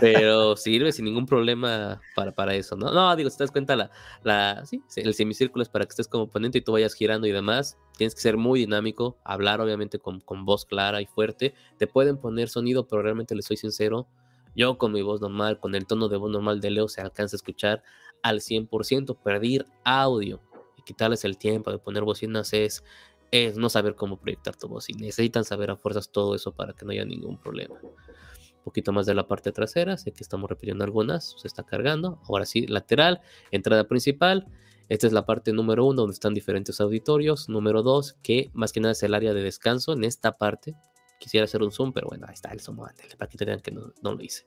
pero 0.00 0.56
sirve 0.56 0.92
sin 0.92 1.04
ningún 1.04 1.26
problema 1.26 2.00
para, 2.14 2.32
para 2.32 2.54
eso, 2.54 2.76
¿no? 2.76 2.92
No, 2.92 3.14
digo, 3.16 3.30
si 3.30 3.38
te 3.38 3.44
das 3.44 3.50
cuenta, 3.50 3.76
la, 3.76 3.90
la, 4.22 4.64
sí, 4.66 4.82
el 4.96 5.14
semicírculo 5.14 5.62
es 5.62 5.68
para 5.68 5.84
que 5.84 5.90
estés 5.90 6.08
como 6.08 6.28
ponente 6.28 6.58
y 6.58 6.60
tú 6.60 6.72
vayas 6.72 6.94
girando 6.94 7.26
y 7.26 7.32
demás. 7.32 7.78
tienes 7.96 8.14
que 8.14 8.20
ser 8.20 8.36
muy 8.36 8.60
dinámico, 8.60 9.18
hablar 9.24 9.60
obviamente 9.60 9.98
con, 9.98 10.20
con 10.20 10.44
voz 10.44 10.64
clara 10.64 11.00
y 11.00 11.06
fuerte. 11.06 11.54
Te 11.78 11.86
pueden 11.86 12.18
poner 12.18 12.48
sonido, 12.48 12.86
pero 12.86 13.02
realmente 13.02 13.34
les 13.34 13.44
soy 13.46 13.56
sincero, 13.56 14.08
yo 14.54 14.78
con 14.78 14.92
mi 14.92 15.02
voz 15.02 15.20
normal, 15.20 15.58
con 15.58 15.74
el 15.74 15.86
tono 15.86 16.08
de 16.08 16.16
voz 16.16 16.30
normal 16.30 16.60
de 16.60 16.70
Leo, 16.70 16.88
se 16.88 17.00
alcanza 17.00 17.36
a 17.36 17.38
escuchar 17.38 17.82
al 18.22 18.40
100%. 18.40 19.16
Perder 19.22 19.66
audio 19.84 20.40
y 20.76 20.82
quitarles 20.82 21.24
el 21.24 21.38
tiempo 21.38 21.70
de 21.70 21.78
poner 21.78 22.02
bocinas 22.02 22.52
es, 22.52 22.84
es 23.30 23.56
no 23.56 23.68
saber 23.68 23.94
cómo 23.94 24.18
proyectar 24.18 24.56
tu 24.56 24.68
voz. 24.68 24.88
Y 24.88 24.94
necesitan 24.94 25.44
saber 25.44 25.70
a 25.70 25.76
fuerzas 25.76 26.10
todo 26.10 26.34
eso 26.34 26.52
para 26.52 26.72
que 26.72 26.84
no 26.84 26.92
haya 26.92 27.04
ningún 27.04 27.38
problema. 27.38 27.76
Un 27.82 28.64
poquito 28.64 28.92
más 28.92 29.06
de 29.06 29.14
la 29.14 29.26
parte 29.26 29.52
trasera, 29.52 29.96
sé 29.96 30.12
que 30.12 30.22
estamos 30.22 30.50
repitiendo 30.50 30.84
algunas, 30.84 31.34
se 31.38 31.48
está 31.48 31.64
cargando. 31.64 32.20
Ahora 32.28 32.44
sí, 32.44 32.66
lateral, 32.66 33.20
entrada 33.50 33.84
principal. 33.88 34.46
Esta 34.88 35.06
es 35.06 35.12
la 35.12 35.24
parte 35.24 35.52
número 35.52 35.84
uno, 35.84 36.02
donde 36.02 36.14
están 36.14 36.34
diferentes 36.34 36.80
auditorios. 36.80 37.48
Número 37.48 37.82
dos, 37.82 38.14
que 38.22 38.50
más 38.52 38.72
que 38.72 38.80
nada 38.80 38.92
es 38.92 39.02
el 39.02 39.14
área 39.14 39.32
de 39.32 39.42
descanso. 39.42 39.92
En 39.92 40.04
esta 40.04 40.36
parte 40.36 40.74
Quisiera 41.20 41.44
hacer 41.44 41.62
un 41.62 41.70
zoom, 41.70 41.92
pero 41.92 42.08
bueno, 42.08 42.24
ahí 42.26 42.32
está 42.32 42.50
el 42.50 42.60
zoom 42.60 42.78
para 42.78 43.28
que 43.28 43.36
te 43.36 43.44
vean 43.44 43.60
que 43.60 43.70
no, 43.70 43.92
lo 44.02 44.22
hice. 44.22 44.46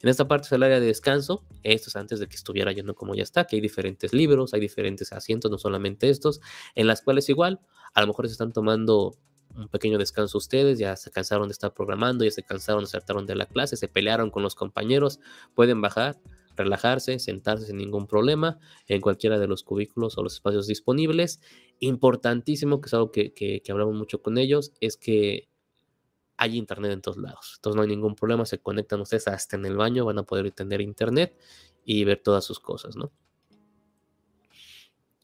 En 0.00 0.08
esta 0.08 0.26
parte 0.26 0.46
es 0.46 0.52
el 0.52 0.62
área 0.62 0.80
de 0.80 0.86
descanso. 0.86 1.44
Esto 1.62 1.90
es 1.90 1.96
antes 1.96 2.18
de 2.18 2.26
que 2.28 2.34
estuviera 2.34 2.72
yendo 2.72 2.94
como 2.94 3.14
ya 3.14 3.22
está, 3.22 3.46
que 3.46 3.56
hay 3.56 3.60
diferentes 3.60 4.14
libros, 4.14 4.54
hay 4.54 4.60
diferentes 4.60 5.12
asientos, 5.12 5.50
no 5.50 5.58
solamente 5.58 6.08
estos, 6.08 6.40
en 6.74 6.86
las 6.86 7.02
cuales 7.02 7.28
igual, 7.28 7.60
a 7.92 8.00
lo 8.00 8.06
mejor 8.06 8.26
se 8.26 8.32
están 8.32 8.54
tomando 8.54 9.18
un 9.54 9.68
pequeño 9.68 9.98
descanso 9.98 10.38
ustedes, 10.38 10.78
ya 10.78 10.96
se 10.96 11.10
cansaron 11.10 11.48
de 11.48 11.52
estar 11.52 11.74
programando, 11.74 12.24
ya 12.24 12.30
se 12.30 12.42
cansaron, 12.42 12.86
se 12.86 12.92
saltaron 12.92 13.26
de 13.26 13.36
la 13.36 13.44
clase, 13.44 13.76
se 13.76 13.86
pelearon 13.86 14.30
con 14.30 14.42
los 14.42 14.54
compañeros, 14.54 15.20
pueden 15.54 15.82
bajar, 15.82 16.18
relajarse, 16.56 17.18
sentarse 17.18 17.66
sin 17.66 17.76
ningún 17.76 18.06
problema 18.06 18.58
en 18.88 19.02
cualquiera 19.02 19.38
de 19.38 19.46
los 19.46 19.62
cubículos 19.62 20.16
o 20.16 20.22
los 20.22 20.32
espacios 20.32 20.66
disponibles. 20.66 21.42
Importantísimo, 21.80 22.80
que 22.80 22.86
es 22.86 22.94
algo 22.94 23.12
que, 23.12 23.34
que 23.34 23.62
hablamos 23.68 23.94
mucho 23.94 24.22
con 24.22 24.38
ellos, 24.38 24.72
es 24.80 24.96
que 24.96 25.48
hay 26.36 26.56
internet 26.56 26.92
en 26.92 27.00
todos 27.00 27.18
lados. 27.18 27.54
Entonces 27.56 27.76
no 27.76 27.82
hay 27.82 27.88
ningún 27.88 28.14
problema, 28.14 28.44
se 28.46 28.58
conectan 28.58 29.00
ustedes 29.00 29.28
hasta 29.28 29.56
en 29.56 29.66
el 29.66 29.76
baño, 29.76 30.04
van 30.04 30.18
a 30.18 30.24
poder 30.24 30.50
tener 30.52 30.80
internet 30.80 31.38
y 31.84 32.04
ver 32.04 32.22
todas 32.22 32.44
sus 32.44 32.60
cosas, 32.60 32.96
¿no? 32.96 33.12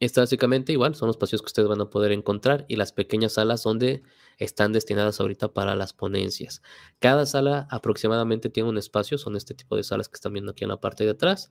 Esto 0.00 0.22
básicamente 0.22 0.72
igual 0.72 0.94
son 0.94 1.08
los 1.08 1.16
espacios 1.16 1.42
que 1.42 1.46
ustedes 1.46 1.68
van 1.68 1.82
a 1.82 1.90
poder 1.90 2.12
encontrar 2.12 2.64
y 2.68 2.76
las 2.76 2.90
pequeñas 2.90 3.34
salas 3.34 3.62
donde 3.62 4.02
están 4.38 4.72
destinadas 4.72 5.20
ahorita 5.20 5.52
para 5.52 5.76
las 5.76 5.92
ponencias. 5.92 6.62
Cada 7.00 7.26
sala 7.26 7.68
aproximadamente 7.70 8.48
tiene 8.48 8.70
un 8.70 8.78
espacio, 8.78 9.18
son 9.18 9.36
este 9.36 9.52
tipo 9.52 9.76
de 9.76 9.82
salas 9.82 10.08
que 10.08 10.14
están 10.14 10.32
viendo 10.32 10.52
aquí 10.52 10.64
en 10.64 10.70
la 10.70 10.80
parte 10.80 11.04
de 11.04 11.10
atrás. 11.10 11.50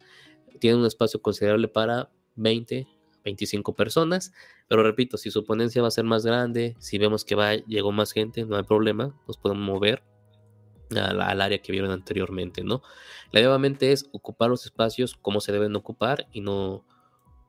Tiene 0.60 0.78
un 0.78 0.86
espacio 0.88 1.22
considerable 1.22 1.68
para 1.68 2.12
20 2.38 2.88
25 3.24 3.76
personas, 3.76 4.32
pero 4.68 4.84
repito, 4.84 5.18
si 5.18 5.32
su 5.32 5.44
ponencia 5.44 5.82
va 5.82 5.88
a 5.90 5.92
ser 5.92 6.06
más 6.06 6.26
grande, 6.26 6.76
si 6.80 6.98
vemos 6.98 7.26
que 7.26 7.36
va, 7.36 7.56
llegó 7.56 7.92
más 7.92 8.12
gente, 8.12 8.46
no 8.46 8.56
hay 8.56 8.64
problema, 8.64 9.16
nos 9.28 9.38
podemos 9.38 9.66
mover 9.66 10.04
al, 10.98 11.42
área 11.42 11.62
que 11.62 11.72
vieron 11.72 11.92
anteriormente, 11.92 12.64
¿no? 12.64 12.82
La 13.32 13.40
idea 13.40 13.50
obviamente 13.50 13.92
es 13.92 14.10
ocupar 14.12 14.50
los 14.50 14.66
espacios 14.66 15.16
como 15.22 15.42
se 15.42 15.52
deben 15.52 15.76
ocupar 15.76 16.28
y 16.32 16.42
no, 16.42 16.86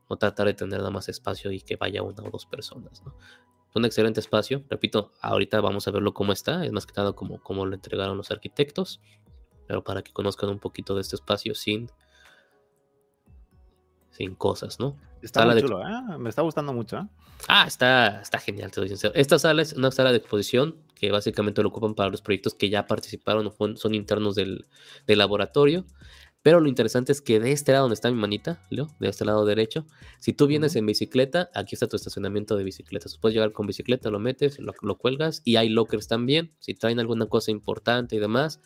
no 0.08 0.16
tratar 0.16 0.46
de 0.46 0.54
tener 0.54 0.78
nada 0.78 0.90
más 0.90 1.08
espacio 1.08 1.50
y 1.50 1.60
que 1.60 1.76
vaya 1.76 2.02
una 2.02 2.22
o 2.22 2.30
dos 2.30 2.46
personas, 2.46 3.02
¿no? 3.04 3.14
Un 3.72 3.84
excelente 3.84 4.18
espacio, 4.18 4.64
repito, 4.68 5.12
ahorita 5.20 5.60
vamos 5.60 5.86
a 5.86 5.92
verlo 5.92 6.12
cómo 6.12 6.32
está, 6.32 6.64
es 6.64 6.72
más 6.72 6.86
que 6.86 6.94
nada 6.96 7.12
como, 7.12 7.40
como 7.40 7.64
lo 7.66 7.74
entregaron 7.74 8.16
los 8.16 8.32
arquitectos, 8.32 9.00
pero 9.68 9.84
para 9.84 10.02
que 10.02 10.12
conozcan 10.12 10.50
un 10.50 10.58
poquito 10.58 10.96
de 10.96 11.02
este 11.02 11.14
espacio 11.14 11.54
sin 11.54 11.88
sin 14.20 14.34
cosas, 14.34 14.78
¿no? 14.78 14.98
Está 15.22 15.46
muy 15.46 15.62
chulo, 15.62 15.80
¿eh? 15.80 16.18
Me 16.18 16.28
está 16.28 16.42
gustando 16.42 16.74
mucho, 16.74 16.98
¿eh? 16.98 17.06
Ah, 17.48 17.64
está, 17.66 18.20
está 18.20 18.38
genial, 18.38 18.70
te 18.70 18.80
doy 18.80 18.90
sincero. 18.90 19.14
Esta 19.16 19.38
sala 19.38 19.62
es 19.62 19.72
una 19.72 19.90
sala 19.90 20.10
de 20.10 20.18
exposición 20.18 20.76
que 20.94 21.10
básicamente 21.10 21.62
lo 21.62 21.70
ocupan 21.70 21.94
para 21.94 22.10
los 22.10 22.20
proyectos 22.20 22.52
que 22.52 22.68
ya 22.68 22.86
participaron 22.86 23.46
o 23.46 23.76
son 23.76 23.94
internos 23.94 24.34
del, 24.34 24.66
laboratorio. 25.06 25.86
Pero 26.42 26.60
lo 26.60 26.68
interesante 26.68 27.12
es 27.12 27.22
que 27.22 27.40
de 27.40 27.52
este 27.52 27.72
lado 27.72 27.84
donde 27.84 27.94
está 27.94 28.10
mi 28.10 28.18
manita, 28.18 28.62
Leo, 28.68 28.88
de 28.98 29.08
este 29.08 29.24
lado 29.24 29.46
derecho, 29.46 29.86
si 30.18 30.34
tú 30.34 30.46
vienes 30.46 30.76
en 30.76 30.84
bicicleta, 30.84 31.50
aquí 31.54 31.74
está 31.74 31.88
tu 31.88 31.96
estacionamiento 31.96 32.56
de 32.56 32.64
bicicletas. 32.64 33.16
Puedes 33.16 33.34
llegar 33.34 33.52
con 33.52 33.66
bicicleta, 33.66 34.10
lo 34.10 34.18
metes, 34.18 34.58
lo, 34.58 34.74
lo, 34.82 34.98
cuelgas 34.98 35.40
y 35.46 35.56
hay 35.56 35.70
lockers 35.70 36.08
también. 36.08 36.52
Si 36.58 36.74
traen 36.74 37.00
alguna 37.00 37.24
cosa 37.26 37.50
importante 37.50 38.16
y 38.16 38.18
demás, 38.18 38.60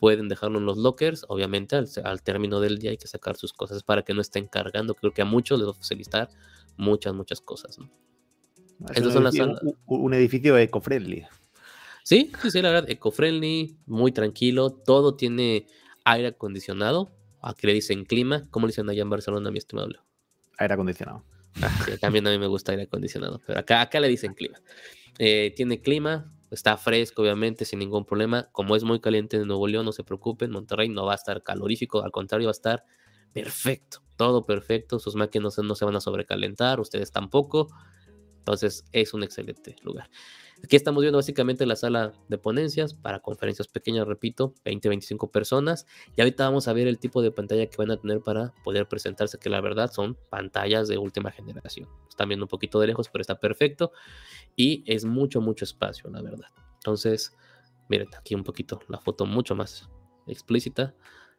pueden 0.00 0.28
dejarlo 0.28 0.58
en 0.58 0.66
los 0.66 0.78
lockers. 0.78 1.24
Obviamente, 1.28 1.76
al, 1.76 2.22
término 2.22 2.58
del 2.58 2.78
día 2.78 2.90
hay 2.90 2.96
que 2.96 3.06
sacar 3.06 3.36
sus 3.36 3.52
cosas 3.52 3.84
para 3.84 4.02
que 4.02 4.14
no 4.14 4.22
estén 4.22 4.48
cargando. 4.48 4.94
Creo 4.94 5.12
que 5.12 5.22
a 5.22 5.26
muchos 5.26 5.58
les 5.58 5.68
va 5.68 5.72
a 5.72 5.74
facilitar 5.74 6.30
muchas, 6.76 7.14
muchas 7.14 7.40
cosas. 7.40 7.78
Es 8.94 9.04
un, 9.14 9.26
edificio, 9.26 9.60
un, 9.86 10.14
edificio 10.14 10.56
eco-friendly. 10.56 11.26
Sí, 12.02 12.32
sí, 12.40 12.50
sí, 12.50 12.62
la 12.62 12.70
verdad, 12.70 12.90
eco-friendly, 12.90 13.76
muy 13.86 14.10
tranquilo. 14.10 14.70
Todo 14.70 15.16
tiene 15.16 15.66
aire 16.04 16.28
acondicionado. 16.28 17.12
Aquí 17.42 17.66
le 17.66 17.74
dicen 17.74 18.06
clima. 18.06 18.48
¿Cómo 18.50 18.66
le 18.66 18.70
dicen 18.70 18.88
allá 18.88 19.02
en 19.02 19.10
Barcelona, 19.10 19.50
mi 19.50 19.58
estimado 19.58 19.90
Aire 20.58 20.74
acondicionado. 20.74 21.24
Ah, 21.60 21.86
también 22.00 22.26
a 22.26 22.30
mí 22.30 22.38
me 22.38 22.46
gusta 22.46 22.72
aire 22.72 22.84
acondicionado, 22.84 23.40
pero 23.46 23.58
acá, 23.58 23.82
acá 23.82 24.00
le 24.00 24.08
dicen 24.08 24.34
clima. 24.34 24.58
Eh, 25.18 25.52
tiene 25.56 25.82
clima, 25.82 26.32
Está 26.50 26.76
fresco, 26.76 27.22
obviamente, 27.22 27.64
sin 27.64 27.78
ningún 27.78 28.04
problema. 28.04 28.48
Como 28.52 28.74
es 28.74 28.82
muy 28.82 29.00
caliente 29.00 29.36
en 29.36 29.46
Nuevo 29.46 29.68
León, 29.68 29.84
no 29.84 29.92
se 29.92 30.02
preocupen. 30.02 30.50
Monterrey 30.50 30.88
no 30.88 31.06
va 31.06 31.12
a 31.12 31.16
estar 31.16 31.42
calorífico, 31.42 32.02
al 32.02 32.10
contrario, 32.10 32.46
va 32.48 32.50
a 32.50 32.52
estar 32.52 32.84
perfecto. 33.32 34.02
Todo 34.16 34.44
perfecto. 34.44 34.98
Sus 34.98 35.14
máquinas 35.14 35.56
no 35.58 35.74
se 35.74 35.84
van 35.84 35.96
a 35.96 36.00
sobrecalentar, 36.00 36.80
ustedes 36.80 37.12
tampoco. 37.12 37.68
Entonces, 38.38 38.84
es 38.92 39.14
un 39.14 39.22
excelente 39.22 39.76
lugar. 39.82 40.10
Aquí 40.62 40.76
estamos 40.76 41.00
viendo 41.00 41.18
básicamente 41.18 41.64
la 41.66 41.74
sala 41.74 42.12
de 42.28 42.38
ponencias 42.38 42.94
para 42.94 43.20
conferencias 43.20 43.68
pequeñas, 43.68 44.06
repito, 44.06 44.54
20-25 44.64 45.30
personas. 45.30 45.86
Y 46.16 46.20
ahorita 46.20 46.44
vamos 46.44 46.68
a 46.68 46.72
ver 46.72 46.86
el 46.86 46.98
tipo 46.98 47.22
de 47.22 47.30
pantalla 47.30 47.66
que 47.66 47.76
van 47.76 47.90
a 47.90 47.96
tener 47.96 48.20
para 48.20 48.52
poder 48.62 48.86
presentarse, 48.86 49.38
que 49.38 49.48
la 49.48 49.60
verdad 49.60 49.90
son 49.90 50.16
pantallas 50.28 50.88
de 50.88 50.98
última 50.98 51.30
generación. 51.30 51.88
Están 52.08 52.28
viendo 52.28 52.44
un 52.44 52.48
poquito 52.48 52.78
de 52.78 52.88
lejos, 52.88 53.08
pero 53.08 53.22
está 53.22 53.40
perfecto. 53.40 53.92
Y 54.54 54.84
es 54.86 55.04
mucho, 55.04 55.40
mucho 55.40 55.64
espacio, 55.64 56.10
la 56.10 56.20
verdad. 56.20 56.48
Entonces, 56.74 57.36
miren, 57.88 58.08
aquí 58.16 58.34
un 58.34 58.44
poquito 58.44 58.80
la 58.88 58.98
foto 58.98 59.26
mucho 59.26 59.54
más 59.54 59.88
explícita. 60.26 60.94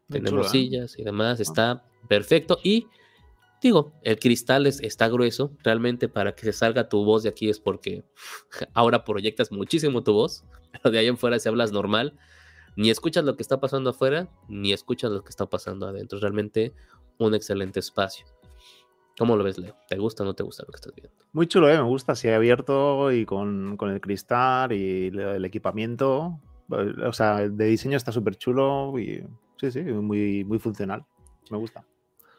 Tenemos 0.10 0.48
¿eh? 0.48 0.50
sillas 0.50 0.98
y 0.98 1.04
demás, 1.04 1.40
está 1.40 1.86
perfecto. 2.08 2.60
Y 2.64 2.88
Digo, 3.62 3.94
el 4.02 4.18
cristal 4.18 4.66
está 4.66 5.08
grueso, 5.08 5.52
realmente 5.64 6.10
para 6.10 6.34
que 6.34 6.46
se 6.46 6.54
salga 6.54 6.90
tu 6.90 7.06
voz 7.06 7.22
de 7.22 7.30
aquí 7.30 7.48
es 7.48 7.60
porque 7.60 8.04
ahora 8.74 9.04
proyectas 9.04 9.52
muchísimo 9.52 10.04
tu 10.04 10.14
voz, 10.14 10.44
pero 10.72 10.92
de 10.92 11.00
ahí 11.00 11.08
en 11.08 11.18
fuera 11.18 11.38
si 11.38 11.48
hablas 11.48 11.72
normal, 11.72 12.18
ni 12.76 12.90
escuchas 12.90 13.24
lo 13.24 13.36
que 13.36 13.44
está 13.44 13.60
pasando 13.60 13.92
afuera, 13.92 14.30
ni 14.48 14.74
escuchas 14.74 15.12
lo 15.12 15.24
que 15.24 15.30
está 15.30 15.46
pasando 15.46 15.88
adentro. 15.88 16.20
Realmente 16.20 16.74
un 17.20 17.36
excelente 17.36 17.80
espacio. 17.80 18.26
¿Cómo 19.20 19.36
lo 19.36 19.44
ves, 19.44 19.60
Leo? 19.60 19.76
¿Te 19.88 19.98
gusta 19.98 20.24
o 20.24 20.26
no 20.26 20.34
te 20.34 20.42
gusta 20.42 20.64
lo 20.66 20.72
que 20.72 20.78
estás 20.78 20.96
viendo? 20.96 21.14
Muy 21.34 21.46
chulo, 21.46 21.70
¿eh? 21.70 21.78
me 21.78 21.84
gusta, 21.84 22.14
así 22.14 22.30
abierto 22.30 23.12
y 23.12 23.26
con, 23.26 23.78
el 23.80 24.02
cristal 24.02 24.72
y 24.72 25.08
el 25.08 25.46
equipamiento. 25.46 26.40
O 26.70 27.14
sea, 27.14 27.48
de 27.48 27.66
diseño 27.66 27.98
está 27.98 28.12
súper 28.12 28.38
chulo 28.38 28.98
y 28.98 29.24
sí, 29.58 29.70
sí, 29.70 29.82
muy, 29.82 30.46
muy 30.46 30.58
funcional. 30.58 31.06
Me 31.52 31.58
gusta. 31.58 31.86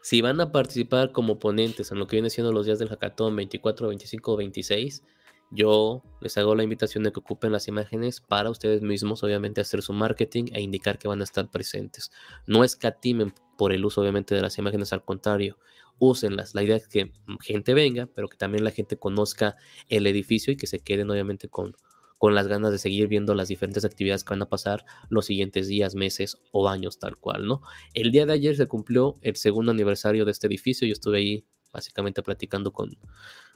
Si 0.02 0.20
van 0.20 0.40
a 0.40 0.50
participar 0.50 1.12
como 1.12 1.38
ponentes 1.38 1.92
en 1.92 2.00
lo 2.00 2.08
que 2.08 2.16
viene 2.16 2.28
siendo 2.28 2.52
los 2.52 2.66
días 2.66 2.80
del 2.80 2.88
hackathon 2.88 3.36
24, 3.36 3.86
25 3.86 4.32
o 4.32 4.36
26, 4.36 5.04
yo 5.52 6.02
les 6.20 6.36
hago 6.38 6.56
la 6.56 6.64
invitación 6.64 7.04
de 7.04 7.12
que 7.12 7.20
ocupen 7.20 7.52
las 7.52 7.68
imágenes 7.68 8.20
para 8.20 8.50
ustedes 8.50 8.82
mismos, 8.82 9.22
obviamente, 9.22 9.60
hacer 9.60 9.80
su 9.80 9.92
marketing 9.92 10.46
e 10.54 10.60
indicar 10.60 10.98
que 10.98 11.06
van 11.06 11.20
a 11.20 11.24
estar 11.24 11.50
presentes. 11.50 12.10
No 12.46 12.64
escatimen 12.64 13.32
por 13.56 13.72
el 13.72 13.84
uso, 13.84 14.00
obviamente, 14.00 14.34
de 14.34 14.42
las 14.42 14.58
imágenes, 14.58 14.92
al 14.92 15.04
contrario, 15.04 15.56
úsenlas. 16.00 16.54
La 16.54 16.64
idea 16.64 16.76
es 16.76 16.88
que 16.88 17.12
gente 17.40 17.72
venga, 17.72 18.08
pero 18.12 18.28
que 18.28 18.36
también 18.36 18.64
la 18.64 18.72
gente 18.72 18.98
conozca 18.98 19.56
el 19.88 20.08
edificio 20.08 20.52
y 20.52 20.56
que 20.56 20.66
se 20.66 20.80
queden, 20.80 21.10
obviamente, 21.10 21.48
con, 21.48 21.76
con 22.22 22.36
las 22.36 22.46
ganas 22.46 22.70
de 22.70 22.78
seguir 22.78 23.08
viendo 23.08 23.34
las 23.34 23.48
diferentes 23.48 23.84
actividades 23.84 24.22
que 24.22 24.30
van 24.30 24.42
a 24.42 24.48
pasar 24.48 24.84
los 25.08 25.26
siguientes 25.26 25.66
días, 25.66 25.96
meses 25.96 26.38
o 26.52 26.68
años 26.68 27.00
tal 27.00 27.16
cual, 27.16 27.48
¿no? 27.48 27.62
El 27.94 28.12
día 28.12 28.26
de 28.26 28.32
ayer 28.32 28.54
se 28.54 28.68
cumplió 28.68 29.18
el 29.22 29.34
segundo 29.34 29.72
aniversario 29.72 30.24
de 30.24 30.30
este 30.30 30.46
edificio, 30.46 30.86
yo 30.86 30.92
estuve 30.92 31.18
ahí 31.18 31.44
básicamente 31.72 32.22
platicando 32.22 32.72
con, 32.72 32.96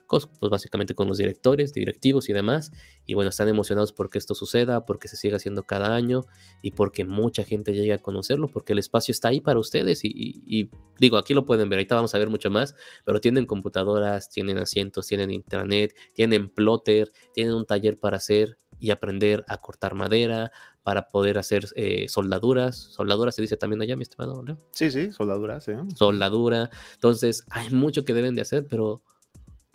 pues 0.08 0.50
básicamente 0.50 0.94
con 0.94 1.08
los 1.08 1.18
directores, 1.18 1.72
directivos 1.72 2.28
y 2.28 2.32
demás. 2.32 2.72
Y 3.04 3.14
bueno, 3.14 3.30
están 3.30 3.48
emocionados 3.48 3.92
porque 3.92 4.18
esto 4.18 4.34
suceda, 4.34 4.86
porque 4.86 5.08
se 5.08 5.16
siga 5.16 5.36
haciendo 5.36 5.64
cada 5.64 5.94
año 5.94 6.24
y 6.62 6.72
porque 6.72 7.04
mucha 7.04 7.44
gente 7.44 7.72
llegue 7.72 7.92
a 7.92 7.98
conocerlo, 7.98 8.48
porque 8.48 8.72
el 8.72 8.78
espacio 8.78 9.12
está 9.12 9.28
ahí 9.28 9.40
para 9.40 9.58
ustedes. 9.58 10.00
Y, 10.04 10.70
digo, 10.98 11.16
aquí 11.18 11.34
lo 11.34 11.44
pueden 11.44 11.68
ver, 11.68 11.78
ahorita 11.78 11.94
vamos 11.94 12.14
a 12.14 12.18
ver 12.18 12.30
mucho 12.30 12.50
más, 12.50 12.74
pero 13.04 13.20
tienen 13.20 13.46
computadoras, 13.46 14.30
tienen 14.30 14.58
asientos, 14.58 15.06
tienen 15.06 15.30
internet, 15.30 15.94
tienen 16.14 16.48
plotter, 16.48 17.12
tienen 17.32 17.54
un 17.54 17.66
taller 17.66 17.98
para 17.98 18.16
hacer 18.16 18.58
y 18.78 18.90
aprender 18.90 19.44
a 19.48 19.58
cortar 19.58 19.94
madera, 19.94 20.52
para 20.86 21.08
poder 21.08 21.36
hacer 21.36 21.66
eh, 21.74 22.08
soldaduras. 22.08 22.76
Soldadura 22.76 23.32
se 23.32 23.42
dice 23.42 23.56
también 23.56 23.82
allá, 23.82 23.96
mi 23.96 24.04
estimado. 24.04 24.44
Sí, 24.70 24.92
sí, 24.92 25.10
soldaduras, 25.10 25.64
sí. 25.64 25.72
Soldadura. 25.96 26.70
Entonces, 26.94 27.44
hay 27.50 27.70
mucho 27.70 28.04
que 28.04 28.14
deben 28.14 28.36
de 28.36 28.42
hacer, 28.42 28.68
pero 28.70 29.02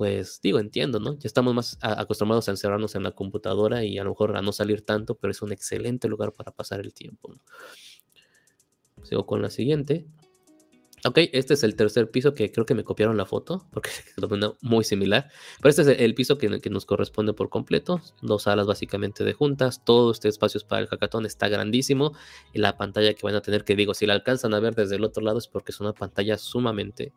pues 0.01 0.41
digo, 0.41 0.57
entiendo, 0.57 0.99
¿no? 0.99 1.13
Ya 1.19 1.27
estamos 1.27 1.53
más 1.53 1.77
acostumbrados 1.79 2.47
a 2.47 2.51
encerrarnos 2.53 2.95
en 2.95 3.03
la 3.03 3.11
computadora 3.11 3.83
y 3.83 3.99
a 3.99 4.03
lo 4.03 4.09
mejor 4.09 4.35
a 4.35 4.41
no 4.41 4.51
salir 4.51 4.81
tanto, 4.81 5.13
pero 5.13 5.29
es 5.29 5.43
un 5.43 5.51
excelente 5.51 6.07
lugar 6.07 6.33
para 6.33 6.51
pasar 6.51 6.79
el 6.79 6.91
tiempo. 6.91 7.35
Sigo 9.03 9.27
con 9.27 9.43
la 9.43 9.51
siguiente. 9.51 10.07
Ok, 11.05 11.19
este 11.33 11.53
es 11.53 11.63
el 11.63 11.75
tercer 11.75 12.09
piso 12.09 12.33
que 12.33 12.51
creo 12.51 12.65
que 12.65 12.73
me 12.73 12.83
copiaron 12.83 13.15
la 13.15 13.27
foto, 13.27 13.67
porque 13.71 13.91
es 14.17 14.53
muy 14.61 14.83
similar. 14.83 15.29
Pero 15.59 15.69
este 15.69 15.83
es 15.83 15.99
el 15.99 16.15
piso 16.15 16.39
que, 16.39 16.49
nos 16.49 16.87
corresponde 16.87 17.33
por 17.33 17.49
completo. 17.49 18.01
Dos 18.23 18.41
salas 18.41 18.65
básicamente 18.65 19.23
de 19.23 19.33
juntas. 19.33 19.85
Todo 19.85 20.09
este 20.09 20.29
espacio 20.29 20.59
para 20.67 20.81
el 20.81 20.87
hackathon 20.87 21.27
está 21.27 21.47
grandísimo. 21.47 22.13
Y 22.53 22.57
la 22.57 22.75
pantalla 22.75 23.13
que 23.13 23.21
van 23.21 23.35
a 23.35 23.41
tener, 23.41 23.65
que 23.65 23.75
digo, 23.75 23.93
si 23.93 24.07
la 24.07 24.15
alcanzan 24.15 24.55
a 24.55 24.59
ver 24.59 24.73
desde 24.73 24.95
el 24.95 25.03
otro 25.03 25.21
lado, 25.21 25.37
es 25.37 25.47
porque 25.47 25.71
es 25.71 25.79
una 25.79 25.93
pantalla 25.93 26.39
sumamente, 26.39 27.13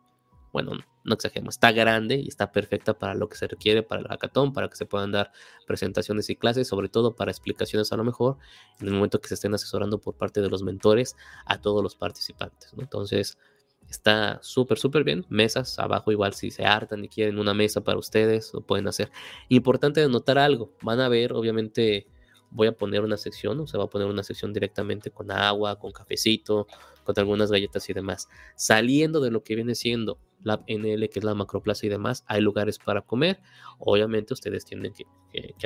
bueno, 0.55 0.71
no 1.03 1.13
exageremos, 1.13 1.55
está 1.55 1.73
grande 1.73 2.15
y 2.15 2.29
está 2.29 2.53
perfecta 2.53 2.97
para 2.97 3.13
lo 3.13 3.27
que 3.27 3.35
se 3.35 3.45
requiere 3.45 3.83
para 3.83 3.99
el 3.99 4.07
hackathon, 4.07 4.53
para 4.53 4.69
que 4.69 4.77
se 4.77 4.85
puedan 4.85 5.11
dar 5.11 5.33
presentaciones 5.67 6.29
y 6.29 6.37
clases, 6.37 6.69
sobre 6.69 6.87
todo 6.87 7.13
para 7.13 7.29
explicaciones 7.29 7.91
a 7.91 7.97
lo 7.97 8.05
mejor, 8.05 8.37
en 8.79 8.87
el 8.87 8.93
momento 8.93 9.19
que 9.19 9.27
se 9.27 9.33
estén 9.33 9.53
asesorando 9.53 9.99
por 9.99 10.15
parte 10.15 10.39
de 10.39 10.47
los 10.47 10.63
mentores 10.63 11.17
a 11.45 11.59
todos 11.59 11.83
los 11.83 11.97
participantes. 11.97 12.71
Entonces, 12.77 13.37
Está 13.87 14.39
súper, 14.41 14.79
súper 14.79 15.03
bien. 15.03 15.27
Mesas 15.29 15.77
abajo, 15.77 16.11
igual 16.11 16.33
si 16.33 16.49
se 16.49 16.65
hartan 16.65 17.05
y 17.05 17.07
quieren 17.07 17.37
una 17.37 17.53
mesa 17.53 17.81
para 17.81 17.99
ustedes, 17.99 18.51
lo 18.51 18.61
pueden 18.61 18.87
hacer. 18.87 19.11
Importante 19.47 20.07
notar 20.07 20.39
algo. 20.39 20.71
Van 20.81 20.99
a 21.01 21.07
ver, 21.07 21.33
obviamente, 21.33 22.07
voy 22.55 22.67
a 22.67 22.71
poner 22.71 23.01
una 23.01 23.17
sección, 23.17 23.59
o 23.59 23.67
sea, 23.67 23.77
va 23.77 23.85
a 23.85 23.89
poner 23.89 24.07
una 24.07 24.23
sección 24.23 24.53
directamente 24.53 25.11
con 25.11 25.29
agua, 25.29 25.77
con 25.77 25.91
cafecito, 25.91 26.67
con 27.03 27.13
algunas 27.17 27.51
galletas 27.51 27.89
y 27.89 27.93
demás. 27.93 28.29
Saliendo 28.55 29.19
de 29.19 29.29
lo 29.29 29.43
que 29.43 29.55
viene 29.55 29.75
siendo 29.75 30.17
la 30.41 30.63
NL, 30.67 31.09
que 31.09 31.19
es 31.19 31.23
la 31.23 31.33
macroplaza 31.33 31.85
y 31.85 31.89
demás, 31.89 32.23
hay 32.27 32.39
lugares 32.39 32.79
para 32.79 33.01
comer. 33.01 33.39
Obviamente 33.79 34.33
ustedes 34.33 34.63
tienen 34.63 34.93
que, 34.93 35.05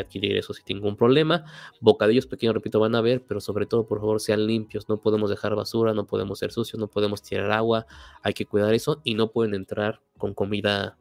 adquirir 0.02 0.36
eso 0.38 0.54
sin 0.54 0.64
ningún 0.68 0.96
problema. 0.96 1.46
Bocadillos 1.80 2.26
pequeños, 2.26 2.56
repito, 2.56 2.80
van 2.80 2.96
a 2.96 3.02
ver, 3.02 3.24
pero 3.28 3.40
sobre 3.40 3.68
todo, 3.68 3.86
por 3.86 4.00
favor, 4.00 4.20
sean 4.20 4.48
limpios. 4.48 4.90
No 4.90 5.00
podemos 5.00 5.30
dejar 5.30 5.56
basura, 5.56 5.94
no 5.94 6.08
podemos 6.08 6.40
ser 6.40 6.52
sucios, 6.52 6.80
no 6.80 6.88
podemos 6.88 7.22
tirar 7.22 7.52
agua. 7.52 7.86
Hay 8.24 8.34
que 8.34 8.46
cuidar 8.46 8.74
eso 8.74 9.02
y 9.04 9.14
no 9.14 9.32
pueden 9.32 9.54
entrar 9.54 10.02
con 10.18 10.34
comida, 10.34 10.98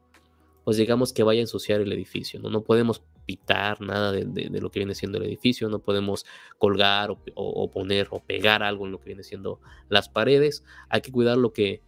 pues 0.69 0.77
digamos 0.77 1.13
que 1.13 1.23
vaya 1.23 1.39
a 1.39 1.41
ensuciar 1.41 1.81
el 1.81 1.91
edificio. 1.91 2.39
No, 2.39 2.51
no 2.51 2.61
podemos 2.61 3.01
pitar 3.25 3.81
nada 3.81 4.11
de, 4.11 4.49
lo 4.61 4.69
que 4.69 4.81
viene 4.81 4.93
siendo 4.93 5.17
el 5.17 5.23
edificio, 5.23 5.67
no 5.67 5.79
podemos 5.79 6.27
colgar 6.59 7.09
o 7.33 7.71
poner 7.71 8.09
o 8.11 8.19
pegar 8.19 8.61
algo 8.61 8.85
en 8.85 8.91
lo 8.91 8.99
que 8.99 9.05
viene 9.05 9.23
siendo 9.23 9.59
las 9.87 10.09
paredes. 10.09 10.63
Hay 10.87 11.01
que 11.01 11.11
cuidar 11.11 11.37
lo 11.37 11.53
que 11.53 11.81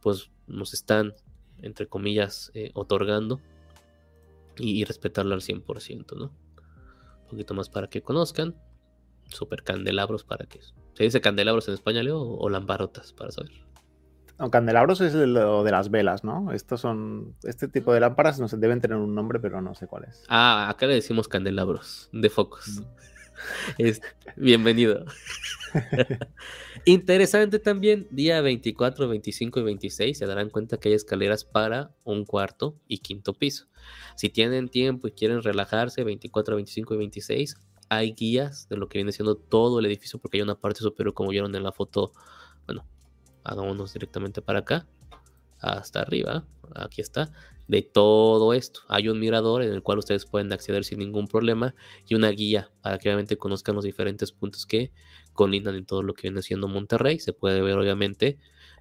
pues 0.00 0.30
nos 0.46 0.74
están 0.74 1.14
entre 1.62 1.88
comillas, 1.88 2.52
eh, 2.54 2.70
otorgando 2.74 3.40
y, 4.56 4.84
respetarlo 4.84 5.34
al 5.34 5.40
100%, 5.40 6.16
¿no? 6.16 6.26
Un 6.26 7.28
poquito 7.30 7.52
más 7.52 7.68
para 7.68 7.88
que 7.88 8.00
conozcan. 8.00 8.54
Super 9.28 9.64
candelabros 9.64 10.22
para 10.22 10.46
que... 10.46 10.60
¿Se 10.94 11.02
dice 11.02 11.20
candelabros 11.20 11.66
en 11.66 11.74
español 11.74 12.08
o, 12.10 12.20
o 12.20 12.48
lamparotas 12.48 13.12
para 13.12 13.32
saber? 13.32 13.69
No, 14.40 14.50
candelabros 14.50 15.02
es 15.02 15.12
lo 15.12 15.64
de 15.64 15.70
las 15.70 15.90
velas, 15.90 16.24
¿no? 16.24 16.50
Estos 16.52 16.80
son. 16.80 17.36
Este 17.42 17.68
tipo 17.68 17.92
de 17.92 18.00
lámparas 18.00 18.40
no 18.40 18.48
se 18.48 18.56
deben 18.56 18.80
tener 18.80 18.96
un 18.96 19.14
nombre, 19.14 19.38
pero 19.38 19.60
no 19.60 19.74
sé 19.74 19.86
cuál 19.86 20.04
es. 20.04 20.24
Ah, 20.28 20.70
acá 20.70 20.86
le 20.86 20.94
decimos 20.94 21.28
candelabros 21.28 22.08
de 22.10 22.30
focos. 22.30 22.80
Mm. 22.80 23.84
bienvenido. 24.36 25.04
Interesante 26.86 27.58
también, 27.58 28.08
día 28.10 28.40
24, 28.40 29.08
25 29.08 29.60
y 29.60 29.62
26 29.62 30.16
se 30.16 30.26
darán 30.26 30.48
cuenta 30.48 30.78
que 30.78 30.88
hay 30.88 30.94
escaleras 30.94 31.44
para 31.44 31.94
un 32.04 32.24
cuarto 32.24 32.76
y 32.88 32.98
quinto 32.98 33.34
piso. 33.34 33.66
Si 34.16 34.30
tienen 34.30 34.70
tiempo 34.70 35.06
y 35.06 35.12
quieren 35.12 35.42
relajarse, 35.42 36.02
24, 36.02 36.56
25 36.56 36.94
y 36.94 36.96
26, 36.96 37.56
hay 37.90 38.12
guías 38.12 38.70
de 38.70 38.78
lo 38.78 38.88
que 38.88 38.96
viene 38.96 39.12
siendo 39.12 39.36
todo 39.36 39.80
el 39.80 39.86
edificio 39.86 40.18
porque 40.18 40.38
hay 40.38 40.42
una 40.42 40.58
parte 40.58 40.80
superior 40.80 41.12
como 41.12 41.28
vieron 41.28 41.54
en 41.54 41.62
la 41.62 41.72
foto. 41.72 42.12
Bueno, 42.64 42.86
hagámonos 43.44 43.92
directamente 43.92 44.42
para 44.42 44.60
acá, 44.60 44.86
hasta 45.58 46.00
arriba, 46.00 46.44
aquí 46.74 47.00
está, 47.00 47.30
de 47.68 47.82
todo 47.82 48.52
esto. 48.52 48.80
Hay 48.88 49.08
un 49.08 49.20
mirador 49.20 49.62
en 49.62 49.72
el 49.72 49.82
cual 49.82 49.98
ustedes 49.98 50.26
pueden 50.26 50.52
acceder 50.52 50.84
sin 50.84 50.98
ningún 50.98 51.28
problema 51.28 51.74
y 52.08 52.14
una 52.14 52.30
guía 52.30 52.70
para 52.82 52.98
que 52.98 53.08
obviamente 53.08 53.36
conozcan 53.36 53.76
los 53.76 53.84
diferentes 53.84 54.32
puntos 54.32 54.66
que 54.66 54.90
colindan 55.34 55.76
en 55.76 55.86
todo 55.86 56.02
lo 56.02 56.14
que 56.14 56.22
viene 56.22 56.42
siendo 56.42 56.66
Monterrey. 56.66 57.20
Se 57.20 57.32
puede 57.32 57.62
ver 57.62 57.78
obviamente 57.78 58.38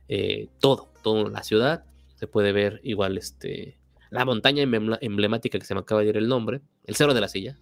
eh, 0.08 0.48
todo, 0.60 0.92
toda 1.04 1.30
la 1.30 1.44
ciudad. 1.44 1.86
Se 2.16 2.28
puede 2.28 2.52
ver 2.52 2.82
igual 2.84 3.18
este 3.18 3.78
la 4.10 4.26
montaña 4.26 4.64
emblemática 4.64 5.60
que 5.60 5.66
se 5.66 5.76
me 5.76 5.82
acaba 5.82 6.02
de 6.02 6.10
ir 6.10 6.18
el 6.18 6.28
nombre, 6.28 6.62
el 6.86 6.96
Cerro 6.96 7.14
de 7.14 7.22
la 7.22 7.28
Silla. 7.28 7.58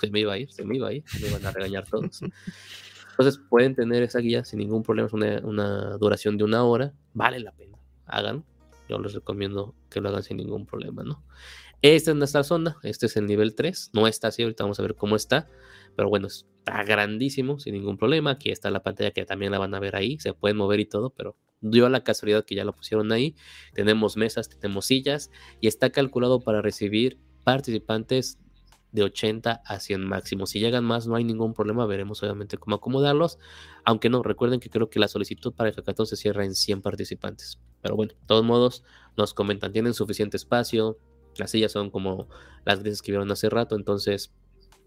Se 0.00 0.10
me 0.10 0.18
iba 0.18 0.32
a 0.32 0.38
ir, 0.38 0.50
se 0.50 0.64
me 0.64 0.76
iba 0.76 0.88
a 0.88 0.92
ir, 0.92 1.04
me 1.20 1.28
iban 1.28 1.46
a 1.46 1.52
regañar 1.52 1.86
todos. 1.88 2.20
Entonces 3.18 3.40
pueden 3.48 3.74
tener 3.74 4.02
esa 4.02 4.18
guía 4.18 4.44
sin 4.44 4.58
ningún 4.58 4.82
problema, 4.82 5.06
es 5.06 5.42
una, 5.42 5.96
duración 5.96 6.36
de 6.36 6.44
una 6.44 6.64
hora, 6.64 6.92
vale 7.14 7.40
la 7.40 7.52
pena, 7.52 7.78
hagan 8.04 8.44
yo 8.88 8.98
les 8.98 9.14
recomiendo 9.14 9.74
que 9.90 10.00
lo 10.00 10.10
hagan 10.10 10.22
sin 10.22 10.36
ningún 10.36 10.66
problema, 10.66 11.02
¿no? 11.02 11.24
Esta 11.82 12.10
es 12.10 12.16
nuestra 12.16 12.44
zona, 12.44 12.76
este 12.82 13.06
es 13.06 13.16
el 13.16 13.26
nivel 13.26 13.54
3, 13.54 13.90
no 13.92 14.06
está 14.06 14.28
así, 14.28 14.42
ahorita 14.42 14.64
vamos 14.64 14.78
a 14.78 14.82
ver 14.82 14.94
cómo 14.94 15.16
está, 15.16 15.48
pero 15.94 16.08
bueno, 16.08 16.28
está 16.28 16.84
grandísimo, 16.84 17.58
sin 17.58 17.74
ningún 17.74 17.96
problema, 17.96 18.32
aquí 18.32 18.50
está 18.50 18.70
la 18.70 18.82
pantalla 18.82 19.10
que 19.10 19.24
también 19.24 19.52
la 19.52 19.58
van 19.58 19.74
a 19.74 19.80
ver 19.80 19.96
ahí, 19.96 20.18
se 20.18 20.32
pueden 20.32 20.56
mover 20.56 20.80
y 20.80 20.86
todo, 20.86 21.10
pero 21.10 21.36
dio 21.60 21.88
la 21.88 22.04
casualidad 22.04 22.44
que 22.44 22.54
ya 22.54 22.64
lo 22.64 22.74
pusieron 22.74 23.12
ahí, 23.12 23.34
tenemos 23.74 24.16
mesas, 24.16 24.48
tenemos 24.48 24.86
sillas 24.86 25.30
y 25.60 25.68
está 25.68 25.90
calculado 25.90 26.40
para 26.40 26.62
recibir 26.62 27.18
participantes 27.44 28.38
de 28.92 29.02
80 29.02 29.62
a 29.64 29.80
100 29.80 30.06
máximo. 30.06 30.46
Si 30.46 30.60
llegan 30.60 30.84
más, 30.84 31.06
no 31.06 31.16
hay 31.16 31.24
ningún 31.24 31.54
problema. 31.54 31.86
Veremos 31.86 32.22
obviamente 32.22 32.58
cómo 32.58 32.76
acomodarlos. 32.76 33.38
Aunque 33.84 34.08
no, 34.08 34.22
recuerden 34.22 34.60
que 34.60 34.70
creo 34.70 34.88
que 34.88 34.98
la 34.98 35.08
solicitud 35.08 35.52
para 35.52 35.70
el 35.70 35.74
hackathon 35.74 36.06
se 36.06 36.16
cierra 36.16 36.44
en 36.44 36.54
100 36.54 36.82
participantes. 36.82 37.58
Pero 37.82 37.96
bueno, 37.96 38.12
de 38.12 38.26
todos 38.26 38.44
modos, 38.44 38.84
nos 39.16 39.34
comentan, 39.34 39.72
tienen 39.72 39.94
suficiente 39.94 40.36
espacio. 40.36 40.98
Las 41.36 41.50
sillas 41.50 41.72
son 41.72 41.90
como 41.90 42.28
las 42.64 42.80
grises 42.80 43.02
que 43.02 43.12
vieron 43.12 43.30
hace 43.30 43.50
rato, 43.50 43.76
entonces 43.76 44.32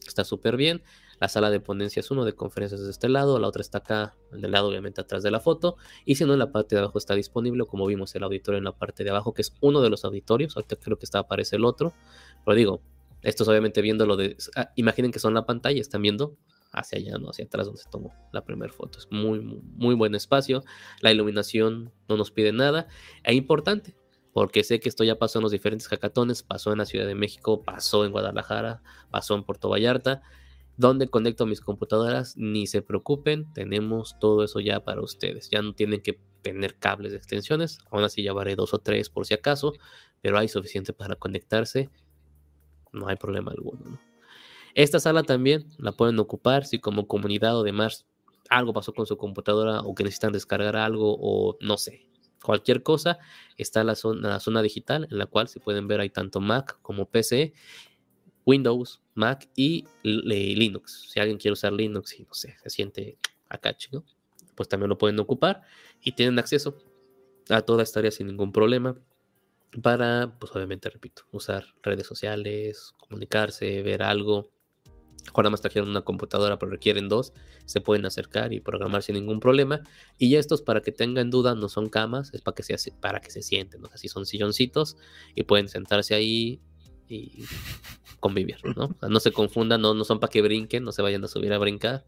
está 0.05 0.23
súper 0.23 0.57
bien. 0.57 0.81
La 1.19 1.27
sala 1.27 1.49
de 1.49 1.59
ponencias 1.59 2.11
uno 2.11 2.23
de 2.23 2.33
conferencias 2.33 2.81
de 2.81 2.89
este 2.89 3.09
lado, 3.09 3.39
la 3.39 3.47
otra 3.47 3.61
está 3.61 3.79
acá, 3.79 4.15
del 4.31 4.51
lado 4.51 4.69
obviamente 4.69 5.01
atrás 5.01 5.21
de 5.21 5.31
la 5.31 5.41
foto, 5.41 5.75
y 6.05 6.15
si 6.15 6.23
no 6.23 6.33
en 6.33 6.39
la 6.39 6.51
parte 6.51 6.75
de 6.75 6.81
abajo 6.81 6.97
está 6.97 7.13
disponible, 7.13 7.65
como 7.65 7.85
vimos 7.85 8.15
el 8.15 8.23
auditorio 8.23 8.57
en 8.57 8.63
la 8.63 8.71
parte 8.71 9.03
de 9.03 9.09
abajo, 9.09 9.33
que 9.33 9.41
es 9.41 9.53
uno 9.59 9.81
de 9.81 9.89
los 9.89 10.05
auditorios, 10.05 10.55
ahorita 10.55 10.77
creo 10.77 10.97
que 10.97 11.05
está 11.05 11.19
aparece 11.19 11.57
el 11.57 11.65
otro, 11.65 11.93
pero 12.45 12.55
digo, 12.55 12.81
estos 13.21 13.47
obviamente 13.47 13.81
viendo 13.81 14.05
lo 14.05 14.15
de... 14.15 14.37
Ah, 14.55 14.71
imaginen 14.75 15.11
que 15.11 15.19
son 15.19 15.33
la 15.33 15.45
pantalla, 15.45 15.81
están 15.81 16.01
viendo 16.01 16.37
hacia 16.71 16.99
allá, 16.99 17.17
no 17.17 17.29
hacia 17.29 17.45
atrás 17.45 17.65
donde 17.65 17.81
se 17.81 17.89
tomó 17.89 18.13
la 18.31 18.43
primera 18.43 18.71
foto. 18.71 18.99
Es 18.99 19.07
muy, 19.11 19.39
muy, 19.39 19.95
buen 19.95 20.15
espacio. 20.15 20.63
La 21.01 21.11
iluminación 21.11 21.91
no 22.07 22.17
nos 22.17 22.31
pide 22.31 22.51
nada. 22.51 22.87
Es 23.23 23.35
importante, 23.35 23.95
porque 24.33 24.63
sé 24.63 24.79
que 24.79 24.89
esto 24.89 25.03
ya 25.03 25.17
pasó 25.17 25.39
en 25.39 25.43
los 25.43 25.51
diferentes 25.51 25.87
hackatones, 25.87 26.43
pasó 26.43 26.71
en 26.71 26.77
la 26.77 26.85
Ciudad 26.85 27.07
de 27.07 27.15
México, 27.15 27.63
pasó 27.63 28.05
en 28.05 28.11
Guadalajara, 28.11 28.81
pasó 29.11 29.35
en 29.35 29.43
Puerto 29.43 29.69
Vallarta. 29.69 30.21
Donde 30.77 31.09
conecto 31.09 31.45
mis 31.45 31.59
computadoras, 31.59 32.37
ni 32.37 32.65
se 32.65 32.81
preocupen, 32.81 33.51
tenemos 33.51 34.17
todo 34.17 34.45
eso 34.45 34.61
ya 34.61 34.81
para 34.81 35.01
ustedes. 35.01 35.49
Ya 35.49 35.61
no 35.61 35.73
tienen 35.73 36.01
que 36.01 36.21
tener 36.41 36.77
cables 36.77 37.11
de 37.11 37.17
extensiones, 37.17 37.79
aún 37.91 38.05
así 38.05 38.21
llevaré 38.21 38.55
dos 38.55 38.73
o 38.73 38.79
tres 38.79 39.09
por 39.09 39.25
si 39.25 39.33
acaso, 39.33 39.73
pero 40.21 40.37
hay 40.37 40.47
suficiente 40.47 40.93
para 40.93 41.15
conectarse 41.15 41.89
no 42.91 43.07
hay 43.07 43.15
problema 43.15 43.51
alguno. 43.51 43.99
Esta 44.75 44.99
sala 44.99 45.23
también 45.23 45.67
la 45.77 45.91
pueden 45.91 46.19
ocupar 46.19 46.65
si 46.65 46.79
como 46.79 47.07
comunidad 47.07 47.57
o 47.57 47.63
demás 47.63 48.05
algo 48.49 48.73
pasó 48.73 48.93
con 48.93 49.05
su 49.05 49.17
computadora 49.17 49.81
o 49.81 49.93
que 49.93 50.03
necesitan 50.03 50.33
descargar 50.33 50.75
algo 50.75 51.17
o 51.19 51.57
no 51.61 51.77
sé, 51.77 52.07
cualquier 52.43 52.83
cosa, 52.83 53.19
está 53.57 53.83
la 53.83 53.95
zona, 53.95 54.29
la 54.29 54.39
zona 54.39 54.61
digital 54.61 55.07
en 55.09 55.17
la 55.17 55.25
cual 55.25 55.47
se 55.47 55.59
pueden 55.59 55.87
ver 55.87 55.99
hay 55.99 56.09
tanto 56.09 56.39
Mac 56.39 56.79
como 56.81 57.05
PC, 57.05 57.53
Windows, 58.45 59.01
Mac 59.13 59.47
y 59.55 59.85
Linux. 60.03 61.09
Si 61.09 61.19
alguien 61.19 61.37
quiere 61.37 61.53
usar 61.53 61.73
Linux 61.73 62.19
y 62.19 62.23
no 62.23 62.33
sé, 62.33 62.55
se 62.63 62.69
siente 62.69 63.17
acá 63.49 63.75
chido, 63.75 64.03
pues 64.55 64.67
también 64.67 64.89
lo 64.89 64.97
pueden 64.97 65.19
ocupar 65.19 65.61
y 66.01 66.13
tienen 66.13 66.39
acceso 66.39 66.77
a 67.49 67.61
toda 67.61 67.83
esta 67.83 67.99
área 67.99 68.11
sin 68.11 68.27
ningún 68.27 68.51
problema 68.51 68.97
para, 69.81 70.35
pues 70.39 70.55
obviamente, 70.55 70.89
repito, 70.89 71.23
usar 71.31 71.65
redes 71.83 72.07
sociales, 72.07 72.93
comunicarse, 72.97 73.81
ver 73.83 74.03
algo. 74.03 74.49
Ahora 75.33 75.49
más 75.49 75.61
trajeron 75.61 75.89
una 75.89 76.01
computadora, 76.01 76.57
pero 76.57 76.71
requieren 76.71 77.07
dos. 77.07 77.33
Se 77.65 77.81
pueden 77.81 78.05
acercar 78.05 78.51
y 78.51 78.61
programar 78.61 79.03
sin 79.03 79.15
ningún 79.15 79.39
problema. 79.39 79.81
Y 80.17 80.35
estos, 80.35 80.61
para 80.61 80.81
que 80.81 80.91
tengan 80.91 81.29
duda, 81.29 81.53
no 81.55 81.69
son 81.69 81.89
camas, 81.89 82.33
es 82.33 82.41
para 82.41 82.55
que 82.55 82.63
se, 82.63 82.91
para 82.93 83.21
que 83.21 83.29
se 83.29 83.41
sienten. 83.41 83.81
Así 83.93 84.07
son 84.07 84.25
silloncitos 84.25 84.97
y 85.35 85.43
pueden 85.43 85.67
sentarse 85.67 86.15
ahí 86.15 86.61
y 87.07 87.43
convivir, 88.19 88.57
¿no? 88.75 88.95
no 89.07 89.19
se 89.19 89.31
confundan, 89.31 89.81
no, 89.81 89.93
no 89.93 90.03
son 90.03 90.19
para 90.19 90.29
que 90.29 90.41
brinquen, 90.41 90.83
no 90.83 90.91
se 90.91 91.01
vayan 91.01 91.23
a 91.23 91.27
subir 91.27 91.53
a 91.53 91.57
brincar. 91.57 92.05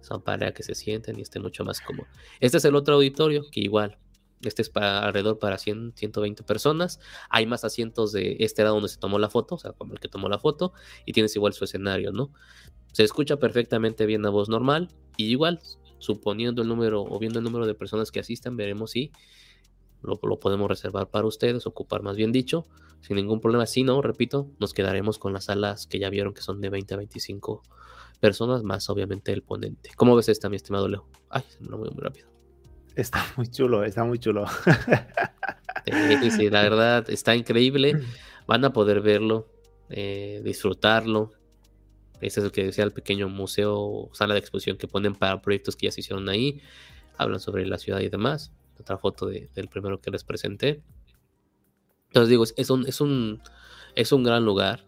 Son 0.00 0.22
para 0.22 0.52
que 0.52 0.62
se 0.62 0.74
sienten 0.74 1.18
y 1.18 1.22
estén 1.22 1.42
mucho 1.42 1.64
más 1.64 1.80
cómodos. 1.80 2.08
Este 2.40 2.58
es 2.58 2.64
el 2.64 2.76
otro 2.76 2.96
auditorio 2.96 3.44
que 3.50 3.60
igual 3.60 3.98
Este 4.42 4.62
es 4.62 4.70
para 4.70 5.00
alrededor 5.00 5.38
para 5.38 5.58
100, 5.58 5.94
120 5.96 6.42
personas. 6.44 7.00
Hay 7.28 7.46
más 7.46 7.64
asientos 7.64 8.12
de 8.12 8.36
este 8.40 8.62
lado 8.62 8.76
donde 8.76 8.88
se 8.88 8.98
tomó 8.98 9.18
la 9.18 9.30
foto, 9.30 9.56
o 9.56 9.58
sea, 9.58 9.72
como 9.72 9.94
el 9.94 10.00
que 10.00 10.08
tomó 10.08 10.28
la 10.28 10.38
foto, 10.38 10.72
y 11.04 11.12
tienes 11.12 11.34
igual 11.36 11.52
su 11.52 11.64
escenario, 11.64 12.12
¿no? 12.12 12.32
Se 12.92 13.02
escucha 13.02 13.36
perfectamente 13.36 14.06
bien 14.06 14.22
la 14.22 14.30
voz 14.30 14.48
normal, 14.48 14.88
y 15.16 15.26
igual, 15.26 15.60
suponiendo 15.98 16.62
el 16.62 16.68
número 16.68 17.02
o 17.02 17.18
viendo 17.18 17.40
el 17.40 17.44
número 17.44 17.66
de 17.66 17.74
personas 17.74 18.12
que 18.12 18.20
asistan, 18.20 18.56
veremos 18.56 18.92
si 18.92 19.12
lo, 20.02 20.18
podemos 20.38 20.68
reservar 20.68 21.10
para 21.10 21.26
ustedes, 21.26 21.66
ocupar 21.66 22.02
más 22.02 22.16
bien 22.16 22.32
dicho, 22.32 22.66
sin 23.00 23.16
ningún 23.16 23.40
problema. 23.40 23.66
Si 23.66 23.82
no, 23.82 24.00
repito, 24.02 24.48
nos 24.60 24.72
quedaremos 24.72 25.18
con 25.18 25.32
las 25.32 25.46
salas 25.46 25.86
que 25.86 25.98
ya 25.98 26.10
vieron 26.10 26.34
que 26.34 26.42
son 26.42 26.60
de 26.60 26.70
20 26.70 26.94
a 26.94 26.96
25 26.98 27.62
personas, 28.20 28.62
más 28.62 28.88
obviamente 28.90 29.32
el 29.32 29.42
ponente. 29.42 29.90
¿Cómo 29.96 30.16
ves 30.16 30.28
esta, 30.28 30.48
mi 30.48 30.56
estimado 30.56 30.88
Leo? 30.88 31.08
Ay, 31.28 31.42
se 31.48 31.60
me 31.60 31.68
lo 31.68 31.78
muy, 31.78 31.90
muy 31.90 32.02
rápido. 32.02 32.37
Está 32.98 33.24
muy 33.36 33.48
chulo, 33.48 33.84
está 33.84 34.04
muy 34.04 34.18
chulo. 34.18 34.46
sí, 36.36 36.50
la 36.50 36.62
verdad, 36.62 37.08
está 37.08 37.36
increíble. 37.36 38.00
Van 38.46 38.64
a 38.64 38.72
poder 38.72 39.00
verlo, 39.00 39.48
eh, 39.88 40.40
disfrutarlo. 40.44 41.32
Ese 42.20 42.40
es 42.40 42.46
el 42.46 42.52
que 42.52 42.64
decía 42.64 42.84
el 42.84 42.92
pequeño 42.92 43.28
museo, 43.28 44.10
sala 44.12 44.34
de 44.34 44.40
exposición 44.40 44.76
que 44.76 44.88
ponen 44.88 45.14
para 45.14 45.40
proyectos 45.40 45.76
que 45.76 45.86
ya 45.86 45.92
se 45.92 46.00
hicieron 46.00 46.28
ahí. 46.28 46.60
Hablan 47.16 47.40
sobre 47.40 47.66
la 47.66 47.78
ciudad 47.78 48.00
y 48.00 48.08
demás 48.08 48.52
otra 48.80 48.98
foto 48.98 49.26
del 49.26 49.68
primero 49.68 50.00
que 50.00 50.10
les 50.10 50.24
presenté. 50.24 50.82
Entonces 52.08 52.30
digo, 52.30 52.44
es 52.44 52.70
un, 52.70 52.86
es 52.86 53.00
un, 53.00 53.42
es 53.94 54.12
un 54.12 54.22
gran 54.22 54.44
lugar. 54.44 54.84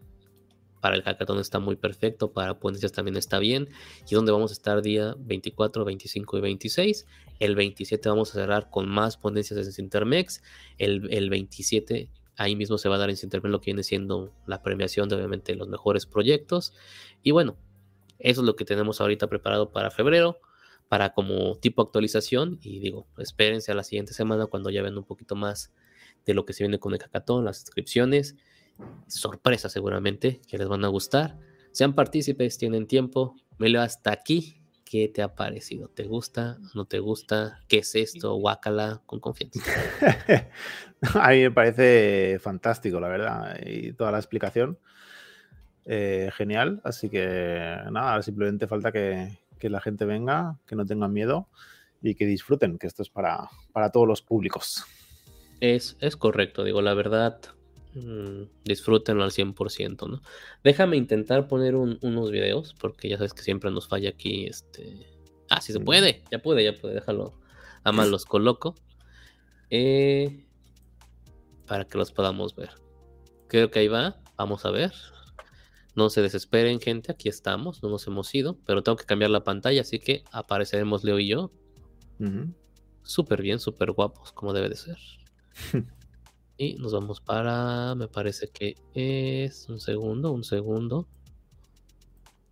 Para 0.81 0.97
el 0.97 1.03
hackathon 1.03 1.39
está 1.39 1.59
muy 1.59 1.76
perfecto, 1.76 2.33
para 2.33 2.59
ponencias 2.59 2.93
también 2.93 3.16
está 3.16 3.39
bien. 3.39 3.68
Y 4.11 4.14
donde 4.14 4.33
vamos 4.33 4.51
a 4.51 4.55
estar 4.55 4.83
día 4.83 5.14
24, 5.18 5.85
25 5.85 6.39
y 6.39 6.41
26. 6.41 7.07
El 7.39 7.55
27 7.55 8.09
vamos 8.09 8.31
a 8.31 8.35
cerrar 8.35 8.70
con 8.70 8.89
más 8.89 9.16
ponencias 9.16 9.66
en 9.66 9.72
Sintermex. 9.72 10.43
El, 10.78 11.12
el 11.12 11.31
27 11.31 12.11
ahí 12.37 12.57
mismo 12.57 12.78
se 12.78 12.89
va 12.89 12.97
a 12.97 12.99
dar 12.99 13.11
en 13.11 13.16
Sintermex 13.16 13.51
lo 13.51 13.61
que 13.61 13.66
viene 13.66 13.83
siendo 13.83 14.33
la 14.47 14.62
premiación 14.62 15.09
de 15.09 15.16
obviamente 15.16 15.55
los 15.55 15.68
mejores 15.68 16.07
proyectos. 16.07 16.72
Y 17.22 17.33
bueno, 17.33 17.57
eso 18.18 18.41
es 18.41 18.47
lo 18.47 18.57
que 18.57 18.64
tenemos 18.64 19.01
ahorita 19.01 19.28
preparado 19.28 19.70
para 19.70 19.91
febrero 19.91 20.41
para 20.91 21.12
como 21.12 21.57
tipo 21.57 21.83
actualización 21.83 22.59
y 22.62 22.81
digo, 22.81 23.07
espérense 23.16 23.70
a 23.70 23.76
la 23.76 23.85
siguiente 23.85 24.12
semana 24.12 24.47
cuando 24.47 24.70
ya 24.70 24.83
vean 24.83 24.99
un 24.99 25.05
poquito 25.05 25.37
más 25.37 25.72
de 26.26 26.35
lo 26.35 26.45
que 26.45 26.53
se 26.53 26.64
viene 26.64 26.81
con 26.81 26.93
el 26.93 26.99
cacatón, 26.99 27.45
las 27.45 27.61
inscripciones, 27.61 28.35
sorpresas 29.07 29.72
seguramente 29.72 30.41
que 30.49 30.59
les 30.59 30.68
van 30.68 30.85
a 30.85 30.89
gustar. 30.89 31.39
Sean 31.72 31.95
partícipes, 31.95 32.59
tienen 32.59 32.87
tiempo. 32.87 33.37
Melo 33.59 33.81
hasta 33.81 34.12
aquí. 34.12 34.57
¿Qué 34.85 35.09
te 35.09 35.22
ha 35.22 35.37
parecido? 35.37 35.89
¿Te 35.89 36.05
gusta? 36.05 36.59
¿No 36.74 36.85
te 36.85 36.99
gusta? 36.99 37.61
¿Qué 37.68 37.78
es 37.78 37.95
esto? 37.95 38.35
Guácala 38.35 39.03
con 39.07 39.20
confianza. 39.20 39.61
a 41.14 41.31
mí 41.31 41.43
me 41.43 41.51
parece 41.53 42.39
fantástico, 42.41 42.99
la 42.99 43.09
verdad. 43.09 43.57
Y 43.64 43.93
toda 43.93 44.11
la 44.11 44.18
explicación. 44.18 44.78
Eh, 45.85 46.31
genial. 46.37 46.81
Así 46.83 47.09
que 47.09 47.76
nada, 47.91 48.20
simplemente 48.22 48.66
falta 48.66 48.91
que, 48.91 49.39
que 49.59 49.70
la 49.70 49.81
gente 49.81 50.05
venga, 50.05 50.59
que 50.66 50.74
no 50.74 50.85
tengan 50.85 51.12
miedo 51.12 51.49
y 52.03 52.14
que 52.14 52.26
disfruten, 52.26 52.78
que 52.78 52.87
esto 52.87 53.03
es 53.03 53.11
para, 53.11 53.49
para 53.72 53.91
todos 53.91 54.09
los 54.09 54.22
públicos. 54.22 54.85
Es, 55.61 55.97
es 56.01 56.16
correcto, 56.16 56.64
digo, 56.64 56.81
la 56.83 56.95
verdad, 56.95 57.39
mmm, 57.95 58.43
disfrútenlo 58.64 59.24
al 59.24 59.30
100%, 59.30 60.09
¿no? 60.09 60.22
Déjame 60.64 60.97
intentar 60.97 61.49
poner 61.49 61.74
unos 61.74 62.30
videos, 62.30 62.74
porque 62.78 63.09
ya 63.09 63.16
sabes 63.16 63.34
que 63.34 63.43
siempre 63.43 63.70
nos 63.70 63.88
falla 63.88 64.11
aquí, 64.11 64.47
este... 64.47 65.07
Ah, 65.49 65.61
sí 65.61 65.72
se 65.72 65.80
puede, 65.80 66.22
ya 66.30 66.41
puede, 66.41 66.64
ya 66.64 66.74
puede, 66.74 66.95
déjalo. 66.95 67.34
Además 67.82 68.09
los 68.11 68.24
coloco. 68.24 68.74
Eh, 69.70 70.47
para 71.66 71.84
que 71.84 71.99
los 71.99 72.12
podamos 72.12 72.55
ver. 72.55 72.70
Creo 73.49 73.70
que 73.70 73.80
ahí 73.80 73.88
va, 73.88 74.20
vamos 74.36 74.64
a 74.64 74.70
ver. 74.70 74.93
No 75.95 76.09
se 76.09 76.22
desesperen, 76.22 76.80
gente, 76.80 77.12
aquí 77.12 77.28
estamos, 77.28 77.82
no 77.82 77.88
nos 77.91 78.07
hemos 78.07 78.34
ido, 78.34 78.59
pero 78.64 78.82
tengo 78.82 78.97
que 78.97 79.05
cambiar 79.05 79.30
la 79.30 79.45
pantalla, 79.45 79.80
así 79.80 79.99
que 79.99 80.24
apareceremos 80.32 81.05
Leo 81.05 81.18
y 81.18 81.28
yo. 81.28 81.53
Súper 83.03 83.43
bien, 83.43 83.59
súper 83.59 83.93
guapos, 83.93 84.32
como 84.32 84.53
debe 84.53 84.68
de 84.68 84.76
ser. 84.76 84.99
y 86.61 86.75
nos 86.75 86.93
vamos 86.93 87.23
para, 87.23 87.95
me 87.95 88.07
parece 88.07 88.51
que 88.51 88.77
es 88.93 89.67
un 89.71 89.81
segundo, 89.81 90.31
un 90.31 90.45
segundo. 90.45 91.09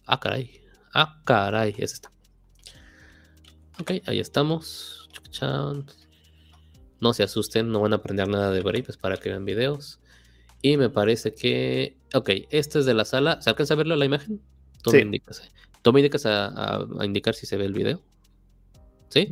Ah, 0.06 0.18
caray. 0.18 0.62
Ah, 0.94 1.20
caray, 1.26 1.74
es 1.76 1.92
esta. 1.92 2.10
Ok, 3.78 3.92
ahí 4.06 4.18
estamos. 4.18 5.10
No 7.02 7.12
se 7.12 7.22
asusten, 7.22 7.70
no 7.70 7.80
van 7.80 7.92
a 7.92 7.96
aprender 7.96 8.26
nada 8.28 8.50
de 8.50 8.62
Brave, 8.62 8.86
es 8.88 8.96
para 8.96 9.18
que 9.18 9.28
vean 9.28 9.44
videos. 9.44 10.00
Y 10.62 10.78
me 10.78 10.88
parece 10.88 11.34
que. 11.34 11.98
Ok, 12.14 12.30
este 12.48 12.78
es 12.78 12.86
de 12.86 12.94
la 12.94 13.04
sala. 13.04 13.42
¿Se 13.42 13.50
alcanza 13.50 13.74
a 13.74 13.76
verlo 13.76 13.94
la 13.94 14.06
imagen? 14.06 14.40
Tú 14.82 14.90
me 14.90 15.00
indicas. 15.00 15.40
Eh. 15.40 15.50
Tú 15.82 15.92
me 15.92 16.00
indicas 16.00 16.24
a, 16.24 16.86
indicar 17.04 17.34
si 17.34 17.44
se 17.44 17.58
ve 17.58 17.66
el 17.66 17.74
video. 17.74 18.00
¿Sí? 19.10 19.30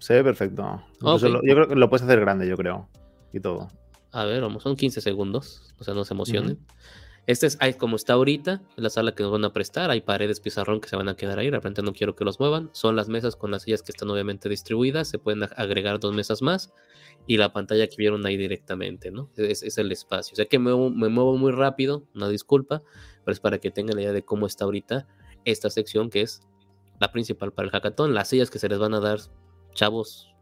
se, 0.00 0.14
ve 0.14 0.24
perfecto. 0.24 0.84
yo 1.00 1.40
creo 1.40 1.68
que 1.68 1.76
lo 1.76 1.88
puedes 1.88 2.04
hacer 2.04 2.20
grande, 2.20 2.46
yo 2.46 2.58
creo. 2.58 2.90
Y 3.32 3.40
todo. 3.40 3.70
A 4.12 4.24
ver, 4.24 4.40
vamos, 4.40 4.62
son 4.62 4.76
15 4.76 5.00
segundos. 5.00 5.74
O 5.78 5.84
sea, 5.84 5.94
no 5.94 6.04
se 6.04 6.14
emocionen. 6.14 6.58
Este 7.26 7.46
es 7.46 7.58
como 7.76 7.96
está 7.96 8.14
ahorita, 8.14 8.62
la 8.76 8.88
sala 8.88 9.14
que 9.14 9.22
nos 9.22 9.30
van 9.30 9.44
a 9.44 9.52
prestar. 9.52 9.90
Hay 9.90 10.00
paredes 10.00 10.40
pizarrón 10.40 10.80
que 10.80 10.88
se 10.88 10.96
van 10.96 11.10
a 11.10 11.14
quedar 11.14 11.38
ahí. 11.38 11.46
De 11.46 11.56
repente 11.56 11.82
no 11.82 11.92
quiero 11.92 12.16
que 12.16 12.24
los 12.24 12.40
muevan. 12.40 12.70
Son 12.72 12.96
las 12.96 13.10
mesas 13.10 13.36
con 13.36 13.50
las 13.50 13.64
sillas 13.64 13.82
que 13.82 13.92
están 13.92 14.08
obviamente 14.08 14.48
distribuidas. 14.48 15.08
Se 15.08 15.18
pueden 15.18 15.42
agregar 15.56 16.00
dos 16.00 16.14
mesas 16.14 16.40
más 16.40 16.72
y 17.26 17.36
la 17.36 17.52
pantalla 17.52 17.86
que 17.86 17.96
vieron 17.98 18.24
ahí 18.24 18.38
directamente, 18.38 19.10
¿no? 19.10 19.30
Es, 19.36 19.76
el 19.76 19.92
espacio. 19.92 20.32
O 20.32 20.36
sea 20.36 20.46
que 20.46 20.58
me, 20.58 20.74
muevo 20.74 21.36
muy 21.36 21.52
rápido, 21.52 22.04
una 22.14 22.30
disculpa, 22.30 22.82
pero 23.22 23.32
es 23.32 23.40
para 23.40 23.58
que 23.58 23.70
tengan 23.70 23.96
la 23.96 24.02
idea 24.02 24.12
de 24.12 24.24
cómo 24.24 24.46
está 24.46 24.64
ahorita 24.64 25.06
esta 25.44 25.68
sección 25.68 26.08
que 26.08 26.22
es 26.22 26.40
la 26.98 27.12
principal 27.12 27.52
para 27.52 27.66
el 27.66 27.72
hackathon. 27.72 28.14
Las 28.14 28.28
sillas 28.28 28.48
que 28.48 28.58
se 28.58 28.70
les 28.70 28.78
van 28.78 28.94
a 28.94 29.00
dar, 29.00 29.20
chavos, 29.74 30.34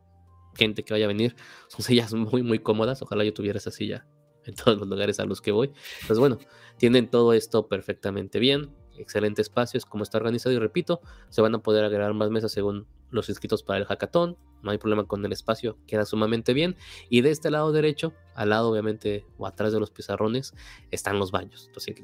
gente 0.57 0.83
que 0.83 0.95
vaya 0.95 1.05
a 1.05 1.09
venir, 1.09 1.37
son 1.69 1.83
sillas 1.83 2.13
muy, 2.15 2.43
muy 2.43 2.59
cómodas. 2.59 3.03
Ojalá 3.03 3.25
yo 3.25 3.33
tuviera 3.33 3.59
esa 3.59 3.71
silla 3.71 4.07
en 4.45 4.55
todos 4.55 4.79
los 4.79 4.89
lugares 4.89 5.21
a 5.21 5.25
los 5.25 5.41
que 5.41 5.53
voy. 5.53 5.73
Pues 6.07 6.19
bueno, 6.19 6.39
tienen 6.79 7.11
todo 7.11 7.33
esto 7.33 7.69
perfectamente 7.69 8.39
bien. 8.39 8.75
Excelente 8.97 9.43
espacio, 9.43 9.77
es 9.77 9.85
como 9.85 10.05
está 10.05 10.17
organizado 10.17 10.55
y 10.55 10.59
repito, 10.59 11.03
se 11.29 11.43
van 11.43 11.55
a 11.55 11.59
poder 11.59 11.85
agregar 11.85 12.15
más 12.15 12.31
mesas 12.31 12.53
según 12.53 12.87
los 13.11 13.29
inscritos 13.29 13.63
para 13.63 13.79
el 13.79 13.85
hackathon, 13.85 14.39
no 14.63 14.71
hay 14.71 14.79
problema 14.79 15.05
con 15.05 15.25
el 15.25 15.33
espacio, 15.33 15.79
queda 15.87 16.07
sumamente 16.07 16.55
bien. 16.55 16.77
Y 17.11 17.21
de 17.21 17.31
este 17.31 17.51
lado 17.51 17.73
derecho, 17.73 18.15
al 18.35 18.51
lado 18.51 18.71
obviamente 18.71 19.27
o 19.37 19.47
atrás 19.47 19.73
de 19.73 19.81
los 19.81 19.91
pizarrones, 19.91 20.55
están 20.91 21.19
los 21.19 21.31
baños. 21.31 21.67
Entonces, 21.67 21.97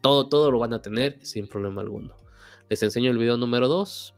todo, 0.00 0.28
todo 0.28 0.50
lo 0.50 0.58
van 0.58 0.72
a 0.72 0.80
tener 0.80 1.18
sin 1.24 1.46
problema 1.46 1.82
alguno. 1.82 2.16
Les 2.68 2.82
enseño 2.82 3.10
el 3.10 3.18
video 3.18 3.36
número 3.36 3.68
2 3.68 4.14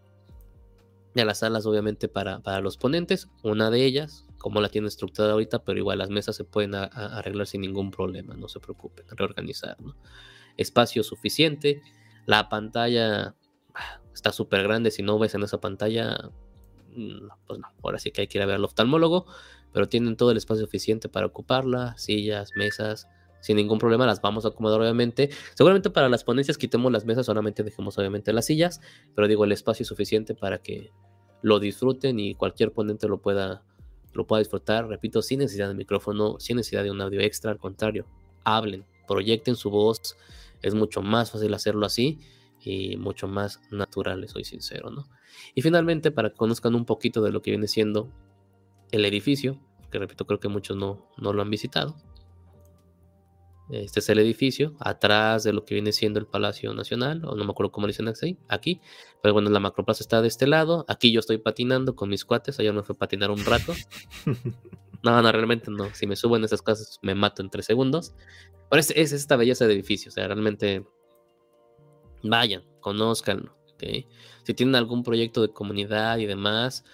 de 1.14 1.24
las 1.24 1.40
salas 1.40 1.66
obviamente 1.66 2.08
para, 2.08 2.40
para 2.40 2.60
los 2.60 2.76
ponentes, 2.76 3.28
una 3.42 3.70
de 3.70 3.84
ellas, 3.84 4.26
como 4.38 4.60
la 4.60 4.68
tiene 4.68 4.88
estructurada 4.88 5.32
ahorita, 5.32 5.64
pero 5.64 5.78
igual 5.78 5.98
las 5.98 6.10
mesas 6.10 6.36
se 6.36 6.44
pueden 6.44 6.74
arreglar 6.74 7.46
sin 7.46 7.60
ningún 7.60 7.90
problema, 7.90 8.34
no 8.34 8.48
se 8.48 8.60
preocupen, 8.60 9.04
reorganizar. 9.10 9.76
Espacio 10.56 11.02
suficiente, 11.02 11.82
la 12.26 12.48
pantalla 12.48 13.34
está 14.14 14.32
súper 14.32 14.62
grande. 14.62 14.90
Si 14.90 15.02
no 15.02 15.18
ves 15.18 15.34
en 15.34 15.42
esa 15.42 15.60
pantalla, 15.60 16.30
mm, 16.94 17.28
pues 17.46 17.58
no, 17.60 17.68
ahora 17.82 17.98
sí 17.98 18.10
que 18.10 18.22
hay 18.22 18.26
que 18.26 18.38
ir 18.38 18.42
a 18.42 18.46
ver 18.46 18.56
al 18.56 18.64
oftalmólogo, 18.64 19.26
pero 19.72 19.88
tienen 19.88 20.16
todo 20.16 20.30
el 20.30 20.36
espacio 20.36 20.64
suficiente 20.64 21.08
para 21.08 21.26
ocuparla, 21.26 21.96
sillas, 21.96 22.50
mesas, 22.56 23.08
sin 23.42 23.56
ningún 23.56 23.78
problema 23.78 24.06
las 24.06 24.22
vamos 24.22 24.46
a 24.46 24.48
acomodar 24.48 24.80
obviamente. 24.80 25.28
Seguramente 25.54 25.90
para 25.90 26.08
las 26.08 26.24
ponencias 26.24 26.56
quitemos 26.56 26.90
las 26.90 27.04
mesas, 27.04 27.26
solamente 27.26 27.62
dejemos 27.62 27.98
obviamente 27.98 28.32
las 28.32 28.46
sillas, 28.46 28.80
pero 29.14 29.28
digo, 29.28 29.44
el 29.44 29.52
espacio 29.52 29.82
es 29.82 29.88
suficiente 29.88 30.34
para 30.34 30.58
que 30.58 30.90
lo 31.42 31.58
disfruten 31.58 32.20
y 32.20 32.34
cualquier 32.36 32.72
ponente 32.72 33.08
lo 33.08 33.20
pueda, 33.20 33.64
lo 34.12 34.26
pueda 34.26 34.38
disfrutar, 34.38 34.86
repito, 34.86 35.20
sin 35.22 35.40
necesidad 35.40 35.68
de 35.68 35.74
micrófono, 35.74 36.38
sin 36.38 36.56
necesidad 36.56 36.84
de 36.84 36.92
un 36.92 37.00
audio 37.00 37.20
extra, 37.20 37.50
al 37.50 37.58
contrario, 37.58 38.06
hablen, 38.44 38.86
proyecten 39.08 39.56
su 39.56 39.70
voz, 39.70 40.16
es 40.62 40.74
mucho 40.74 41.02
más 41.02 41.32
fácil 41.32 41.52
hacerlo 41.52 41.84
así 41.84 42.20
y 42.64 42.96
mucho 42.96 43.26
más 43.26 43.60
naturales, 43.72 44.30
soy 44.30 44.44
sincero, 44.44 44.90
¿no? 44.90 45.08
Y 45.56 45.62
finalmente, 45.62 46.12
para 46.12 46.30
que 46.30 46.36
conozcan 46.36 46.76
un 46.76 46.84
poquito 46.84 47.22
de 47.22 47.32
lo 47.32 47.42
que 47.42 47.50
viene 47.50 47.66
siendo 47.66 48.08
el 48.92 49.04
edificio, 49.04 49.58
que 49.90 49.98
repito, 49.98 50.26
creo 50.26 50.38
que 50.38 50.48
muchos 50.48 50.76
no, 50.76 51.08
no 51.16 51.32
lo 51.32 51.42
han 51.42 51.50
visitado. 51.50 51.96
Este 53.72 54.00
es 54.00 54.08
el 54.10 54.18
edificio, 54.18 54.74
atrás 54.80 55.44
de 55.44 55.54
lo 55.54 55.64
que 55.64 55.74
viene 55.74 55.92
siendo 55.92 56.20
el 56.20 56.26
Palacio 56.26 56.74
Nacional, 56.74 57.24
o 57.24 57.34
no 57.34 57.44
me 57.44 57.52
acuerdo 57.52 57.72
cómo 57.72 57.86
le 57.86 57.92
dicen 57.92 58.06
así, 58.06 58.36
aquí. 58.48 58.82
Pero 59.22 59.32
bueno, 59.32 59.48
la 59.48 59.60
macroplaza 59.60 60.02
está 60.02 60.20
de 60.20 60.28
este 60.28 60.46
lado. 60.46 60.84
Aquí 60.88 61.10
yo 61.10 61.20
estoy 61.20 61.38
patinando 61.38 61.96
con 61.96 62.10
mis 62.10 62.26
cuates, 62.26 62.60
allá 62.60 62.72
me 62.74 62.82
fue 62.82 62.94
a 62.94 62.98
patinar 62.98 63.30
un 63.30 63.42
rato. 63.42 63.72
no, 65.02 65.22
no, 65.22 65.32
realmente 65.32 65.70
no. 65.70 65.92
Si 65.94 66.06
me 66.06 66.16
subo 66.16 66.36
en 66.36 66.44
esas 66.44 66.60
casas 66.60 66.98
me 67.00 67.14
mato 67.14 67.40
en 67.40 67.48
tres 67.48 67.64
segundos. 67.64 68.14
Pero 68.68 68.78
es, 68.78 68.90
es 68.90 69.12
esta 69.12 69.36
belleza 69.36 69.66
de 69.66 69.72
edificio, 69.72 70.10
o 70.10 70.12
sea, 70.12 70.26
realmente 70.26 70.86
vayan, 72.22 72.64
conózcanlo. 72.80 73.56
Si 74.44 74.54
tienen 74.54 74.76
algún 74.76 75.02
proyecto 75.02 75.42
de 75.42 75.52
comunidad 75.52 76.18
y 76.18 76.26
demás, 76.26 76.84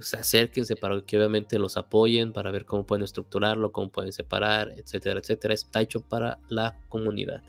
se 0.00 0.16
acérquense 0.16 0.76
para 0.76 1.00
que 1.02 1.16
obviamente 1.16 1.58
los 1.58 1.76
apoyen, 1.76 2.32
para 2.32 2.50
ver 2.50 2.64
cómo 2.64 2.86
pueden 2.86 3.04
estructurarlo, 3.04 3.72
cómo 3.72 3.90
pueden 3.90 4.12
separar, 4.12 4.72
etcétera, 4.76 5.20
etcétera. 5.20 5.54
Está 5.54 5.80
hecho 5.80 6.00
para 6.00 6.38
la 6.48 6.78
comunidad. 6.88 7.42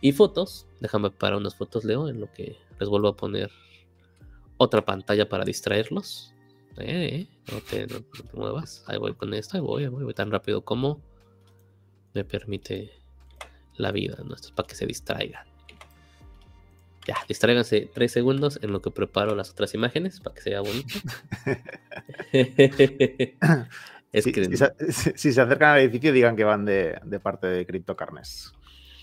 Y 0.00 0.12
fotos, 0.12 0.66
déjame 0.80 1.10
para 1.10 1.36
unas 1.36 1.54
fotos, 1.54 1.84
Leo, 1.84 2.08
en 2.08 2.20
lo 2.20 2.32
que 2.32 2.58
les 2.78 2.88
vuelvo 2.88 3.08
a 3.08 3.16
poner 3.16 3.50
otra 4.56 4.84
pantalla 4.84 5.28
para 5.28 5.44
distraerlos. 5.44 6.34
Eh, 6.76 7.26
no, 7.52 7.60
te, 7.60 7.86
muevas. 8.32 8.84
Ahí 8.86 8.98
voy 8.98 9.14
con 9.14 9.32
esto, 9.32 9.56
ahí 9.56 9.62
voy, 9.62 9.84
ahí 9.84 9.88
voy, 9.88 10.04
voy 10.04 10.14
tan 10.14 10.30
rápido 10.30 10.64
como 10.64 11.00
me 12.14 12.24
permite 12.24 12.92
la 13.76 13.92
vida, 13.92 14.16
¿no? 14.24 14.34
Esto 14.34 14.48
es 14.48 14.52
para 14.52 14.66
que 14.66 14.74
se 14.74 14.86
distraigan. 14.86 15.46
Ya, 17.06 17.16
distráiganse 17.28 17.90
tres 17.92 18.12
segundos 18.12 18.58
en 18.62 18.72
lo 18.72 18.80
que 18.80 18.90
preparo 18.90 19.34
las 19.34 19.50
otras 19.50 19.74
imágenes 19.74 20.20
para 20.20 20.34
que 20.34 20.40
se 20.40 20.50
vea 20.50 20.60
bonito. 20.60 20.94
es 24.12 24.24
que... 24.24 24.44
si, 25.14 25.32
se, 25.32 25.40
acercan 25.40 25.70
al 25.70 25.80
edificio, 25.80 26.12
digan 26.12 26.34
que 26.34 26.44
van 26.44 26.64
de, 26.64 26.98
parte 27.22 27.46
de 27.46 27.66
CryptoCarnes. 27.66 28.54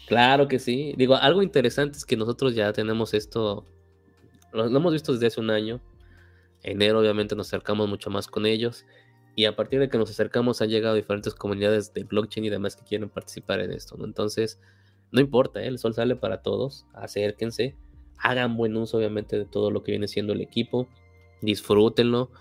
Claro 0.08 0.48
que 0.48 0.58
sí. 0.58 0.96
Digo, 0.98 1.16
algo 1.16 1.44
interesante 1.44 2.00
es 2.00 2.06
que 2.06 2.18
nosotros 2.18 2.56
ya 2.56 2.74
tenemos 2.74 3.14
esto, 3.14 3.68
lo, 4.52 4.66
hemos 4.66 4.94
visto 4.94 5.14
desde 5.14 5.28
hace 5.28 5.40
un 5.40 5.52
año. 5.52 5.80
Enero, 6.64 7.00
obviamente, 7.00 7.36
nos 7.36 7.48
acercamos 7.48 7.88
mucho 7.88 8.10
más 8.10 8.28
con 8.28 8.48
ellos. 8.48 8.86
Y 9.36 9.46
a 9.46 9.56
partir 9.56 9.80
de 9.80 9.90
que 9.90 10.00
nos 10.00 10.10
acercamos, 10.10 10.60
han 10.62 10.70
llegado 10.70 10.96
diferentes 10.96 11.36
comunidades 11.36 11.94
de 11.94 12.04
blockchain 12.04 12.46
y 12.46 12.50
demás 12.50 12.76
que 12.76 12.84
quieren 12.84 13.10
participar 13.10 13.60
en 13.60 13.72
esto. 13.72 13.96
¿no? 13.96 14.06
Entonces, 14.06 14.60
no 15.12 15.22
importa, 15.22 15.62
¿eh? 15.62 15.68
el 15.68 15.78
sol 15.78 15.94
sale 15.94 16.16
para 16.16 16.42
todos. 16.42 16.88
Acérquense 16.94 17.76
hagan 18.22 18.56
buen 18.56 18.78
uso 18.78 18.98
obviamente 18.98 19.38
de 19.38 19.46
todo 19.46 19.72
lo 19.72 19.84
que 19.84 19.92
viene 19.92 20.08
siendo 20.08 20.34
el 20.34 20.42
equipo, 20.42 20.88
disfrútenlo 21.42 22.32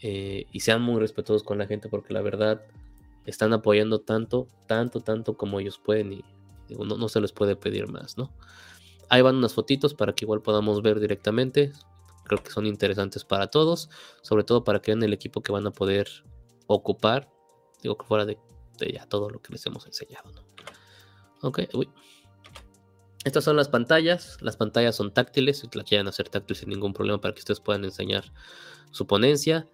eh, 0.00 0.46
y 0.52 0.60
sean 0.60 0.82
muy 0.82 1.00
respetuosos 1.00 1.42
con 1.42 1.58
la 1.58 1.66
gente 1.66 1.88
porque 1.88 2.14
la 2.14 2.22
verdad 2.22 2.62
están 3.26 3.52
apoyando 3.52 4.00
tanto, 4.00 4.48
tanto, 4.66 5.00
tanto 5.00 5.36
como 5.36 5.60
ellos 5.60 5.78
pueden 5.78 6.12
y 6.12 6.24
no, 6.68 7.08
se 7.08 7.20
les 7.20 7.32
puede 7.32 7.56
pedir 7.56 7.88
más, 7.88 8.16
¿no? 8.18 8.32
Ahí 9.08 9.22
van 9.22 9.36
unas 9.36 9.54
fotitos 9.54 9.94
para 9.94 10.14
que 10.14 10.24
igual 10.24 10.42
podamos 10.42 10.82
ver 10.82 11.00
directamente. 11.00 11.72
Creo 12.24 12.42
que 12.42 12.50
son 12.50 12.66
interesantes 12.66 13.24
para 13.24 13.46
todos, 13.46 13.88
sobre 14.20 14.44
todo 14.44 14.64
para 14.64 14.80
que 14.80 14.90
vean 14.90 15.02
el 15.02 15.14
equipo 15.14 15.42
que 15.42 15.50
van 15.50 15.66
a 15.66 15.70
poder 15.70 16.08
ocupar. 16.66 17.30
Digo 17.82 17.96
que 17.96 18.04
fuera 18.04 18.26
de, 18.26 18.38
de 18.78 18.92
ya 18.92 19.06
todo 19.06 19.30
lo 19.30 19.40
que 19.40 19.52
les 19.52 19.64
hemos 19.64 19.86
enseñado, 19.86 20.30
¿no? 20.32 20.42
Ok, 21.40 21.60
uy. 21.72 21.88
Estas 23.24 23.44
son 23.44 23.56
las 23.56 23.68
pantallas. 23.68 24.38
Las 24.40 24.56
pantallas 24.56 24.96
son 24.96 25.12
táctiles. 25.12 25.58
Si 25.58 25.68
la 25.72 25.84
quieren 25.84 26.08
hacer 26.08 26.28
táctil 26.28 26.56
sin 26.56 26.68
ningún 26.68 26.92
problema 26.92 27.20
para 27.20 27.34
que 27.34 27.40
ustedes 27.40 27.60
puedan 27.60 27.84
enseñar 27.84 28.32
su 28.90 29.06
ponencia. 29.06 29.68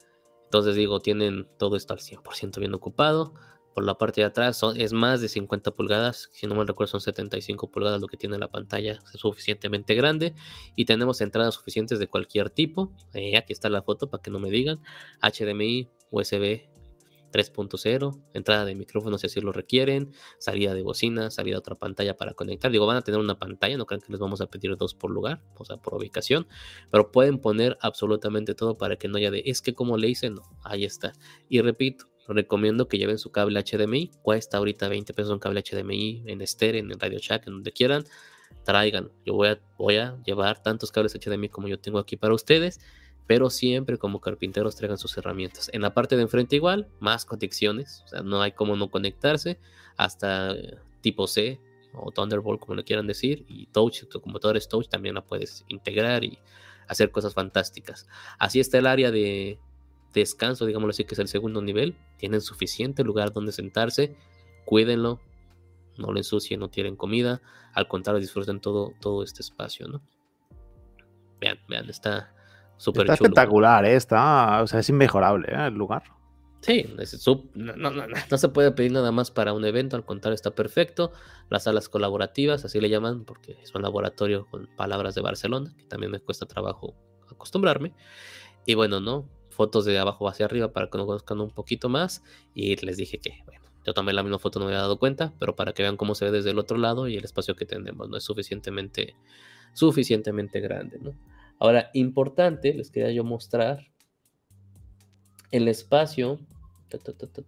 Entonces 0.44 0.76
digo, 0.76 1.00
tienen 1.00 1.48
todo 1.58 1.76
esto 1.76 1.94
al 1.94 2.00
100% 2.00 2.58
bien 2.58 2.74
ocupado. 2.74 3.34
Por 3.74 3.84
la 3.84 3.98
parte 3.98 4.20
de 4.20 4.26
atrás 4.26 4.62
es 4.76 4.92
más 4.92 5.20
de 5.20 5.28
50 5.28 5.72
pulgadas. 5.72 6.30
Si 6.32 6.46
no 6.46 6.54
me 6.54 6.64
recuerdo 6.64 6.92
son 6.92 7.00
75 7.00 7.70
pulgadas 7.70 8.00
lo 8.00 8.06
que 8.06 8.16
tiene 8.16 8.38
la 8.38 8.48
pantalla. 8.48 9.00
Es 9.12 9.20
suficientemente 9.20 9.94
grande. 9.94 10.34
Y 10.76 10.84
tenemos 10.84 11.20
entradas 11.20 11.54
suficientes 11.54 11.98
de 11.98 12.06
cualquier 12.08 12.50
tipo. 12.50 12.92
Eh, 13.12 13.36
aquí 13.36 13.52
está 13.52 13.68
la 13.68 13.82
foto 13.82 14.08
para 14.08 14.22
que 14.22 14.30
no 14.30 14.38
me 14.38 14.50
digan. 14.50 14.80
HDMI, 15.20 15.90
USB 16.10 16.73
3.0, 17.34 18.22
entrada 18.32 18.64
de 18.64 18.76
micrófono 18.76 19.18
si 19.18 19.26
así 19.26 19.40
lo 19.40 19.50
requieren, 19.50 20.12
salida 20.38 20.72
de 20.72 20.82
bocina, 20.82 21.32
salida 21.32 21.56
a 21.56 21.58
otra 21.58 21.74
pantalla 21.74 22.16
para 22.16 22.34
conectar. 22.34 22.70
Digo, 22.70 22.86
van 22.86 22.98
a 22.98 23.02
tener 23.02 23.18
una 23.18 23.36
pantalla, 23.36 23.76
no 23.76 23.86
crean 23.86 24.00
que 24.00 24.12
les 24.12 24.20
vamos 24.20 24.40
a 24.40 24.46
pedir 24.46 24.76
dos 24.76 24.94
por 24.94 25.10
lugar, 25.10 25.42
o 25.56 25.64
sea, 25.64 25.76
por 25.78 25.94
ubicación, 25.94 26.46
pero 26.92 27.10
pueden 27.10 27.38
poner 27.38 27.76
absolutamente 27.80 28.54
todo 28.54 28.78
para 28.78 28.94
que 28.94 29.08
no 29.08 29.16
haya 29.16 29.32
de, 29.32 29.42
es 29.46 29.62
que 29.62 29.74
como 29.74 29.96
le 29.96 30.08
hice, 30.08 30.30
no, 30.30 30.42
ahí 30.62 30.84
está. 30.84 31.12
Y 31.48 31.60
repito, 31.60 32.06
recomiendo 32.28 32.86
que 32.86 32.98
lleven 32.98 33.18
su 33.18 33.32
cable 33.32 33.60
HDMI, 33.60 34.12
cuesta 34.22 34.58
ahorita 34.58 34.88
20 34.88 35.12
pesos 35.12 35.32
un 35.32 35.40
cable 35.40 35.60
HDMI 35.62 36.22
en 36.26 36.40
Esther, 36.40 36.76
en 36.76 36.88
Radio 37.00 37.18
Shack, 37.18 37.48
en 37.48 37.54
donde 37.54 37.72
quieran, 37.72 38.04
traigan. 38.62 39.10
Yo 39.26 39.34
voy 39.34 39.48
a, 39.48 39.60
voy 39.76 39.96
a 39.96 40.16
llevar 40.24 40.62
tantos 40.62 40.92
cables 40.92 41.18
HDMI 41.18 41.48
como 41.48 41.66
yo 41.66 41.80
tengo 41.80 41.98
aquí 41.98 42.16
para 42.16 42.32
ustedes 42.32 42.78
pero 43.26 43.50
siempre 43.50 43.98
como 43.98 44.20
carpinteros 44.20 44.76
traigan 44.76 44.98
sus 44.98 45.16
herramientas. 45.16 45.70
En 45.72 45.82
la 45.82 45.94
parte 45.94 46.16
de 46.16 46.22
enfrente 46.22 46.56
igual, 46.56 46.88
más 47.00 47.24
conexiones, 47.24 48.02
o 48.04 48.08
sea, 48.08 48.22
no 48.22 48.42
hay 48.42 48.52
como 48.52 48.76
no 48.76 48.90
conectarse, 48.90 49.58
hasta 49.96 50.52
eh, 50.52 50.78
tipo 51.00 51.26
C 51.26 51.60
o 51.94 52.10
Thunderbolt, 52.10 52.60
como 52.60 52.74
le 52.74 52.84
quieran 52.84 53.06
decir, 53.06 53.44
y 53.48 53.66
Touch, 53.66 54.04
tu 54.08 54.20
computador 54.20 54.56
es 54.56 54.68
Touch, 54.68 54.88
también 54.88 55.14
la 55.14 55.24
puedes 55.24 55.64
integrar 55.68 56.24
y 56.24 56.38
hacer 56.88 57.10
cosas 57.10 57.34
fantásticas. 57.34 58.06
Así 58.38 58.60
está 58.60 58.78
el 58.78 58.86
área 58.86 59.10
de 59.10 59.58
descanso, 60.12 60.66
digámoslo 60.66 60.90
así, 60.90 61.04
que 61.04 61.14
es 61.14 61.18
el 61.18 61.28
segundo 61.28 61.62
nivel. 61.62 61.96
Tienen 62.18 62.40
suficiente 62.40 63.04
lugar 63.04 63.32
donde 63.32 63.52
sentarse, 63.52 64.16
cuídenlo, 64.64 65.20
no 65.96 66.12
lo 66.12 66.18
ensucien, 66.18 66.60
no 66.60 66.68
tienen 66.68 66.96
comida, 66.96 67.40
al 67.72 67.88
contrario, 67.88 68.20
disfruten 68.20 68.60
todo, 68.60 68.92
todo 69.00 69.22
este 69.22 69.42
espacio, 69.42 69.88
¿no? 69.88 70.02
Vean, 71.40 71.58
vean, 71.68 71.88
está, 71.90 72.34
está 72.78 73.14
espectacular, 73.14 73.84
¿eh? 73.84 73.96
está, 73.96 74.62
o 74.62 74.66
sea, 74.66 74.80
es 74.80 74.88
inmejorable 74.88 75.48
¿eh? 75.48 75.66
el 75.68 75.74
lugar. 75.74 76.02
Sí, 76.60 76.86
no, 77.54 78.38
se 78.38 78.48
puede 78.48 78.72
pedir 78.72 78.92
nada 78.92 79.12
más 79.12 79.30
para 79.30 79.52
un 79.52 79.66
evento, 79.66 79.96
al 79.96 80.04
contrario, 80.06 80.34
está 80.34 80.54
perfecto. 80.54 81.12
Las 81.50 81.64
salas 81.64 81.90
colaborativas, 81.90 82.64
así 82.64 82.80
le 82.80 82.88
llaman, 82.88 83.26
porque 83.26 83.58
es 83.62 83.74
un 83.74 83.82
laboratorio 83.82 84.46
con 84.46 84.66
palabras 84.74 85.14
de 85.14 85.20
Barcelona, 85.20 85.74
que 85.76 85.84
también 85.84 86.10
me 86.10 86.20
cuesta 86.20 86.46
trabajo 86.46 86.94
acostumbrarme. 87.30 87.92
Y 88.64 88.74
bueno, 88.74 89.00
¿no? 89.00 89.28
Fotos 89.50 89.84
de 89.84 89.98
abajo 89.98 90.26
hacia 90.26 90.46
arriba 90.46 90.72
para 90.72 90.88
que 90.88 90.96
nos 90.96 91.06
conozcan 91.06 91.42
un 91.42 91.50
poquito 91.50 91.90
más. 91.90 92.22
Y 92.54 92.74
les 92.76 92.96
dije 92.96 93.18
que, 93.18 93.42
bueno, 93.44 93.66
yo 93.84 93.92
tomé 93.92 94.14
la 94.14 94.22
misma 94.22 94.38
foto, 94.38 94.58
no 94.58 94.64
me 94.64 94.72
había 94.72 94.80
dado 94.80 94.98
cuenta, 94.98 95.34
pero 95.38 95.54
para 95.56 95.74
que 95.74 95.82
vean 95.82 95.98
cómo 95.98 96.14
se 96.14 96.24
ve 96.24 96.30
desde 96.30 96.50
el 96.50 96.58
otro 96.58 96.78
lado 96.78 97.08
y 97.08 97.16
el 97.18 97.24
espacio 97.24 97.54
que 97.56 97.66
tenemos, 97.66 98.08
no 98.08 98.16
es 98.16 98.24
suficientemente, 98.24 99.14
suficientemente 99.74 100.60
grande, 100.60 100.98
¿no? 100.98 101.12
Ahora, 101.58 101.90
importante, 101.94 102.74
les 102.74 102.90
quería 102.90 103.10
yo 103.10 103.24
mostrar 103.24 103.86
el 105.50 105.68
espacio. 105.68 106.40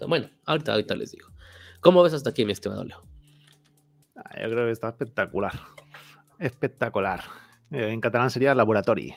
bueno, 0.06 0.30
ahorita, 0.44 0.72
ahorita 0.72 0.94
les 0.94 1.12
digo. 1.12 1.28
¿Cómo 1.80 2.02
ves 2.02 2.14
hasta 2.14 2.30
aquí, 2.30 2.44
mi 2.44 2.52
estimado 2.52 2.84
Leo? 2.84 3.02
Ah, 4.16 4.40
yo 4.42 4.50
creo 4.50 4.66
que 4.66 4.72
está 4.72 4.88
espectacular. 4.88 5.52
Espectacular. 6.38 7.24
Eh, 7.70 7.90
en 7.90 8.00
catalán 8.00 8.30
sería 8.30 8.54
laboratorio. 8.54 9.14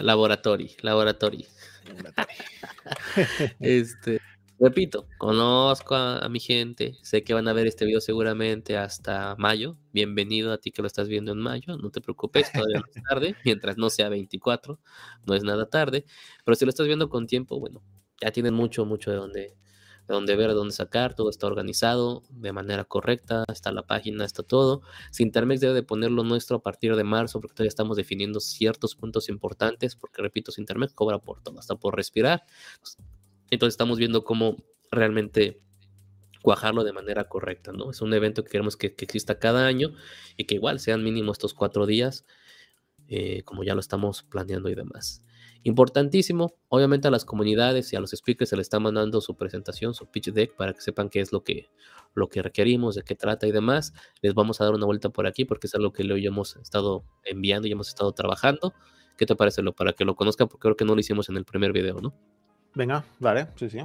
laboratorio, 0.00 0.68
laboratorio. 0.82 1.46
este, 3.60 4.20
Repito, 4.62 5.08
conozco 5.18 5.96
a, 5.96 6.28
mi 6.28 6.38
gente, 6.38 6.96
sé 7.02 7.24
que 7.24 7.34
van 7.34 7.48
a 7.48 7.52
ver 7.52 7.66
este 7.66 7.84
video 7.84 8.00
seguramente 8.00 8.76
hasta 8.76 9.34
mayo. 9.36 9.76
Bienvenido 9.92 10.52
a 10.52 10.58
ti 10.58 10.70
que 10.70 10.82
lo 10.82 10.86
estás 10.86 11.08
viendo 11.08 11.32
en 11.32 11.38
mayo, 11.38 11.76
no 11.78 11.90
te 11.90 12.00
preocupes, 12.00 12.52
todavía 12.52 12.78
no 12.78 12.84
es 12.86 13.02
tarde, 13.08 13.36
mientras 13.44 13.76
no 13.76 13.90
sea 13.90 14.08
24, 14.08 14.78
no 15.26 15.34
es 15.34 15.42
nada 15.42 15.68
tarde. 15.68 16.04
Pero 16.44 16.54
si 16.54 16.64
lo 16.64 16.68
estás 16.68 16.86
viendo 16.86 17.08
con 17.08 17.26
tiempo, 17.26 17.58
bueno, 17.58 17.82
ya 18.20 18.30
tienen 18.30 18.54
mucho, 18.54 18.84
mucho 18.86 19.10
de 19.10 19.16
donde, 19.16 19.40
de 19.40 19.56
donde 20.06 20.36
ver, 20.36 20.50
de 20.50 20.54
dónde 20.54 20.74
sacar, 20.74 21.16
todo 21.16 21.28
está 21.28 21.48
organizado 21.48 22.22
de 22.30 22.52
manera 22.52 22.84
correcta, 22.84 23.42
está 23.52 23.72
la 23.72 23.82
página, 23.82 24.24
está 24.24 24.44
todo. 24.44 24.82
Sintermex 25.10 25.60
debe 25.60 25.74
de 25.74 25.82
ponerlo 25.82 26.22
nuestro 26.22 26.58
a 26.58 26.62
partir 26.62 26.94
de 26.94 27.02
marzo, 27.02 27.40
porque 27.40 27.54
todavía 27.54 27.68
estamos 27.68 27.96
definiendo 27.96 28.38
ciertos 28.38 28.94
puntos 28.94 29.28
importantes, 29.28 29.96
porque 29.96 30.22
repito, 30.22 30.52
Sintermex 30.52 30.92
cobra 30.92 31.18
por 31.18 31.42
todo, 31.42 31.58
hasta 31.58 31.74
por 31.74 31.96
respirar. 31.96 32.44
Entonces 32.74 32.98
estamos 33.60 33.98
viendo 33.98 34.24
cómo 34.24 34.56
realmente 34.90 35.60
cuajarlo 36.42 36.84
de 36.84 36.92
manera 36.92 37.28
correcta, 37.28 37.72
¿no? 37.72 37.90
Es 37.90 38.02
un 38.02 38.12
evento 38.12 38.42
que 38.44 38.50
queremos 38.50 38.76
que, 38.76 38.88
exista 38.98 39.38
cada 39.38 39.66
año 39.66 39.94
y 40.36 40.44
que 40.44 40.56
igual 40.56 40.80
sean 40.80 41.04
mínimo 41.04 41.32
estos 41.32 41.54
cuatro 41.54 41.86
días, 41.86 42.26
eh, 43.08 43.42
como 43.44 43.64
ya 43.64 43.74
lo 43.74 43.80
estamos 43.80 44.24
planeando 44.24 44.68
y 44.68 44.74
demás. 44.74 45.22
Importantísimo, 45.64 46.56
obviamente 46.68 47.06
a 47.06 47.12
las 47.12 47.24
comunidades 47.24 47.92
y 47.92 47.96
a 47.96 48.00
los 48.00 48.10
speakers 48.10 48.50
se 48.50 48.56
les 48.56 48.66
está 48.66 48.80
mandando 48.80 49.20
su 49.20 49.36
presentación, 49.36 49.94
su 49.94 50.10
pitch 50.10 50.32
deck, 50.32 50.56
para 50.56 50.72
que 50.72 50.80
sepan 50.80 51.08
qué 51.08 51.20
es 51.20 51.30
lo 51.30 51.44
que, 51.44 51.70
lo 52.14 52.28
que 52.28 52.42
requerimos, 52.42 52.96
de 52.96 53.02
qué 53.02 53.14
trata 53.14 53.46
y 53.46 53.52
demás. 53.52 53.94
Les 54.22 54.34
vamos 54.34 54.60
a 54.60 54.64
dar 54.64 54.74
una 54.74 54.86
vuelta 54.86 55.10
por 55.10 55.28
aquí 55.28 55.44
porque 55.44 55.68
es 55.68 55.74
algo 55.76 55.92
que 55.92 56.02
hoy 56.12 56.26
hemos 56.26 56.56
estado 56.56 57.04
enviando 57.24 57.68
y 57.68 57.72
hemos 57.72 57.88
estado 57.88 58.12
trabajando. 58.12 58.74
¿Qué 59.16 59.24
te 59.24 59.36
parece, 59.36 59.62
lo 59.62 59.72
Para 59.72 59.92
que 59.92 60.04
lo 60.04 60.16
conozcan, 60.16 60.48
porque 60.48 60.62
creo 60.62 60.76
que 60.76 60.84
no 60.84 60.94
lo 60.94 61.00
hicimos 61.00 61.28
en 61.28 61.36
el 61.36 61.44
primer 61.44 61.72
video, 61.72 62.00
¿no? 62.00 62.12
Venga, 62.74 63.04
vale, 63.18 63.48
sí, 63.56 63.68
sí. 63.68 63.78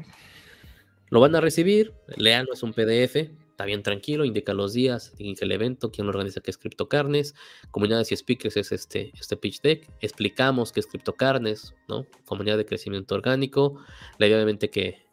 Lo 1.10 1.20
van 1.20 1.36
a 1.36 1.42
recibir, 1.42 1.94
leanlo, 2.18 2.54
es 2.54 2.64
un 2.64 2.74
PDF, 2.74 3.16
está 3.16 3.66
bien 3.66 3.82
tranquilo, 3.82 4.26
indica 4.26 4.54
los 4.54 4.74
días, 4.74 5.14
indica 5.18 5.46
el 5.46 5.52
evento, 5.52 5.92
quién 5.92 6.06
lo 6.06 6.12
organiza, 6.12 6.42
que 6.42 6.52
es 6.52 6.58
CryptoCarnes, 6.58 7.34
comunidades 7.72 8.12
y 8.12 8.18
speakers 8.18 8.58
es 8.58 8.72
este, 8.72 9.12
este 9.20 9.38
pitch 9.38 9.62
deck, 9.62 9.90
explicamos 10.02 10.72
qué 10.72 10.82
es 10.82 10.88
CryptoCarnes, 10.88 11.74
¿no? 11.88 12.06
Comunidad 12.26 12.58
de 12.58 12.66
crecimiento 12.66 13.16
orgánico, 13.16 13.80
la 14.18 14.28
idea 14.28 14.38
obviamente 14.38 14.70
que 14.70 15.08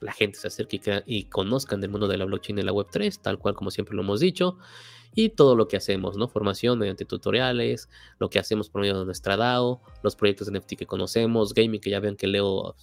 la 0.00 0.12
gente 0.12 0.38
se 0.38 0.48
acerque 0.48 0.80
y, 1.06 1.18
y, 1.18 1.24
conozcan 1.24 1.80
del 1.80 1.90
mundo 1.90 2.08
de 2.08 2.18
la 2.18 2.26
blockchain 2.26 2.58
y 2.58 2.62
la 2.62 2.72
web 2.72 2.88
3, 2.90 3.20
tal 3.20 3.38
cual 3.38 3.54
como 3.54 3.70
siempre 3.70 3.96
lo 3.96 4.02
hemos 4.02 4.20
dicho, 4.20 4.58
y 5.16 5.30
todo 5.30 5.56
lo 5.56 5.66
que 5.66 5.76
hacemos, 5.76 6.16
¿no? 6.16 6.28
Formación 6.28 6.78
mediante 6.78 7.04
tutoriales, 7.04 7.88
lo 8.20 8.30
que 8.30 8.38
hacemos 8.38 8.68
por 8.68 8.82
medio 8.82 9.00
de 9.00 9.06
nuestra 9.06 9.36
DAO, 9.36 9.80
los 10.02 10.14
proyectos 10.14 10.46
de 10.46 10.58
NFT 10.60 10.74
que 10.76 10.86
conocemos, 10.86 11.54
gaming, 11.54 11.80
que 11.80 11.90
ya 11.90 11.98
vean 11.98 12.16
que 12.16 12.28
Leo 12.28 12.76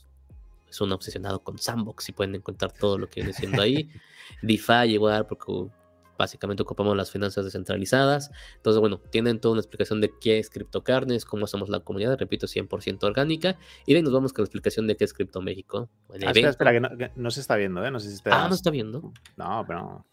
es 0.67 0.81
un 0.81 0.91
obsesionado 0.91 1.43
con 1.43 1.59
Sandbox 1.59 2.09
y 2.09 2.11
pueden 2.11 2.33
encontrar 2.33 2.73
todo 2.73 2.97
lo 2.97 3.07
que 3.07 3.21
viene 3.21 3.33
siendo 3.33 3.61
ahí. 3.61 3.89
DeFi 4.41 4.93
igual, 4.93 5.27
porque 5.27 5.69
básicamente 6.17 6.63
ocupamos 6.63 6.97
las 6.97 7.11
finanzas 7.11 7.45
descentralizadas. 7.45 8.31
Entonces, 8.55 8.79
bueno, 8.79 8.97
tienen 8.97 9.39
toda 9.39 9.51
una 9.51 9.61
explicación 9.61 10.01
de 10.01 10.11
qué 10.19 10.39
es 10.39 10.49
CryptoCarnes, 10.49 11.25
cómo 11.25 11.45
hacemos 11.45 11.69
la 11.69 11.81
comunidad, 11.81 12.17
repito, 12.17 12.47
100% 12.47 13.03
orgánica. 13.03 13.57
Y 13.85 13.93
de 13.93 13.97
ahí 13.97 14.03
nos 14.03 14.13
vamos 14.13 14.33
con 14.33 14.41
la 14.41 14.45
explicación 14.45 14.87
de 14.87 14.97
qué 14.97 15.03
es 15.03 15.13
Crypto 15.13 15.39
México. 15.39 15.87
Ah, 16.09 16.15
espera, 16.17 16.49
espera, 16.49 16.71
que 16.71 17.11
no, 17.15 17.29
se 17.29 17.41
está 17.41 17.55
viendo, 17.55 17.85
¿eh? 17.85 17.91
No 17.91 17.99
sé 17.99 18.09
si 18.09 18.15
está... 18.15 18.45
Ah, 18.45 18.49
no 18.49 18.55
está 18.55 18.71
viendo. 18.71 19.13
No, 19.37 19.63
pero... 19.67 20.03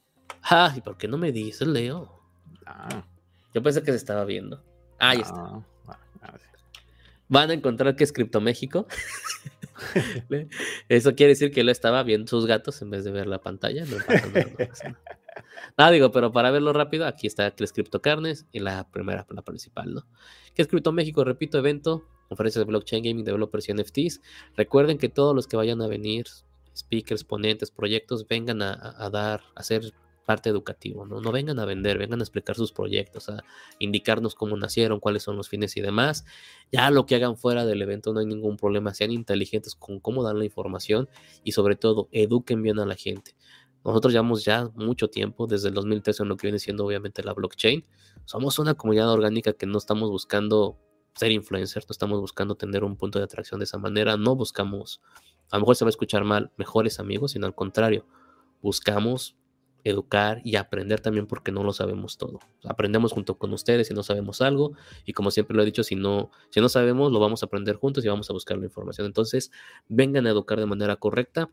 Ah, 0.43 0.73
¿y 0.77 0.81
por 0.81 0.97
qué 0.97 1.09
no 1.09 1.19
me 1.19 1.33
dices, 1.33 1.67
Leo? 1.67 2.21
Ah. 2.67 3.05
Yo 3.55 3.63
pensé 3.63 3.83
que 3.83 3.91
se 3.91 3.97
estaba 3.97 4.25
viendo. 4.25 4.63
Ah, 4.99 5.11
ahí 5.11 5.21
está. 5.21 5.65
Van 7.29 7.51
a 7.51 7.55
encontrar 7.55 7.95
que 7.95 8.05
es 8.05 8.13
Crypto 8.13 8.41
México. 8.41 8.87
Eso 10.89 11.15
quiere 11.15 11.31
decir 11.31 11.51
que 11.51 11.65
lo 11.65 11.71
estaba 11.71 12.03
viendo 12.03 12.29
sus 12.29 12.47
gatos 12.47 12.81
en 12.83 12.91
vez 12.91 13.05
de 13.05 13.11
ver 13.11 13.27
la 13.27 13.41
pantalla. 13.41 13.85
No 13.85 13.97
Ah, 15.77 15.91
digo, 15.91 16.11
pero 16.11 16.33
para 16.33 16.51
verlo 16.51 16.73
rápido, 16.73 17.07
aquí 17.07 17.27
está 17.27 17.51
que 17.53 17.65
es 17.65 17.73
Crypto 17.73 18.03
Carnes 18.03 18.47
y 18.53 18.61
la 18.61 18.91
primera, 18.91 19.27
la 19.31 19.43
principal, 19.43 19.95
¿no? 19.95 20.07
Que 20.55 20.63
es 20.63 20.69
Crypto 20.69 20.93
México, 20.93 21.25
repito, 21.25 21.59
evento, 21.59 22.07
conferencias 22.29 22.61
de 22.65 22.71
blockchain, 22.71 23.05
gaming, 23.05 23.25
developers 23.25 23.69
y 23.69 23.75
NFTs. 23.75 24.21
Recuerden 24.57 24.99
que 24.99 25.09
todos 25.09 25.35
los 25.35 25.47
que 25.47 25.57
vayan 25.57 25.81
a 25.81 25.87
venir, 25.87 26.27
speakers, 26.77 27.25
ponentes, 27.25 27.71
proyectos, 27.71 28.27
vengan 28.27 28.63
a, 28.63 28.95
a 28.99 29.11
dar, 29.11 29.43
a 29.55 29.61
hacer 29.61 29.95
parte 30.31 30.49
educativo, 30.49 31.05
¿no? 31.07 31.21
No 31.21 31.33
vengan 31.33 31.59
a 31.59 31.65
vender, 31.65 31.99
vengan 31.99 32.21
a 32.21 32.23
explicar 32.23 32.55
sus 32.55 32.71
proyectos, 32.71 33.29
a 33.29 33.43
indicarnos 33.81 34.37
cómo 34.37 34.57
nacieron, 34.57 35.01
cuáles 35.01 35.25
son 35.25 35.37
los 35.37 35.49
fines 35.49 35.77
y 35.77 35.81
demás. 35.81 36.25
Ya 36.71 36.89
lo 36.93 37.05
que 37.05 37.17
hagan 37.17 37.37
fuera 37.37 37.67
del 37.67 37.83
evento 37.83 38.13
no 38.13 38.21
hay 38.21 38.27
ningún 38.27 38.57
problema, 38.57 38.95
sean 38.95 39.11
inteligentes 39.11 39.75
con 39.75 39.99
cómo 39.99 40.23
dar 40.23 40.37
la 40.37 40.45
información 40.45 41.09
y 41.43 41.51
sobre 41.51 41.75
todo 41.75 42.09
eduquen 42.13 42.63
bien 42.63 42.79
a 42.79 42.87
la 42.87 42.95
gente. 42.95 43.35
Nosotros 43.85 44.13
llevamos 44.13 44.45
ya 44.45 44.71
mucho 44.77 45.11
tiempo, 45.11 45.49
desde 45.49 45.67
el 45.67 45.75
2013 45.75 46.23
en 46.23 46.29
lo 46.29 46.37
que 46.37 46.47
viene 46.47 46.61
siendo 46.61 46.87
obviamente 46.87 47.25
la 47.25 47.33
blockchain. 47.33 47.85
Somos 48.25 48.61
una 48.61 48.75
comunidad 48.75 49.11
orgánica 49.11 49.53
que 49.55 49.67
no 49.67 49.79
estamos 49.79 50.11
buscando 50.11 50.79
ser 51.17 51.33
influencers, 51.33 51.89
no 51.89 51.93
estamos 51.93 52.21
buscando 52.21 52.55
tener 52.55 52.85
un 52.85 52.97
punto 52.97 53.19
de 53.19 53.25
atracción 53.25 53.59
de 53.59 53.65
esa 53.65 53.79
manera, 53.79 54.17
no 54.17 54.37
buscamos, 54.37 55.01
a 55.51 55.57
lo 55.57 55.63
mejor 55.63 55.75
se 55.75 55.85
va 55.85 55.89
a 55.89 55.91
escuchar 55.91 56.23
mal, 56.23 56.53
mejores 56.57 57.01
amigos, 57.01 57.33
sino 57.33 57.47
al 57.47 57.57
contrario, 57.57 58.07
buscamos 58.63 59.35
educar 59.85 60.41
y 60.45 60.57
aprender 60.57 61.01
también 61.01 61.27
porque 61.27 61.53
no 61.53 61.63
lo 61.63 61.73
sabemos 61.73 62.19
todo. 62.19 62.41
Aprendemos 62.65 63.13
junto 63.13 63.39
con 63.39 63.53
ustedes 63.53 63.89
si 63.89 63.95
no 63.95 64.03
sabemos 64.03 64.41
algo 64.41 64.73
y 65.05 65.13
como 65.13 65.31
siempre 65.31 65.57
lo 65.57 65.63
he 65.63 65.67
dicho, 65.67 65.83
si 65.83 65.97
no, 65.97 66.31
si 66.51 66.61
no 66.61 66.69
sabemos, 66.69 67.13
lo 67.13 67.21
vamos 67.21 67.43
a 67.43 67.47
aprender 67.47 67.77
juntos 67.77 68.05
y 68.05 68.09
vamos 68.09 68.31
a 68.31 68.33
buscar 68.33 68.59
la 68.59 68.65
información. 68.65 69.07
Entonces, 69.07 69.51
vengan 69.89 70.27
a 70.27 70.31
educar 70.31 70.59
de 70.59 70.67
manera 70.67 70.97
correcta 70.97 71.51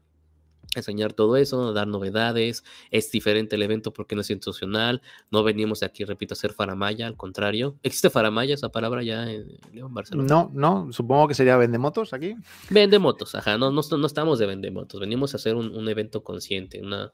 enseñar 0.80 1.14
todo 1.14 1.38
eso, 1.38 1.74
dar 1.74 1.88
novedades. 1.88 2.64
Es 2.92 3.12
diferente 3.12 3.56
el 3.56 3.64
evento 3.64 3.94
porque 3.94 4.16
no 4.16 4.22
es 4.22 4.30
institucional. 4.30 5.02
No 5.32 5.44
venimos 5.44 5.84
aquí, 5.84 6.04
repito, 6.04 6.34
a 6.34 6.36
hacer 6.36 6.54
faramaya, 6.54 7.08
al 7.08 7.16
contrario. 7.16 7.76
¿Existe 7.84 8.10
faramaya 8.10 8.54
esa 8.54 8.70
palabra 8.70 9.04
ya 9.04 9.30
en 9.30 9.58
León, 9.74 9.94
Barcelona? 9.94 10.28
No, 10.28 10.52
no, 10.54 10.92
supongo 10.92 11.28
que 11.28 11.34
sería 11.34 11.58
vendemotos 11.58 12.14
aquí. 12.14 12.36
Vendemotos, 12.70 13.36
ajá, 13.36 13.58
no, 13.58 13.72
no, 13.72 13.82
no 13.82 14.08
estamos 14.08 14.40
de 14.40 14.46
vendemotos. 14.46 15.00
Venimos 15.00 15.34
a 15.34 15.38
hacer 15.38 15.56
un, 15.56 15.76
un 15.76 15.90
evento 15.90 16.24
consciente, 16.24 16.82
una, 16.82 17.12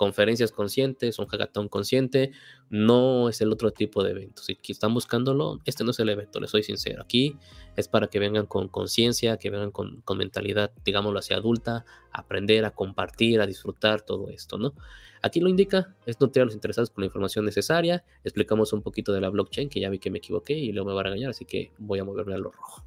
conferencias 0.00 0.50
conscientes, 0.50 1.18
un 1.18 1.26
hackathon 1.26 1.68
consciente, 1.68 2.32
no 2.70 3.28
es 3.28 3.42
el 3.42 3.52
otro 3.52 3.70
tipo 3.70 4.02
de 4.02 4.12
evento. 4.12 4.42
Si 4.42 4.58
están 4.68 4.94
buscándolo, 4.94 5.60
este 5.66 5.84
no 5.84 5.90
es 5.90 5.98
el 5.98 6.08
evento, 6.08 6.40
les 6.40 6.50
soy 6.50 6.62
sincero. 6.62 7.02
Aquí 7.02 7.36
es 7.80 7.88
para 7.88 8.06
que 8.06 8.18
vengan 8.18 8.46
con 8.46 8.68
conciencia, 8.68 9.36
que 9.36 9.50
vengan 9.50 9.70
con, 9.70 10.02
mentalidad, 10.16 10.72
digámoslo 10.84 11.18
así, 11.18 11.34
adulta, 11.34 11.84
aprender, 12.12 12.64
a 12.64 12.70
compartir, 12.70 13.40
a 13.40 13.46
disfrutar 13.46 14.02
todo 14.02 14.28
esto, 14.28 14.58
¿no? 14.58 14.74
Aquí 15.22 15.40
lo 15.40 15.48
indica, 15.48 15.94
es 16.06 16.20
nutrir 16.20 16.42
a 16.42 16.44
los 16.46 16.54
interesados 16.54 16.90
con 16.90 17.02
la 17.02 17.06
información 17.06 17.44
necesaria, 17.44 18.04
explicamos 18.24 18.72
un 18.72 18.82
poquito 18.82 19.12
de 19.12 19.20
la 19.20 19.28
blockchain, 19.28 19.68
que 19.68 19.80
ya 19.80 19.90
vi 19.90 19.98
que 19.98 20.10
me 20.10 20.18
equivoqué 20.18 20.54
y 20.54 20.72
luego 20.72 20.88
me 20.88 20.94
va 20.94 21.00
a 21.00 21.04
regañar, 21.04 21.30
así 21.30 21.44
que 21.44 21.72
voy 21.78 21.98
a 21.98 22.04
moverme 22.04 22.34
a 22.34 22.38
lo 22.38 22.50
rojo. 22.50 22.84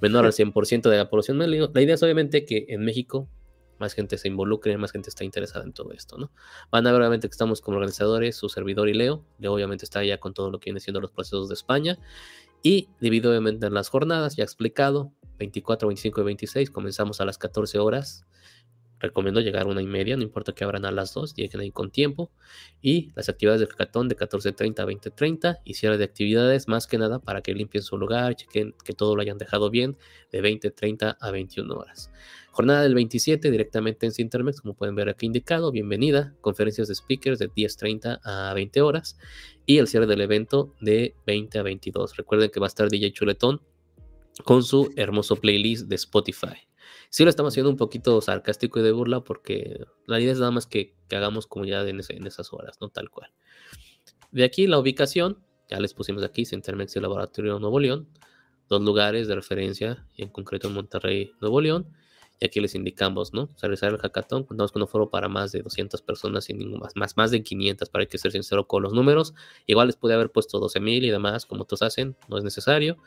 Menor 0.00 0.26
al 0.26 0.32
100% 0.32 0.90
de 0.90 0.96
la 0.98 1.08
población. 1.08 1.38
La 1.38 1.80
idea 1.80 1.94
es 1.94 2.02
obviamente 2.02 2.44
que 2.44 2.66
en 2.68 2.84
México 2.84 3.28
más 3.78 3.94
gente 3.94 4.18
se 4.18 4.28
involucre, 4.28 4.76
más 4.78 4.92
gente 4.92 5.10
está 5.10 5.24
interesada 5.24 5.64
en 5.64 5.72
todo 5.72 5.92
esto, 5.92 6.16
¿no? 6.18 6.30
Van 6.70 6.86
a 6.86 6.92
ver 6.92 7.00
obviamente 7.00 7.28
que 7.28 7.32
estamos 7.32 7.60
como 7.60 7.76
organizadores, 7.76 8.36
su 8.36 8.48
servidor 8.48 8.88
y 8.88 8.94
Leo. 8.94 9.24
Leo 9.38 9.52
obviamente 9.52 9.84
está 9.84 10.02
ya 10.04 10.18
con 10.18 10.34
todo 10.34 10.50
lo 10.50 10.60
que 10.60 10.70
viene 10.70 10.80
siendo 10.80 11.00
los 11.00 11.10
procesos 11.10 11.48
de 11.48 11.54
España. 11.54 11.98
Y 12.66 12.88
debido 13.00 13.30
obviamente 13.30 13.66
en 13.66 13.74
las 13.74 13.90
jornadas, 13.90 14.34
ya 14.34 14.42
explicado, 14.42 15.12
24, 15.38 15.86
25 15.86 16.20
y 16.20 16.24
26, 16.24 16.70
comenzamos 16.72 17.20
a 17.20 17.24
las 17.24 17.38
14 17.38 17.78
horas 17.78 18.26
recomiendo 18.98 19.40
llegar 19.40 19.66
a 19.66 19.70
una 19.70 19.82
y 19.82 19.86
media, 19.86 20.16
no 20.16 20.22
importa 20.22 20.52
que 20.52 20.64
abran 20.64 20.84
a 20.84 20.90
las 20.90 21.12
dos, 21.12 21.34
lleguen 21.34 21.60
ahí 21.60 21.70
con 21.70 21.90
tiempo. 21.90 22.30
Y 22.80 23.12
las 23.14 23.28
actividades 23.28 23.60
del 23.60 23.68
hackathon 23.68 24.08
de 24.08 24.16
14.30 24.16 24.80
a 24.80 24.86
20.30 24.86 25.58
y 25.64 25.74
cierre 25.74 25.98
de 25.98 26.04
actividades 26.04 26.68
más 26.68 26.86
que 26.86 26.98
nada 26.98 27.18
para 27.18 27.42
que 27.42 27.54
limpien 27.54 27.82
su 27.82 27.98
lugar, 27.98 28.36
chequen 28.36 28.74
que 28.84 28.92
todo 28.92 29.14
lo 29.16 29.22
hayan 29.22 29.38
dejado 29.38 29.70
bien 29.70 29.96
de 30.32 30.42
20.30 30.42 31.16
a 31.20 31.30
21 31.30 31.74
horas. 31.74 32.10
Jornada 32.50 32.82
del 32.82 32.94
27 32.94 33.50
directamente 33.50 34.06
en 34.06 34.12
Sintermex, 34.12 34.62
como 34.62 34.74
pueden 34.74 34.94
ver 34.94 35.10
aquí 35.10 35.26
indicado, 35.26 35.70
bienvenida. 35.70 36.34
Conferencias 36.40 36.88
de 36.88 36.94
speakers 36.94 37.38
de 37.38 37.50
10.30 37.50 38.20
a 38.24 38.54
20 38.54 38.80
horas 38.80 39.18
y 39.66 39.76
el 39.76 39.88
cierre 39.88 40.06
del 40.06 40.22
evento 40.22 40.74
de 40.80 41.14
20 41.26 41.58
a 41.58 41.62
22. 41.62 42.16
Recuerden 42.16 42.50
que 42.50 42.58
va 42.58 42.66
a 42.66 42.68
estar 42.68 42.88
DJ 42.88 43.12
Chuletón 43.12 43.60
con 44.44 44.62
su 44.62 44.90
hermoso 44.96 45.36
playlist 45.36 45.86
de 45.88 45.96
Spotify. 45.96 46.65
Sí 47.10 47.24
lo 47.24 47.30
estamos 47.30 47.52
haciendo 47.52 47.70
un 47.70 47.76
poquito 47.76 48.20
sarcástico 48.20 48.80
y 48.80 48.82
de 48.82 48.92
burla 48.92 49.20
porque 49.20 49.84
la 50.06 50.20
idea 50.20 50.32
es 50.32 50.38
nada 50.38 50.50
más 50.50 50.66
que, 50.66 50.94
hagamos 51.10 51.46
comunidad 51.46 51.88
en, 51.88 52.00
en, 52.08 52.26
esas 52.26 52.52
horas, 52.52 52.78
¿no? 52.80 52.88
Tal 52.88 53.10
cual. 53.10 53.32
De 54.32 54.44
aquí 54.44 54.66
la 54.66 54.78
ubicación, 54.78 55.38
ya 55.68 55.80
les 55.80 55.94
pusimos 55.94 56.22
aquí, 56.22 56.44
Centermex 56.44 56.96
y 56.96 57.00
Laboratorio 57.00 57.58
Nuevo 57.58 57.80
León, 57.80 58.08
dos 58.68 58.82
lugares 58.82 59.28
de 59.28 59.34
referencia, 59.34 60.06
y 60.14 60.22
en 60.22 60.28
concreto 60.30 60.68
en 60.68 60.74
Monterrey, 60.74 61.32
Nuevo 61.40 61.60
León. 61.60 61.88
Y 62.38 62.44
aquí 62.44 62.60
les 62.60 62.74
indicamos, 62.74 63.32
¿no? 63.32 63.48
realizar 63.62 63.90
el 63.90 63.98
hackathon, 63.98 64.44
contamos 64.44 64.70
con 64.70 64.82
un 64.82 64.88
foro 64.88 65.08
para 65.08 65.28
más 65.28 65.52
de 65.52 65.62
200 65.62 66.02
personas 66.02 66.50
y 66.50 66.54
ningún 66.54 66.80
más, 66.80 66.94
más, 66.94 67.16
más 67.16 67.30
de 67.30 67.42
500, 67.42 67.88
para 67.88 68.04
que 68.04 68.18
ser 68.18 68.32
sincero 68.32 68.66
con 68.66 68.82
los 68.82 68.92
números. 68.92 69.32
Igual 69.66 69.86
les 69.86 69.96
pude 69.96 70.12
haber 70.12 70.30
puesto 70.30 70.60
12.000 70.60 71.04
y 71.04 71.10
demás, 71.10 71.46
como 71.46 71.64
todos 71.64 71.80
hacen, 71.82 72.14
no 72.28 72.36
es 72.36 72.44
necesario. 72.44 72.98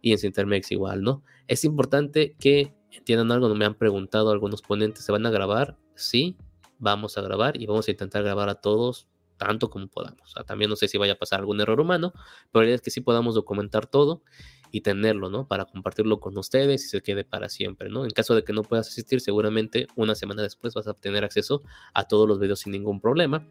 Y 0.00 0.12
en 0.12 0.18
Cintermex 0.18 0.70
igual, 0.70 1.02
¿no? 1.02 1.24
Es 1.48 1.64
importante 1.64 2.36
que 2.38 2.72
entiendan 2.90 3.32
algo, 3.32 3.54
me 3.54 3.64
han 3.64 3.74
preguntado 3.74 4.30
algunos 4.30 4.62
ponentes, 4.62 5.04
¿se 5.04 5.12
van 5.12 5.26
a 5.26 5.30
grabar? 5.30 5.76
Sí, 5.94 6.36
vamos 6.78 7.18
a 7.18 7.22
grabar 7.22 7.60
y 7.60 7.66
vamos 7.66 7.88
a 7.88 7.90
intentar 7.90 8.22
grabar 8.22 8.48
a 8.48 8.56
todos 8.56 9.08
tanto 9.36 9.70
como 9.70 9.86
podamos. 9.86 10.34
también 10.46 10.68
no 10.68 10.76
sé 10.76 10.88
si 10.88 10.98
vaya 10.98 11.14
a 11.14 11.18
pasar 11.18 11.40
algún 11.40 11.60
error 11.60 11.80
humano, 11.80 12.12
pero 12.50 12.62
la 12.62 12.66
idea 12.66 12.74
es 12.74 12.82
que 12.82 12.90
sí 12.90 13.00
podamos 13.00 13.34
documentar 13.36 13.86
todo 13.86 14.22
y 14.70 14.82
tenerlo, 14.82 15.30
¿no? 15.30 15.48
Para 15.48 15.64
compartirlo 15.64 16.20
con 16.20 16.36
ustedes 16.36 16.84
y 16.84 16.88
se 16.88 17.00
quede 17.00 17.24
para 17.24 17.48
siempre, 17.48 17.88
¿no? 17.88 18.04
En 18.04 18.10
caso 18.10 18.34
de 18.34 18.44
que 18.44 18.52
no 18.52 18.62
puedas 18.62 18.88
asistir, 18.88 19.20
seguramente 19.20 19.86
una 19.96 20.14
semana 20.14 20.42
después 20.42 20.74
vas 20.74 20.88
a 20.88 20.94
tener 20.94 21.24
acceso 21.24 21.62
a 21.94 22.04
todos 22.04 22.28
los 22.28 22.38
videos 22.38 22.60
sin 22.60 22.72
ningún 22.72 23.00
problema. 23.00 23.46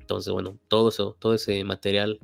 Entonces, 0.00 0.32
bueno, 0.32 0.58
todo 0.68 0.88
eso, 0.88 1.16
todo 1.20 1.34
ese 1.34 1.62
material 1.64 2.18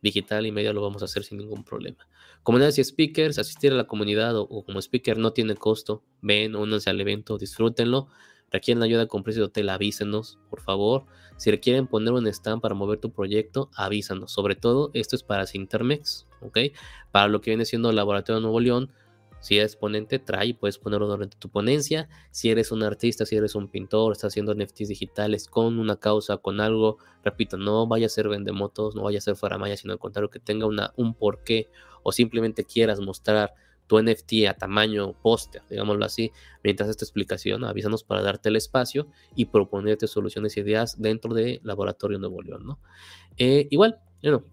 digital 0.00 0.46
y 0.46 0.52
media 0.52 0.72
lo 0.72 0.80
vamos 0.80 1.02
a 1.02 1.04
hacer 1.04 1.24
sin 1.24 1.38
ningún 1.38 1.64
problema. 1.64 2.06
Comunidades 2.42 2.78
y 2.78 2.84
speakers, 2.84 3.38
asistir 3.38 3.72
a 3.72 3.76
la 3.76 3.84
comunidad 3.84 4.36
o, 4.36 4.64
como 4.64 4.78
speaker 4.80 5.18
no 5.18 5.32
tiene 5.32 5.54
costo. 5.56 6.02
Ven, 6.22 6.56
únanse 6.56 6.90
al 6.90 7.00
evento, 7.00 7.38
disfrútenlo. 7.38 8.08
Requieren 8.50 8.82
ayuda 8.82 9.06
con 9.06 9.22
precio 9.22 9.42
de 9.42 9.46
hotel, 9.46 9.68
avísenos, 9.68 10.38
por 10.48 10.60
favor. 10.60 11.04
Si 11.36 11.50
requieren 11.50 11.86
poner 11.86 12.12
un 12.12 12.26
stand 12.26 12.60
para 12.60 12.74
mover 12.74 12.98
tu 12.98 13.12
proyecto, 13.12 13.70
avísanos. 13.74 14.32
Sobre 14.32 14.56
todo, 14.56 14.90
esto 14.94 15.16
es 15.16 15.22
para 15.22 15.46
Sintermex, 15.46 16.26
¿ok? 16.40 16.58
Para 17.12 17.28
lo 17.28 17.40
que 17.40 17.50
viene 17.50 17.64
siendo 17.64 17.90
el 17.90 17.96
Laboratorio 17.96 18.36
de 18.36 18.42
Nuevo 18.42 18.60
León, 18.60 18.90
si 19.40 19.56
eres 19.56 19.74
ponente, 19.74 20.18
trae 20.18 20.48
y 20.48 20.52
puedes 20.52 20.78
ponerlo 20.78 21.06
durante 21.06 21.38
tu 21.38 21.48
ponencia. 21.48 22.08
Si 22.30 22.50
eres 22.50 22.72
un 22.72 22.82
artista, 22.82 23.24
si 23.24 23.36
eres 23.36 23.54
un 23.54 23.68
pintor, 23.68 24.12
estás 24.12 24.32
haciendo 24.32 24.54
NFTs 24.54 24.88
digitales 24.88 25.48
con 25.48 25.78
una 25.78 25.96
causa, 25.96 26.36
con 26.36 26.60
algo, 26.60 26.98
repito, 27.24 27.56
no 27.56 27.86
vaya 27.86 28.06
a 28.06 28.10
ser 28.10 28.28
vendemotos, 28.28 28.94
no 28.94 29.02
vaya 29.02 29.18
a 29.18 29.22
ser 29.22 29.36
faramaya, 29.36 29.76
sino 29.78 29.94
al 29.94 29.98
contrario, 29.98 30.28
que 30.28 30.40
tenga 30.40 30.66
una, 30.66 30.92
un 30.96 31.14
porqué 31.14 31.70
o 32.02 32.12
simplemente 32.12 32.64
quieras 32.64 33.00
mostrar 33.00 33.54
tu 33.86 34.00
NFT 34.00 34.46
a 34.48 34.54
tamaño 34.54 35.14
póster, 35.14 35.62
digámoslo 35.68 36.04
así, 36.04 36.30
mientras 36.62 36.88
esta 36.88 37.04
explicación, 37.04 37.64
avísanos 37.64 38.04
para 38.04 38.22
darte 38.22 38.48
el 38.48 38.54
espacio 38.54 39.08
y 39.34 39.46
proponerte 39.46 40.06
soluciones 40.06 40.56
y 40.56 40.60
ideas 40.60 41.02
dentro 41.02 41.34
del 41.34 41.60
Laboratorio 41.64 42.20
Nuevo 42.20 42.40
León, 42.40 42.66
¿no? 42.66 42.78
Eh, 43.36 43.66
igual, 43.70 43.98
bueno, 44.22 44.44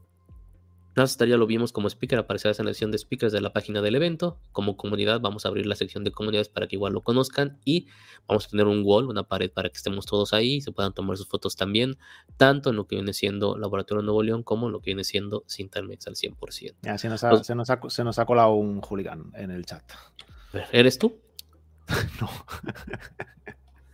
Nastar 0.97 1.27
ya 1.27 1.37
lo 1.37 1.45
vimos 1.45 1.71
como 1.71 1.87
speaker, 1.87 2.17
aparecerá 2.17 2.55
en 2.57 2.65
la 2.65 2.71
sección 2.71 2.89
de 2.89 2.97
speakers 2.97 3.31
de 3.31 3.39
la 3.39 3.53
página 3.53 3.83
del 3.83 3.93
evento. 3.93 4.39
Como 4.51 4.77
comunidad 4.77 5.21
vamos 5.21 5.45
a 5.45 5.49
abrir 5.49 5.67
la 5.67 5.75
sección 5.75 6.03
de 6.03 6.11
comunidades 6.11 6.49
para 6.49 6.67
que 6.67 6.75
igual 6.75 6.93
lo 6.93 7.01
conozcan 7.01 7.59
y 7.63 7.85
vamos 8.27 8.47
a 8.47 8.49
tener 8.49 8.65
un 8.65 8.81
wall, 8.83 9.05
una 9.05 9.21
pared 9.21 9.51
para 9.51 9.69
que 9.69 9.77
estemos 9.77 10.07
todos 10.07 10.33
ahí 10.33 10.55
y 10.55 10.61
se 10.61 10.71
puedan 10.71 10.93
tomar 10.93 11.15
sus 11.15 11.27
fotos 11.27 11.55
también, 11.55 11.99
tanto 12.35 12.71
en 12.71 12.77
lo 12.77 12.87
que 12.87 12.95
viene 12.95 13.13
siendo 13.13 13.59
Laboratorio 13.59 14.01
Nuevo 14.01 14.23
León 14.23 14.41
como 14.41 14.65
en 14.65 14.73
lo 14.73 14.79
que 14.79 14.89
viene 14.89 15.03
siendo 15.03 15.43
Sintermex 15.45 16.07
al 16.07 16.15
100%. 16.15 16.77
Ya, 16.81 16.97
se, 16.97 17.09
nos 17.09 17.23
ha, 17.23 17.43
se, 17.43 17.53
nos 17.53 17.69
ha, 17.69 17.79
se 17.89 18.03
nos 18.03 18.17
ha 18.17 18.25
colado 18.25 18.55
un 18.55 18.81
hooligan 18.81 19.31
en 19.35 19.51
el 19.51 19.67
chat. 19.67 19.83
¿Eres 20.71 20.97
tú? 20.97 21.21
no. 22.19 22.29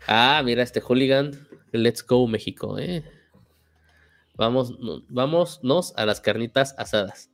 ah, 0.08 0.42
mira 0.46 0.64
este 0.64 0.80
hooligan. 0.80 1.32
Let's 1.74 2.06
go 2.08 2.28
México, 2.28 2.80
¿eh? 2.80 3.04
Vamos, 4.36 4.74
vámonos 5.10 5.94
a 5.96 6.06
las 6.06 6.22
carnitas 6.22 6.74
asadas. 6.78 7.30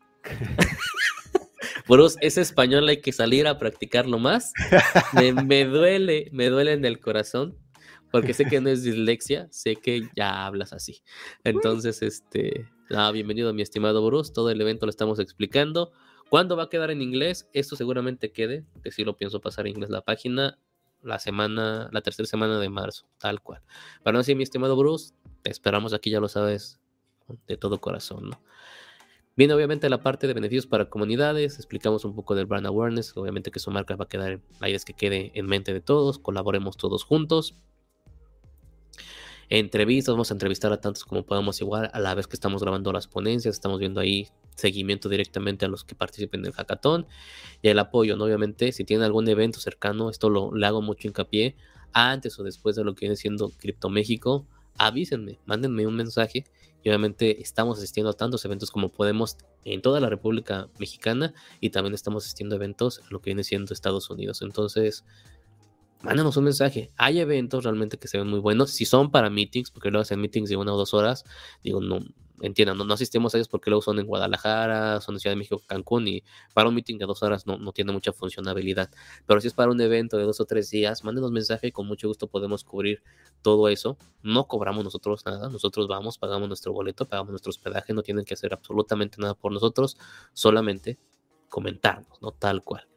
Bruce, 1.87 2.17
ese 2.21 2.41
español 2.41 2.87
hay 2.87 3.01
que 3.01 3.11
salir 3.11 3.47
a 3.47 3.57
practicarlo 3.57 4.19
más. 4.19 4.53
Me, 5.13 5.65
duele, 5.65 6.29
me 6.31 6.49
duele 6.49 6.73
en 6.73 6.85
el 6.85 6.99
corazón, 6.99 7.57
porque 8.11 8.33
sé 8.33 8.45
que 8.45 8.61
no 8.61 8.69
es 8.69 8.83
dislexia, 8.83 9.47
sé 9.51 9.75
que 9.75 10.07
ya 10.15 10.45
hablas 10.45 10.73
así. 10.73 11.01
Entonces, 11.43 12.01
este, 12.01 12.69
ah, 12.91 13.11
bienvenido 13.11 13.53
mi 13.53 13.61
estimado 13.61 14.05
Bruce, 14.05 14.31
todo 14.33 14.51
el 14.51 14.61
evento 14.61 14.85
lo 14.85 14.91
estamos 14.91 15.19
explicando. 15.19 15.91
¿Cuándo 16.29 16.55
va 16.55 16.63
a 16.63 16.69
quedar 16.69 16.91
en 16.91 17.01
inglés? 17.01 17.49
Esto 17.53 17.75
seguramente 17.75 18.31
quede, 18.31 18.65
que 18.83 18.91
sí 18.91 19.03
lo 19.03 19.17
pienso 19.17 19.41
pasar 19.41 19.65
en 19.65 19.71
inglés 19.73 19.89
la 19.89 20.01
página, 20.01 20.59
la 21.01 21.17
semana, 21.17 21.89
la 21.91 22.01
tercera 22.01 22.27
semana 22.27 22.59
de 22.59 22.69
marzo, 22.69 23.07
tal 23.17 23.41
cual. 23.41 23.63
No 24.05 24.17
decir, 24.19 24.35
mi 24.35 24.43
estimado 24.43 24.75
Bruce, 24.75 25.13
te 25.41 25.49
esperamos 25.49 25.93
aquí, 25.93 26.11
ya 26.11 26.19
lo 26.19 26.27
sabes, 26.27 26.79
de 27.47 27.57
todo 27.57 27.79
corazón, 27.79 28.29
¿no? 28.29 28.39
Viene 29.39 29.53
obviamente 29.53 29.89
la 29.89 30.01
parte 30.03 30.27
de 30.27 30.33
beneficios 30.33 30.67
para 30.67 30.89
comunidades, 30.89 31.55
explicamos 31.55 32.03
un 32.03 32.13
poco 32.13 32.35
del 32.35 32.45
brand 32.45 32.67
awareness, 32.67 33.15
obviamente 33.15 33.51
que 33.51 33.59
su 33.59 33.71
marca 33.71 33.95
va 33.95 34.03
a 34.03 34.07
quedar, 34.09 34.41
la 34.59 34.67
es 34.67 34.83
que 34.83 34.93
quede 34.93 35.31
en 35.33 35.45
mente 35.45 35.73
de 35.73 35.79
todos, 35.79 36.19
colaboremos 36.19 36.75
todos 36.75 37.05
juntos. 37.05 37.55
Entrevistas, 39.47 40.13
vamos 40.13 40.29
a 40.29 40.33
entrevistar 40.33 40.73
a 40.73 40.81
tantos 40.81 41.05
como 41.05 41.23
podamos 41.23 41.61
igual 41.61 41.89
a 41.93 41.99
la 42.01 42.13
vez 42.15 42.27
que 42.27 42.35
estamos 42.35 42.61
grabando 42.61 42.91
las 42.91 43.07
ponencias, 43.07 43.55
estamos 43.55 43.79
viendo 43.79 44.01
ahí 44.01 44.27
seguimiento 44.55 45.07
directamente 45.07 45.65
a 45.65 45.69
los 45.69 45.83
que 45.83 45.95
participen 45.95 46.43
del 46.43 46.51
hackathon 46.51 47.07
y 47.61 47.69
el 47.69 47.79
apoyo, 47.79 48.17
¿no? 48.17 48.25
Obviamente, 48.25 48.73
si 48.73 48.83
tienen 48.83 49.05
algún 49.05 49.27
evento 49.29 49.59
cercano, 49.59 50.09
esto 50.09 50.29
lo 50.29 50.53
le 50.53 50.65
hago 50.67 50.81
mucho 50.81 51.07
hincapié 51.07 51.55
antes 51.93 52.37
o 52.39 52.43
después 52.43 52.75
de 52.75 52.83
lo 52.83 52.93
que 52.93 53.05
viene 53.05 53.15
siendo 53.15 53.49
Crypto 53.57 53.89
México, 53.89 54.45
avísenme, 54.79 55.39
mándenme 55.45 55.85
un 55.85 55.95
mensaje 55.95 56.45
y 56.83 56.89
obviamente 56.89 57.41
estamos 57.41 57.77
asistiendo 57.77 58.09
a 58.09 58.13
tantos 58.13 58.43
eventos 58.45 58.71
como 58.71 58.89
podemos 58.89 59.37
en 59.65 59.81
toda 59.81 59.99
la 59.99 60.09
República 60.09 60.69
Mexicana 60.79 61.33
y 61.59 61.69
también 61.69 61.93
estamos 61.93 62.23
asistiendo 62.23 62.55
a 62.55 62.57
eventos 62.57 62.99
en 62.99 63.07
lo 63.11 63.21
que 63.21 63.29
viene 63.29 63.43
siendo 63.43 63.73
Estados 63.73 64.09
Unidos. 64.09 64.41
Entonces, 64.41 65.03
mándanos 66.01 66.37
un 66.37 66.45
mensaje. 66.45 66.89
Hay 66.95 67.19
eventos 67.19 67.65
realmente 67.65 67.97
que 67.97 68.07
se 68.07 68.17
ven 68.17 68.27
muy 68.27 68.39
buenos. 68.39 68.71
Si 68.71 68.85
son 68.85 69.11
para 69.11 69.29
meetings, 69.29 69.71
porque 69.71 69.91
luego 69.91 70.01
hacen 70.01 70.21
meetings 70.21 70.49
de 70.49 70.55
una 70.55 70.73
o 70.73 70.77
dos 70.77 70.93
horas, 70.93 71.25
digo, 71.61 71.81
no, 71.81 71.99
entiendan, 72.41 72.77
no, 72.77 72.93
asistimos 72.93 73.33
a 73.33 73.37
ellos 73.37 73.47
porque 73.47 73.69
luego 73.69 73.81
son 73.81 73.99
en 73.99 74.05
Guadalajara, 74.05 75.01
son 75.01 75.15
en 75.15 75.19
Ciudad 75.19 75.33
de 75.33 75.37
México, 75.37 75.61
Cancún 75.67 76.07
y 76.07 76.23
para 76.53 76.69
un 76.69 76.75
meeting 76.75 76.97
de 76.97 77.05
dos 77.05 77.23
horas 77.23 77.45
no, 77.47 77.57
no 77.57 77.71
tiene 77.71 77.91
mucha 77.91 78.13
funcionabilidad. 78.13 78.89
Pero 79.25 79.41
si 79.41 79.47
es 79.47 79.53
para 79.53 79.71
un 79.71 79.81
evento 79.81 80.17
de 80.17 80.23
dos 80.23 80.39
o 80.39 80.45
tres 80.45 80.69
días, 80.69 81.03
mándenos 81.03 81.31
mensaje 81.31 81.67
y 81.67 81.71
con 81.71 81.87
mucho 81.87 82.07
gusto 82.07 82.27
podemos 82.27 82.63
cubrir 82.63 83.03
todo 83.41 83.69
eso. 83.69 83.97
No 84.21 84.47
cobramos 84.47 84.83
nosotros 84.83 85.25
nada, 85.25 85.49
nosotros 85.49 85.87
vamos, 85.87 86.17
pagamos 86.17 86.47
nuestro 86.47 86.73
boleto, 86.73 87.07
pagamos 87.07 87.31
nuestro 87.31 87.49
hospedaje, 87.49 87.93
no 87.93 88.03
tienen 88.03 88.25
que 88.25 88.33
hacer 88.33 88.53
absolutamente 88.53 89.17
nada 89.19 89.33
por 89.33 89.51
nosotros, 89.51 89.97
solamente 90.33 90.97
comentarnos, 91.49 92.21
¿no? 92.21 92.31
Tal 92.31 92.63
cual. 92.63 92.87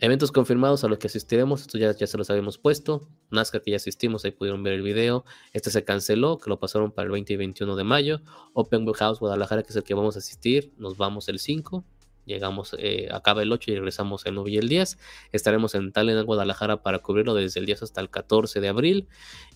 Eventos 0.00 0.30
confirmados 0.30 0.84
a 0.84 0.88
los 0.88 0.98
que 0.98 1.08
asistiremos, 1.08 1.62
esto 1.62 1.76
ya, 1.76 1.92
ya 1.92 2.06
se 2.06 2.16
los 2.16 2.30
habíamos 2.30 2.56
puesto. 2.56 3.08
Nazca 3.32 3.58
que 3.58 3.72
ya 3.72 3.78
asistimos, 3.78 4.24
ahí 4.24 4.30
pudieron 4.30 4.62
ver 4.62 4.74
el 4.74 4.82
video. 4.82 5.24
Este 5.52 5.70
se 5.70 5.82
canceló, 5.82 6.38
que 6.38 6.48
lo 6.48 6.60
pasaron 6.60 6.92
para 6.92 7.06
el 7.06 7.12
20 7.12 7.32
y 7.32 7.36
21 7.36 7.74
de 7.74 7.82
mayo. 7.82 8.20
Open 8.52 8.86
House 8.92 9.18
Guadalajara, 9.18 9.64
que 9.64 9.70
es 9.70 9.76
el 9.76 9.82
que 9.82 9.94
vamos 9.94 10.14
a 10.14 10.20
asistir, 10.20 10.72
nos 10.76 10.96
vamos 10.96 11.28
el 11.28 11.40
5. 11.40 11.84
Llegamos, 12.26 12.76
eh, 12.78 13.08
acaba 13.10 13.42
el 13.42 13.50
8 13.50 13.72
y 13.72 13.74
regresamos 13.74 14.24
el 14.26 14.36
9 14.36 14.52
y 14.52 14.58
el 14.58 14.68
10. 14.68 14.98
Estaremos 15.32 15.74
en 15.74 15.90
Talent, 15.90 16.24
Guadalajara, 16.24 16.80
para 16.80 17.00
cubrirlo 17.00 17.34
desde 17.34 17.58
el 17.58 17.66
10 17.66 17.82
hasta 17.82 18.00
el 18.00 18.08
14 18.08 18.60
de 18.60 18.68
abril. 18.68 19.08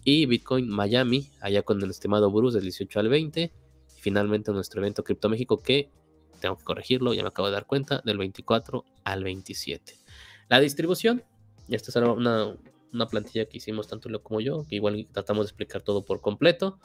Y 0.02 0.26
Bitcoin 0.26 0.68
Miami, 0.68 1.30
allá 1.40 1.62
con 1.62 1.80
el 1.80 1.90
estimado 1.90 2.32
Bruce, 2.32 2.56
del 2.56 2.64
18 2.64 2.98
al 2.98 3.08
20. 3.08 3.42
Y 3.96 4.00
finalmente 4.00 4.50
nuestro 4.50 4.80
evento 4.80 5.04
Cripto 5.04 5.28
México, 5.28 5.62
que 5.62 5.92
tengo 6.40 6.56
que 6.58 6.64
corregirlo, 6.64 7.14
ya 7.14 7.22
me 7.22 7.28
acabo 7.28 7.46
de 7.46 7.54
dar 7.54 7.66
cuenta, 7.66 8.02
del 8.04 8.18
24 8.18 8.84
al 9.04 9.22
27. 9.22 10.01
La 10.52 10.60
distribución, 10.60 11.24
esta 11.70 11.90
es 11.90 11.96
una, 11.96 12.54
una 12.92 13.08
plantilla 13.08 13.46
que 13.46 13.56
hicimos 13.56 13.88
tanto 13.88 14.10
Leo 14.10 14.22
como 14.22 14.38
yo, 14.42 14.66
que 14.68 14.74
igual 14.74 15.08
tratamos 15.10 15.46
de 15.46 15.48
explicar 15.48 15.80
todo 15.80 16.04
por 16.04 16.20
completo. 16.20 16.78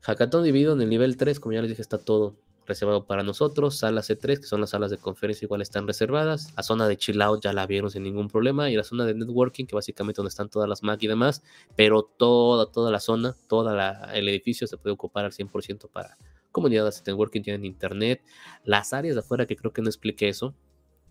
Hackathon 0.00 0.42
dividido 0.42 0.72
en 0.72 0.80
el 0.80 0.88
nivel 0.88 1.18
3, 1.18 1.40
como 1.40 1.52
ya 1.52 1.60
les 1.60 1.68
dije, 1.68 1.82
está 1.82 1.98
todo 1.98 2.36
reservado 2.66 3.04
para 3.04 3.22
nosotros. 3.22 3.76
Sala 3.76 4.00
C3, 4.00 4.40
que 4.40 4.46
son 4.46 4.62
las 4.62 4.70
salas 4.70 4.90
de 4.90 4.96
conferencia, 4.96 5.44
igual 5.44 5.60
están 5.60 5.86
reservadas. 5.86 6.54
La 6.56 6.62
zona 6.62 6.88
de 6.88 6.96
chill 6.96 7.20
out 7.20 7.42
ya 7.42 7.52
la 7.52 7.66
vieron 7.66 7.90
sin 7.90 8.02
ningún 8.02 8.28
problema. 8.28 8.70
Y 8.70 8.76
la 8.76 8.84
zona 8.84 9.04
de 9.04 9.12
networking, 9.12 9.66
que 9.66 9.74
básicamente 9.74 10.16
donde 10.16 10.30
están 10.30 10.48
todas 10.48 10.66
las 10.66 10.82
Mac 10.82 11.02
y 11.02 11.06
demás. 11.06 11.42
Pero 11.76 12.02
toda, 12.16 12.72
toda 12.72 12.90
la 12.90 13.00
zona, 13.00 13.36
todo 13.46 13.78
el 14.10 14.26
edificio 14.30 14.66
se 14.66 14.78
puede 14.78 14.94
ocupar 14.94 15.26
al 15.26 15.32
100% 15.32 15.90
para 15.90 16.16
comunidades 16.50 17.04
de 17.04 17.12
networking, 17.12 17.42
tienen 17.42 17.66
internet. 17.66 18.22
Las 18.64 18.94
áreas 18.94 19.16
de 19.16 19.20
afuera, 19.20 19.44
que 19.44 19.54
creo 19.54 19.74
que 19.74 19.82
no 19.82 19.90
expliqué 19.90 20.30
eso. 20.30 20.54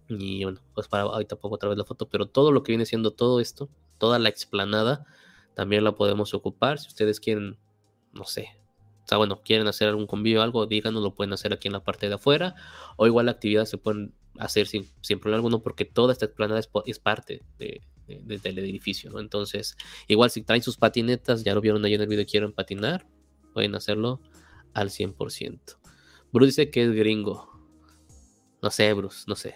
Y 0.09 0.43
bueno, 0.43 0.59
pues 0.73 0.87
para 0.87 1.03
ahorita 1.03 1.37
pongo 1.37 1.55
otra 1.55 1.69
vez 1.69 1.77
la 1.77 1.85
foto, 1.85 2.07
pero 2.09 2.27
todo 2.27 2.51
lo 2.51 2.63
que 2.63 2.71
viene 2.71 2.85
siendo 2.85 3.11
todo 3.11 3.39
esto, 3.39 3.69
toda 3.97 4.19
la 4.19 4.29
explanada, 4.29 5.05
también 5.55 5.83
la 5.83 5.95
podemos 5.95 6.33
ocupar. 6.33 6.79
Si 6.79 6.87
ustedes 6.87 7.19
quieren, 7.19 7.57
no 8.11 8.25
sé, 8.25 8.49
o 9.03 9.07
sea, 9.07 9.17
bueno, 9.17 9.41
quieren 9.43 9.67
hacer 9.67 9.89
algún 9.89 10.07
convivio 10.07 10.39
o 10.39 10.43
algo, 10.43 10.65
díganos, 10.65 11.03
lo 11.03 11.13
pueden 11.13 11.33
hacer 11.33 11.53
aquí 11.53 11.67
en 11.67 11.73
la 11.73 11.83
parte 11.83 12.07
de 12.07 12.15
afuera. 12.15 12.55
O 12.95 13.05
igual 13.05 13.25
la 13.25 13.33
actividad 13.33 13.65
se 13.65 13.77
pueden 13.77 14.13
hacer 14.39 14.67
sin, 14.67 14.89
sin 15.01 15.19
problema 15.19 15.37
alguno 15.37 15.61
porque 15.61 15.85
toda 15.85 16.13
esta 16.13 16.25
explanada 16.25 16.59
es, 16.59 16.99
parte 16.99 17.41
del 18.07 18.59
edificio, 18.59 19.11
¿no? 19.11 19.19
Entonces, 19.19 19.75
igual 20.07 20.29
si 20.29 20.41
traen 20.41 20.63
sus 20.63 20.77
patinetas, 20.77 21.43
ya 21.43 21.53
lo 21.53 21.61
vieron 21.61 21.83
ahí 21.83 21.93
en 21.93 22.01
el 22.01 22.07
video, 22.07 22.25
quieren 22.25 22.53
patinar, 22.53 23.05
pueden 23.53 23.75
hacerlo 23.75 24.21
al 24.73 24.89
100%. 24.89 25.77
Bruce 26.31 26.47
dice 26.47 26.71
que 26.71 26.83
es 26.83 26.91
gringo. 26.91 27.51
No 28.61 28.69
sé, 28.71 28.93
Bruce, 28.93 29.25
no 29.27 29.35
sé. 29.35 29.55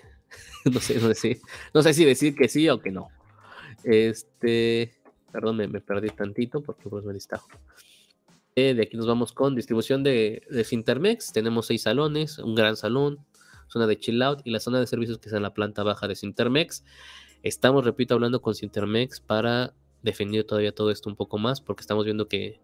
no, 0.73 0.79
sé, 0.79 0.99
no, 0.99 1.13
sé, 1.13 1.41
no 1.73 1.81
sé 1.81 1.93
si 1.93 2.05
decir 2.05 2.35
que 2.35 2.47
sí 2.47 2.67
o 2.69 2.79
que 2.79 2.91
no. 2.91 3.09
Este, 3.83 4.93
perdón, 5.31 5.57
me, 5.57 5.81
perdí 5.81 6.09
tantito 6.09 6.61
porque 6.61 6.89
pues 6.89 7.05
me 7.05 7.13
distrajo. 7.13 7.47
Eh, 8.55 8.73
de 8.73 8.83
aquí 8.83 8.97
nos 8.97 9.05
vamos 9.05 9.33
con 9.33 9.55
distribución 9.55 10.03
de, 10.03 10.41
de 10.49 10.63
Sintermex. 10.63 11.31
Tenemos 11.31 11.67
seis 11.67 11.83
salones, 11.83 12.39
un 12.39 12.55
gran 12.55 12.75
salón, 12.75 13.19
zona 13.67 13.87
de 13.87 13.99
chill 13.99 14.21
out 14.21 14.41
y 14.43 14.51
la 14.51 14.59
zona 14.59 14.79
de 14.79 14.87
servicios 14.87 15.19
que 15.19 15.29
es 15.29 15.33
en 15.33 15.43
la 15.43 15.53
planta 15.53 15.83
baja 15.83 16.07
de 16.07 16.15
Sintermex. 16.15 16.83
Estamos, 17.43 17.85
repito, 17.85 18.15
hablando 18.15 18.41
con 18.41 18.55
Sintermex 18.55 19.19
para 19.21 19.73
definir 20.01 20.45
todavía 20.45 20.73
todo 20.73 20.91
esto 20.91 21.09
un 21.09 21.15
poco 21.15 21.37
más 21.37 21.61
porque 21.61 21.81
estamos 21.81 22.05
viendo 22.05 22.27
que 22.27 22.59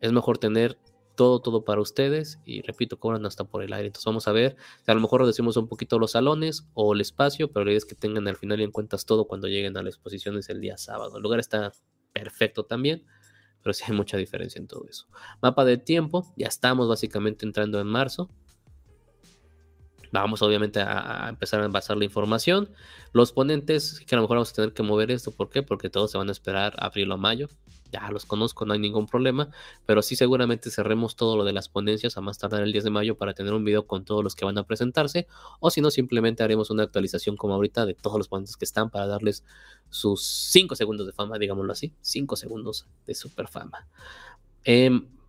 es 0.00 0.12
mejor 0.12 0.38
tener 0.38 0.78
todo, 1.14 1.40
todo 1.40 1.64
para 1.64 1.80
ustedes 1.80 2.40
y 2.44 2.62
repito, 2.62 2.98
cobran 2.98 3.24
hasta 3.26 3.44
por 3.44 3.62
el 3.62 3.72
aire. 3.72 3.86
Entonces 3.88 4.06
vamos 4.06 4.28
a 4.28 4.32
ver, 4.32 4.56
a 4.86 4.94
lo 4.94 5.00
mejor 5.00 5.20
reducimos 5.20 5.56
un 5.56 5.68
poquito 5.68 5.98
los 5.98 6.12
salones 6.12 6.66
o 6.74 6.94
el 6.94 7.00
espacio, 7.00 7.52
pero 7.52 7.64
la 7.64 7.72
idea 7.72 7.78
es 7.78 7.84
que 7.84 7.94
tengan 7.94 8.28
al 8.28 8.36
final 8.36 8.60
en 8.60 8.70
cuentas 8.70 9.06
todo 9.06 9.26
cuando 9.26 9.48
lleguen 9.48 9.76
a 9.76 9.82
las 9.82 9.94
exposiciones 9.94 10.48
el 10.48 10.60
día 10.60 10.76
sábado. 10.76 11.16
El 11.16 11.22
lugar 11.22 11.40
está 11.40 11.72
perfecto 12.12 12.64
también, 12.64 13.04
pero 13.62 13.72
sí 13.72 13.84
hay 13.86 13.94
mucha 13.94 14.16
diferencia 14.16 14.58
en 14.58 14.66
todo 14.66 14.86
eso. 14.88 15.06
Mapa 15.40 15.64
de 15.64 15.78
tiempo, 15.78 16.32
ya 16.36 16.48
estamos 16.48 16.88
básicamente 16.88 17.46
entrando 17.46 17.80
en 17.80 17.86
marzo. 17.86 18.30
Vamos 20.12 20.42
obviamente 20.42 20.80
a, 20.80 21.26
empezar 21.28 21.60
a 21.60 21.64
envasar 21.64 21.96
la 21.96 22.04
información. 22.04 22.70
Los 23.12 23.32
ponentes, 23.32 24.00
que 24.06 24.14
a 24.14 24.16
lo 24.16 24.22
mejor 24.22 24.36
vamos 24.36 24.50
a 24.50 24.54
tener 24.54 24.72
que 24.72 24.82
mover 24.82 25.10
esto, 25.10 25.32
¿por 25.32 25.50
qué? 25.50 25.62
Porque 25.62 25.90
todos 25.90 26.10
se 26.10 26.18
van 26.18 26.28
a 26.28 26.32
esperar 26.32 26.74
abril 26.78 27.10
o 27.10 27.18
mayo 27.18 27.48
ya 27.92 28.10
los 28.10 28.24
conozco, 28.24 28.64
no 28.64 28.72
hay 28.72 28.78
ningún 28.78 29.06
problema, 29.06 29.50
pero 29.86 30.02
sí 30.02 30.16
seguramente 30.16 30.70
cerremos 30.70 31.14
todo 31.14 31.36
lo 31.36 31.44
de 31.44 31.52
las 31.52 31.68
ponencias 31.68 32.16
a 32.16 32.20
más 32.22 32.38
tardar 32.38 32.62
el 32.62 32.72
10 32.72 32.84
de 32.84 32.90
mayo 32.90 33.16
para 33.16 33.34
tener 33.34 33.52
un 33.52 33.64
video 33.64 33.86
con 33.86 34.04
todos 34.04 34.24
los 34.24 34.34
que 34.34 34.44
van 34.44 34.56
a 34.58 34.64
presentarse, 34.64 35.26
o 35.60 35.70
si 35.70 35.82
no, 35.82 35.90
simplemente 35.90 36.42
haremos 36.42 36.70
una 36.70 36.84
actualización 36.84 37.36
como 37.36 37.54
ahorita 37.54 37.84
de 37.84 37.94
todos 37.94 38.16
los 38.16 38.28
ponentes 38.28 38.56
que 38.56 38.64
están 38.64 38.90
para 38.90 39.06
darles 39.06 39.44
sus 39.90 40.24
5 40.24 40.74
segundos 40.74 41.06
de 41.06 41.12
fama, 41.12 41.38
digámoslo 41.38 41.72
así, 41.72 41.94
5 42.00 42.36
segundos 42.36 42.86
de 43.06 43.14
super 43.14 43.46
fama. 43.46 43.86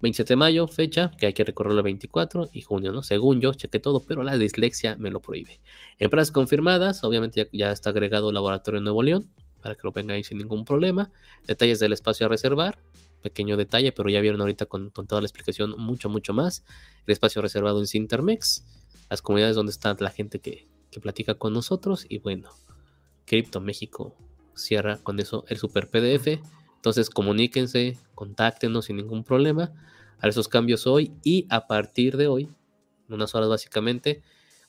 27 0.04 0.34
de 0.34 0.36
mayo, 0.36 0.68
fecha 0.68 1.12
que 1.18 1.28
hay 1.28 1.34
que 1.34 1.46
recorrer 1.46 1.72
el 1.72 1.82
24 1.82 2.50
y 2.52 2.62
junio, 2.62 2.92
¿no? 2.92 3.04
Según 3.04 3.40
yo, 3.40 3.54
cheque 3.54 3.80
todo, 3.80 4.02
pero 4.06 4.22
la 4.22 4.38
dislexia 4.38 4.98
me 4.98 5.10
lo 5.10 5.22
prohíbe. 5.22 5.62
Empresas 5.98 6.30
confirmadas, 6.30 7.06
obviamente 7.06 7.50
ya, 7.54 7.72
está 7.72 7.92
agregado 7.92 8.28
el 8.28 8.36
laboratorio 8.36 8.82
Nuevo 8.82 9.02
León, 9.02 9.32
para 9.62 9.76
que 9.76 9.82
lo 9.84 9.94
venga 9.94 10.14
ahí 10.14 10.26
sin 10.26 10.40
ningún 10.40 10.66
problema. 10.66 11.10
Detalles 11.48 11.80
del 11.80 11.94
espacio 11.94 12.26
a 12.26 12.30
reservar. 12.30 12.78
pequeño 13.22 13.56
detalle, 13.56 13.94
pero 13.94 14.10
ya 14.10 14.20
vieron 14.20 14.42
ahorita 14.42 14.66
con, 14.66 14.92
toda 14.92 15.22
la 15.22 15.26
explicación 15.26 15.74
mucho, 15.78 16.10
mucho 16.10 16.34
más. 16.34 16.66
El 17.08 17.14
espacio 17.14 17.42
reservado 17.42 17.80
en 17.80 17.88
Sintermex, 17.88 18.66
las 19.10 19.22
comunidades 19.22 19.56
donde 19.56 19.72
está 19.72 19.96
la 19.98 20.10
gente 20.10 20.40
que, 20.40 20.68
que 20.92 21.00
platica 21.00 21.36
con 21.36 21.54
nosotros 21.54 22.06
y 22.10 22.18
bueno, 22.18 22.50
Crypto 23.26 23.62
México 23.62 24.18
cierra 24.54 24.98
con 24.98 25.22
eso 25.22 25.46
el 25.48 25.58
super 25.58 25.90
PDF. 25.90 26.42
Entonces 26.84 27.10
comuníquense, 27.10 27.98
contáctenos 28.14 28.86
sin 28.86 28.98
ningún 28.98 29.24
problema. 29.24 29.72
A 30.20 30.28
esos 30.28 30.50
cambios 30.50 30.86
hoy 30.86 31.14
y 31.24 31.48
a 31.50 31.66
partir 31.66 32.18
de 32.18 32.28
hoy, 32.28 32.50
unas 33.08 33.34
horas 33.36 33.48
básicamente, 33.48 34.22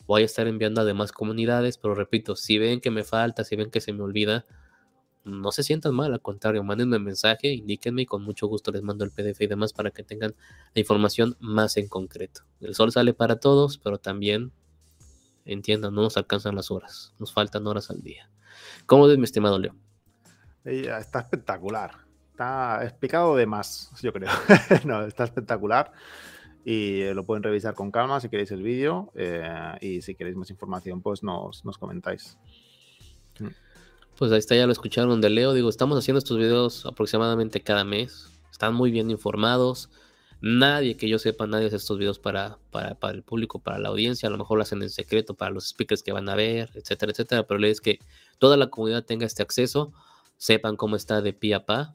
voy 0.06 0.22
a 0.22 0.24
estar 0.24 0.46
enviando 0.46 0.80
a 0.80 0.84
demás 0.84 1.10
comunidades, 1.10 1.76
pero 1.76 1.96
repito, 1.96 2.36
si 2.36 2.56
ven 2.56 2.80
que 2.80 2.92
me 2.92 3.02
falta, 3.02 3.42
si 3.42 3.56
ven 3.56 3.68
que 3.68 3.80
se 3.80 3.92
me 3.92 4.04
olvida, 4.04 4.46
no 5.24 5.50
se 5.50 5.64
sientan 5.64 5.92
mal, 5.96 6.12
al 6.12 6.20
contrario, 6.20 6.62
mándenme 6.62 6.98
un 6.98 7.02
mensaje, 7.02 7.52
indíquenme 7.52 8.02
y 8.02 8.06
con 8.06 8.22
mucho 8.22 8.46
gusto 8.46 8.70
les 8.70 8.82
mando 8.82 9.04
el 9.04 9.10
PDF 9.10 9.40
y 9.40 9.48
demás 9.48 9.72
para 9.72 9.90
que 9.90 10.04
tengan 10.04 10.36
la 10.72 10.80
información 10.80 11.36
más 11.40 11.76
en 11.78 11.88
concreto. 11.88 12.42
El 12.60 12.76
sol 12.76 12.92
sale 12.92 13.12
para 13.12 13.40
todos, 13.40 13.76
pero 13.78 13.98
también 13.98 14.52
entiendan, 15.44 15.92
no 15.92 16.02
nos 16.02 16.16
alcanzan 16.16 16.54
las 16.54 16.70
horas, 16.70 17.12
nos 17.18 17.32
faltan 17.32 17.66
horas 17.66 17.90
al 17.90 18.02
día. 18.02 18.30
¿Cómo 18.86 19.08
ves, 19.08 19.18
mi 19.18 19.24
estimado 19.24 19.58
Leo? 19.58 19.74
Está 20.64 21.18
espectacular. 21.18 22.03
Está 22.34 22.82
explicado 22.82 23.36
de 23.36 23.46
más, 23.46 23.92
yo 24.02 24.12
creo. 24.12 24.28
no, 24.84 25.06
está 25.06 25.22
espectacular. 25.22 25.92
Y 26.64 27.04
lo 27.14 27.24
pueden 27.24 27.44
revisar 27.44 27.74
con 27.74 27.92
calma 27.92 28.18
si 28.18 28.28
queréis 28.28 28.50
el 28.50 28.60
vídeo. 28.60 29.12
Eh, 29.14 29.76
y 29.80 30.02
si 30.02 30.16
queréis 30.16 30.34
más 30.34 30.50
información, 30.50 31.00
pues 31.00 31.22
nos, 31.22 31.64
nos 31.64 31.78
comentáis. 31.78 32.36
Mm. 33.38 33.50
Pues 34.18 34.32
ahí 34.32 34.38
está, 34.38 34.56
ya 34.56 34.66
lo 34.66 34.72
escucharon 34.72 35.20
de 35.20 35.30
Leo. 35.30 35.52
Digo, 35.52 35.68
estamos 35.68 35.96
haciendo 35.96 36.18
estos 36.18 36.36
videos 36.36 36.84
aproximadamente 36.86 37.62
cada 37.62 37.84
mes. 37.84 38.28
Están 38.50 38.74
muy 38.74 38.90
bien 38.90 39.12
informados. 39.12 39.88
Nadie 40.40 40.96
que 40.96 41.08
yo 41.08 41.20
sepa, 41.20 41.46
nadie 41.46 41.68
hace 41.68 41.76
estos 41.76 41.98
videos 41.98 42.18
para, 42.18 42.58
para, 42.72 42.96
para, 42.96 43.14
el 43.14 43.22
público, 43.22 43.60
para 43.60 43.78
la 43.78 43.90
audiencia. 43.90 44.28
A 44.28 44.32
lo 44.32 44.38
mejor 44.38 44.58
lo 44.58 44.62
hacen 44.64 44.82
en 44.82 44.90
secreto 44.90 45.34
para 45.34 45.52
los 45.52 45.68
speakers 45.68 46.02
que 46.02 46.10
van 46.10 46.28
a 46.28 46.34
ver, 46.34 46.70
etcétera, 46.74 47.12
etcétera. 47.12 47.46
Pero 47.46 47.60
la 47.60 47.68
es 47.68 47.80
que 47.80 48.00
toda 48.38 48.56
la 48.56 48.70
comunidad 48.70 49.04
tenga 49.04 49.24
este 49.24 49.44
acceso, 49.44 49.92
sepan 50.36 50.74
cómo 50.74 50.96
está 50.96 51.22
de 51.22 51.32
pie 51.32 51.54
a 51.54 51.64
pa. 51.64 51.94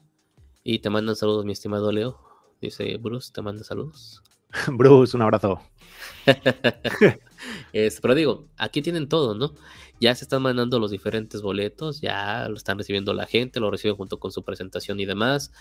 Y 0.62 0.80
te 0.80 0.90
mandan 0.90 1.16
saludos, 1.16 1.44
mi 1.44 1.52
estimado 1.52 1.90
Leo. 1.90 2.20
Dice 2.60 2.96
Bruce, 2.98 3.32
te 3.32 3.40
manda 3.40 3.64
saludos. 3.64 4.22
Bruce, 4.68 5.16
un 5.16 5.22
abrazo. 5.22 5.60
pero 8.02 8.14
digo, 8.14 8.48
aquí 8.56 8.82
tienen 8.82 9.08
todo, 9.08 9.34
¿no? 9.34 9.54
Ya 10.00 10.14
se 10.14 10.24
están 10.24 10.42
mandando 10.42 10.78
los 10.78 10.90
diferentes 10.90 11.40
boletos, 11.42 12.00
ya 12.00 12.48
lo 12.48 12.56
están 12.56 12.78
recibiendo 12.78 13.14
la 13.14 13.26
gente, 13.26 13.60
lo 13.60 13.70
reciben 13.70 13.96
junto 13.96 14.18
con 14.18 14.32
su 14.32 14.42
presentación 14.42 15.00
y 15.00 15.06
demás. 15.06 15.52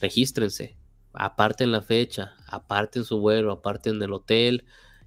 Regístrense, 0.00 0.76
aparten 1.12 1.72
la 1.72 1.82
fecha, 1.82 2.34
aparten 2.46 3.04
su 3.04 3.18
vuelo, 3.18 3.52
aparten 3.52 4.02
el 4.02 4.12
hotel, 4.12 4.64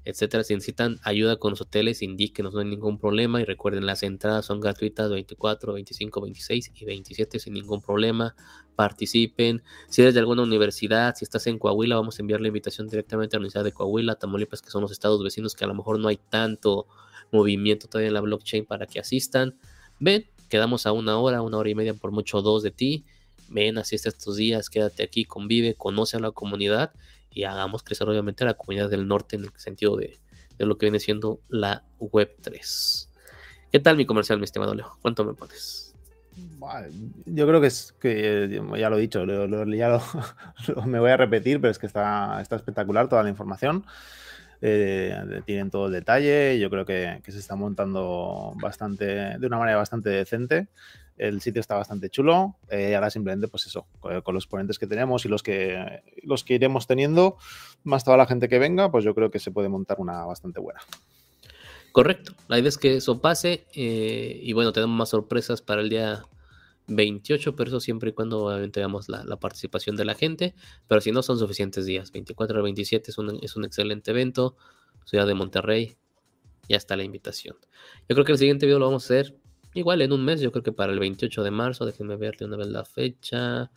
etcétera. 0.07 0.41
Si 0.45 0.53
necesitan 0.53 0.99
ayuda 1.03 1.35
con 1.35 1.51
los 1.51 1.59
hoteles, 1.59 2.01
indíquenos, 2.01 2.53
no 2.53 2.61
hay 2.61 2.65
ningún 2.65 2.97
problema. 2.97 3.41
Y 3.41 3.43
recuerden, 3.43 3.85
las 3.85 4.03
entradas 4.03 4.45
son 4.45 4.61
gratuitas 4.61 5.11
24, 5.11 5.73
25, 5.73 6.21
26 6.21 6.71
y 6.75 6.85
27 6.85 7.39
sin 7.39 7.53
ningún 7.53 7.81
problema. 7.81 8.33
Participen. 8.77 9.63
Si 9.89 10.01
eres 10.01 10.13
de 10.13 10.21
alguna 10.21 10.43
universidad, 10.43 11.13
si 11.15 11.25
estás 11.25 11.45
en 11.47 11.59
Coahuila, 11.59 11.97
vamos 11.97 12.17
a 12.17 12.21
enviar 12.21 12.39
la 12.39 12.47
invitación 12.47 12.87
directamente 12.87 13.35
a 13.35 13.37
la 13.37 13.41
Universidad 13.41 13.65
de 13.65 13.73
Coahuila, 13.73 14.15
Tamaulipas, 14.15 14.61
que 14.61 14.69
son 14.69 14.81
los 14.81 14.93
estados 14.93 15.21
vecinos 15.21 15.55
que 15.55 15.65
a 15.65 15.67
lo 15.67 15.75
mejor 15.75 15.99
no 15.99 16.07
hay 16.07 16.17
tanto 16.29 16.87
movimiento 17.33 17.89
todavía 17.89 18.07
en 18.07 18.13
la 18.13 18.21
blockchain 18.21 18.65
para 18.65 18.85
que 18.85 19.01
asistan. 19.01 19.59
Ven, 19.99 20.25
quedamos 20.47 20.85
a 20.85 20.93
una 20.93 21.19
hora, 21.19 21.41
una 21.41 21.57
hora 21.57 21.69
y 21.69 21.75
media, 21.75 21.93
por 21.93 22.11
mucho 22.11 22.41
dos 22.41 22.63
de 22.63 22.71
ti. 22.71 23.03
Ven, 23.49 23.77
asiste 23.77 24.07
estos 24.07 24.37
días, 24.37 24.69
quédate 24.69 25.03
aquí, 25.03 25.25
convive, 25.25 25.75
conoce 25.75 26.15
a 26.15 26.21
la 26.21 26.31
comunidad 26.31 26.93
y 27.37 27.43
hagamos 27.43 27.83
crecer 27.83 28.09
obviamente 28.09 28.43
la 28.45 28.55
comunidad 28.55 28.89
del 28.89 29.07
norte 29.07 29.35
en 29.35 29.43
el 29.43 29.51
sentido 29.57 29.95
de, 29.95 30.17
lo 30.57 30.75
que 30.79 30.87
viene 30.87 30.99
siendo 30.99 31.39
la 31.49 31.83
Web 31.99 32.35
3. 32.41 33.09
¿Qué 33.71 33.79
tal 33.79 33.95
mi 33.95 34.07
comercial, 34.07 34.39
mi 34.39 34.45
estimado 34.45 34.73
Leo? 34.73 34.97
¿Cuánto 35.03 35.23
me 35.23 35.35
pones? 35.35 35.93
Yo 37.25 37.47
creo 37.47 37.61
que 37.61 37.67
es 37.67 37.93
que 37.99 38.59
ya 38.75 38.89
lo 38.89 38.97
he 38.97 39.01
dicho, 39.01 39.23
ya 39.23 40.01
me 40.87 40.99
voy 40.99 41.11
a 41.11 41.17
repetir, 41.17 41.61
pero 41.61 41.69
es 41.69 41.77
que 41.77 41.85
está, 41.85 42.41
está 42.41 42.55
espectacular 42.55 43.07
toda 43.07 43.21
la 43.21 43.29
información. 43.29 43.85
Eh, 44.61 45.15
tienen 45.45 45.69
todo 45.69 45.85
el 45.85 45.93
detalle, 45.93 46.57
yo 46.57 46.71
creo 46.71 46.85
que, 46.85 47.21
que, 47.23 47.31
se 47.31 47.37
está 47.37 47.55
montando 47.55 48.53
bastante, 48.55 49.05
de 49.37 49.45
una 49.45 49.59
manera 49.59 49.77
bastante 49.77 50.09
decente 50.09 50.69
el 51.17 51.41
sitio 51.41 51.59
está 51.59 51.75
bastante 51.75 52.09
chulo. 52.09 52.55
Eh, 52.69 52.95
ahora 52.95 53.09
simplemente, 53.09 53.47
pues 53.47 53.65
eso, 53.65 53.87
con, 53.99 54.33
los 54.33 54.47
ponentes 54.47 54.79
que 54.79 54.87
tenemos 54.87 55.25
y 55.25 55.29
los 55.29 55.43
que, 55.43 56.01
los 56.23 56.43
que 56.43 56.55
iremos 56.55 56.87
teniendo, 56.87 57.37
más 57.83 58.03
toda 58.03 58.17
la 58.17 58.25
gente 58.25 58.47
que 58.47 58.59
venga, 58.59 58.91
pues 58.91 59.03
yo 59.03 59.13
creo 59.15 59.31
que 59.31 59.39
se 59.39 59.51
puede 59.51 59.69
montar 59.69 59.97
una 59.99 60.25
bastante 60.25 60.59
buena. 60.59 60.79
Correcto. 61.91 62.33
La 62.47 62.59
idea 62.59 62.69
es 62.69 62.77
que 62.77 62.97
eso 62.97 63.21
pase 63.21 63.65
eh, 63.73 64.39
y 64.43 64.53
bueno, 64.53 64.71
tenemos 64.71 64.95
más 64.95 65.09
sorpresas 65.09 65.61
para 65.61 65.81
el 65.81 65.89
día 65.89 66.23
28, 66.87 67.55
pero 67.55 67.69
eso 67.69 67.79
siempre 67.79 68.11
y 68.11 68.13
cuando 68.13 68.45
obviamente 68.45 68.81
la, 69.07 69.37
participación 69.37 69.95
de 69.95 70.05
la 70.05 70.13
gente. 70.13 70.53
Pero 70.87 71.01
si 71.01 71.11
no, 71.11 71.23
son 71.23 71.39
suficientes 71.39 71.85
días. 71.85 72.11
24 72.11 72.57
al 72.57 72.63
27 72.63 73.09
es 73.09 73.17
un, 73.17 73.39
es 73.41 73.55
un 73.55 73.65
excelente 73.65 74.11
evento. 74.11 74.55
Ciudad 75.05 75.25
de 75.25 75.33
Monterrey. 75.33 75.97
Ya 76.69 76.77
está 76.77 76.95
la 76.95 77.03
invitación. 77.03 77.55
Yo 78.09 78.15
creo 78.15 78.25
que 78.25 78.33
el 78.33 78.37
siguiente 78.37 78.65
video 78.65 78.79
lo 78.79 78.85
vamos 78.85 79.03
a 79.03 79.05
hacer 79.05 79.35
Igual 79.77 80.01
en 80.01 80.11
un 80.11 80.25
mes, 80.25 80.41
yo 80.41 80.51
creo 80.51 80.63
que 80.63 80.71
para 80.71 80.91
el 80.91 80.97
28 80.97 81.43
de 81.43 81.51
marzo, 81.51 81.85
déjenme 81.85 82.15
verle 82.15 82.47
una 82.47 82.57
vez 82.57 82.65
la 82.65 82.83
fecha. 82.83 83.69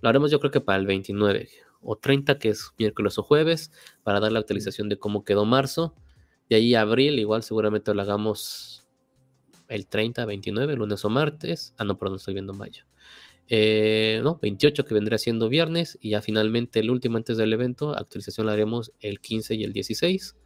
Lo 0.00 0.08
haremos 0.08 0.30
yo 0.30 0.38
creo 0.38 0.52
que 0.52 0.60
para 0.60 0.78
el 0.78 0.86
29 0.86 1.48
o 1.80 1.96
30, 1.96 2.38
que 2.38 2.50
es 2.50 2.70
miércoles 2.78 3.18
o 3.18 3.24
jueves, 3.24 3.72
para 4.04 4.20
dar 4.20 4.30
la 4.30 4.38
actualización 4.38 4.88
de 4.88 5.00
cómo 5.00 5.24
quedó 5.24 5.44
marzo. 5.44 5.96
De 6.48 6.54
ahí 6.54 6.76
abril, 6.76 7.18
igual 7.18 7.42
seguramente 7.42 7.92
lo 7.92 8.00
hagamos 8.02 8.86
el 9.66 9.88
30, 9.88 10.24
29, 10.26 10.76
lunes 10.76 11.04
o 11.04 11.10
martes. 11.10 11.74
Ah, 11.76 11.82
no, 11.82 11.98
perdón, 11.98 12.18
estoy 12.18 12.34
viendo 12.34 12.54
mayo. 12.54 12.84
Eh, 13.48 14.20
no, 14.22 14.38
28 14.40 14.84
que 14.84 14.94
vendría 14.94 15.18
siendo 15.18 15.48
viernes 15.48 15.98
y 16.00 16.10
ya 16.10 16.22
finalmente 16.22 16.78
el 16.78 16.88
último 16.88 17.16
antes 17.16 17.36
del 17.36 17.52
evento, 17.52 17.98
actualización 17.98 18.46
la 18.46 18.52
haremos 18.52 18.92
el 19.00 19.18
15 19.18 19.56
y 19.56 19.64
el 19.64 19.72
16, 19.72 20.36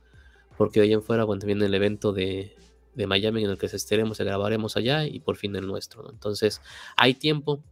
porque 0.57 0.81
de 0.81 0.87
ahí 0.87 0.93
en 0.95 1.03
fuera, 1.03 1.25
bueno, 1.25 1.45
viene 1.45 1.67
el 1.67 1.75
evento 1.75 2.15
de, 2.15 2.57
de 2.97 3.07
Miami 3.07 3.45
en 3.45 3.51
el 3.51 3.59
que 3.59 3.69
se 3.69 3.77
estaremos, 3.77 4.17
se 4.17 4.25
grabaremos 4.25 4.77
allá 4.77 5.05
y 5.05 5.21
por 5.21 5.37
fin 5.37 5.55
el 5.55 5.67
nuestro. 5.67 6.11
Entonces, 6.11 6.63
hay 6.97 7.15
tiempo, 7.15 7.63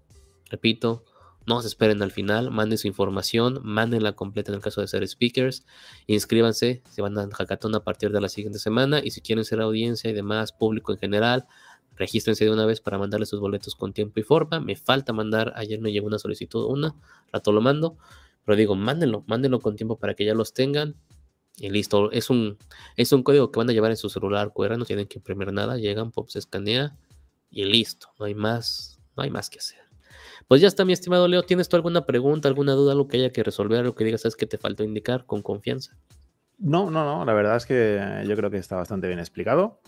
repito, 0.50 1.02
no 1.46 1.60
se 1.60 1.68
esperen 1.68 2.02
al 2.02 2.10
final, 2.10 2.50
manden 2.50 2.78
su 2.78 2.86
información, 2.86 3.60
mándenla 3.62 4.12
completa 4.12 4.52
en 4.52 4.56
el 4.56 4.62
caso 4.62 4.80
de 4.80 4.86
ser 4.86 5.06
speakers, 5.06 5.64
inscríbanse, 6.06 6.82
se 6.88 7.02
van 7.02 7.18
a 7.18 7.28
Hackathon 7.28 7.74
a 7.74 7.80
partir 7.80 8.12
de 8.12 8.20
la 8.20 8.28
siguiente 8.28 8.58
semana 8.58 9.00
y 9.02 9.10
si 9.10 9.20
quieren 9.20 9.44
ser 9.44 9.60
audiencia 9.60 10.10
y 10.10 10.12
demás, 10.12 10.52
público 10.52 10.92
en 10.92 10.98
general, 10.98 11.46
regístrense 11.96 12.44
de 12.44 12.50
una 12.50 12.66
vez 12.66 12.80
para 12.80 12.98
mandarles 12.98 13.28
sus 13.28 13.40
boletos 13.40 13.74
con 13.74 13.92
tiempo 13.92 14.20
y 14.20 14.22
forma. 14.22 14.60
Me 14.60 14.76
falta 14.76 15.12
mandar, 15.12 15.52
ayer 15.56 15.80
me 15.80 15.92
llegó 15.92 16.06
una 16.06 16.18
solicitud, 16.18 16.66
una, 16.66 16.94
rato 17.32 17.52
lo 17.52 17.60
mando, 17.60 17.96
pero 18.44 18.56
digo, 18.56 18.74
mándenlo, 18.74 19.24
mándenlo 19.26 19.60
con 19.60 19.76
tiempo 19.76 19.96
para 19.96 20.14
que 20.14 20.24
ya 20.24 20.34
los 20.34 20.52
tengan 20.52 20.96
y 21.56 21.70
listo, 21.70 22.10
es 22.10 22.30
un, 22.30 22.58
es 22.96 23.12
un 23.12 23.22
código 23.22 23.50
que 23.50 23.58
van 23.58 23.70
a 23.70 23.72
llevar 23.72 23.90
en 23.90 23.96
su 23.96 24.08
celular 24.08 24.52
QR, 24.52 24.76
no 24.76 24.84
tienen 24.84 25.06
que 25.06 25.18
imprimir 25.18 25.52
nada, 25.52 25.76
llegan, 25.76 26.10
pop, 26.10 26.28
se 26.28 26.38
escanea 26.38 26.96
y 27.50 27.64
listo, 27.64 28.08
no 28.18 28.26
hay 28.26 28.34
más, 28.34 28.98
no 29.16 29.22
hay 29.22 29.30
más 29.30 29.50
que 29.50 29.58
hacer. 29.58 29.78
Pues 30.48 30.60
ya 30.60 30.68
está, 30.68 30.84
mi 30.84 30.92
estimado 30.92 31.28
Leo, 31.28 31.42
¿tienes 31.42 31.68
tú 31.68 31.76
alguna 31.76 32.04
pregunta, 32.04 32.48
alguna 32.48 32.72
duda, 32.72 32.92
algo 32.92 33.08
que 33.08 33.18
haya 33.18 33.30
que 33.30 33.42
resolver, 33.42 33.80
algo 33.80 33.94
que 33.94 34.04
digas, 34.04 34.22
sabes 34.22 34.36
que 34.36 34.46
te 34.46 34.58
faltó 34.58 34.84
indicar 34.84 35.26
con 35.26 35.42
confianza? 35.42 35.96
No, 36.58 36.90
no, 36.90 37.04
no, 37.04 37.24
la 37.24 37.32
verdad 37.32 37.56
es 37.56 37.66
que 37.66 38.24
yo 38.26 38.36
creo 38.36 38.50
que 38.50 38.58
está 38.58 38.76
bastante 38.76 39.06
bien 39.06 39.18
explicado. 39.18 39.80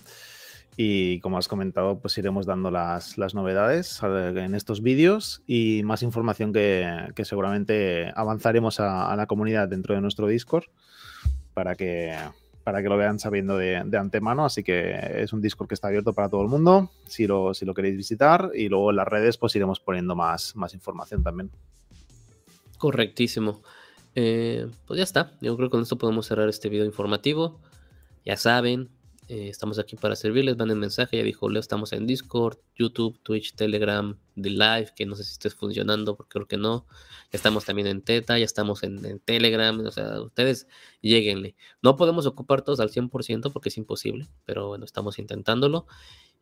Y 0.78 1.20
como 1.20 1.38
has 1.38 1.48
comentado, 1.48 2.00
pues 2.00 2.18
iremos 2.18 2.44
dando 2.44 2.70
las, 2.70 3.16
las 3.16 3.34
novedades 3.34 3.98
en 4.02 4.54
estos 4.54 4.82
vídeos 4.82 5.42
y 5.46 5.80
más 5.84 6.02
información 6.02 6.52
que, 6.52 7.12
que 7.14 7.24
seguramente 7.24 8.12
avanzaremos 8.14 8.78
a, 8.78 9.16
la 9.16 9.26
comunidad 9.26 9.68
dentro 9.68 9.94
de 9.94 10.02
nuestro 10.02 10.26
Discord 10.26 10.64
para 11.56 11.74
que, 11.74 12.14
para 12.64 12.82
que 12.82 12.88
lo 12.90 12.98
vean 12.98 13.18
sabiendo 13.18 13.56
de, 13.56 13.76
antemano. 13.96 14.44
Así 14.44 14.62
que 14.62 15.22
es 15.22 15.32
un 15.32 15.40
Discord 15.40 15.68
que 15.68 15.74
está 15.74 15.88
abierto 15.88 16.12
para 16.12 16.28
todo 16.28 16.42
el 16.42 16.48
mundo, 16.48 16.90
si 17.06 17.26
lo, 17.26 17.54
si 17.54 17.64
lo 17.64 17.72
queréis 17.72 17.96
visitar. 17.96 18.50
Y 18.54 18.68
luego 18.68 18.90
en 18.90 18.96
las 18.96 19.08
redes 19.08 19.38
pues 19.38 19.56
iremos 19.56 19.80
poniendo 19.80 20.14
más, 20.14 20.54
más 20.54 20.74
información 20.74 21.22
también. 21.22 21.50
Correctísimo. 22.76 23.62
Eh, 24.14 24.66
pues 24.86 24.98
ya 24.98 25.04
está. 25.04 25.32
Yo 25.40 25.56
creo 25.56 25.68
que 25.68 25.72
con 25.72 25.80
esto 25.80 25.96
podemos 25.96 26.26
cerrar 26.26 26.50
este 26.50 26.68
video 26.68 26.84
informativo. 26.84 27.58
Ya 28.26 28.36
saben, 28.36 28.90
eh, 29.28 29.48
estamos 29.48 29.78
aquí 29.78 29.96
para 29.96 30.14
servirles. 30.16 30.56
Manden 30.56 30.78
mensaje. 30.78 31.16
Ya 31.16 31.22
dijo 31.22 31.48
Leo, 31.48 31.60
estamos 31.60 31.92
en 31.92 32.06
Discord, 32.06 32.58
YouTube, 32.74 33.18
Twitch, 33.22 33.54
Telegram, 33.54 34.18
The 34.40 34.50
Live, 34.50 34.92
que 34.94 35.06
no 35.06 35.16
sé 35.16 35.24
si 35.24 35.32
esté 35.32 35.50
funcionando, 35.50 36.16
porque 36.16 36.30
creo 36.30 36.46
que 36.46 36.56
no. 36.56 36.86
Ya 37.32 37.36
estamos 37.38 37.64
también 37.64 37.88
en 37.88 38.02
Teta, 38.02 38.38
ya 38.38 38.44
estamos 38.44 38.82
en, 38.82 39.20
Telegram. 39.20 39.78
O 39.84 39.90
sea, 39.90 40.20
ustedes 40.22 40.68
lleguenle. 41.00 41.56
No 41.82 41.96
podemos 41.96 42.26
ocupar 42.26 42.62
todos 42.62 42.80
al 42.80 42.90
100% 42.90 43.52
porque 43.52 43.68
es 43.70 43.76
imposible, 43.76 44.28
pero 44.44 44.68
bueno, 44.68 44.84
estamos 44.84 45.18
intentándolo. 45.18 45.86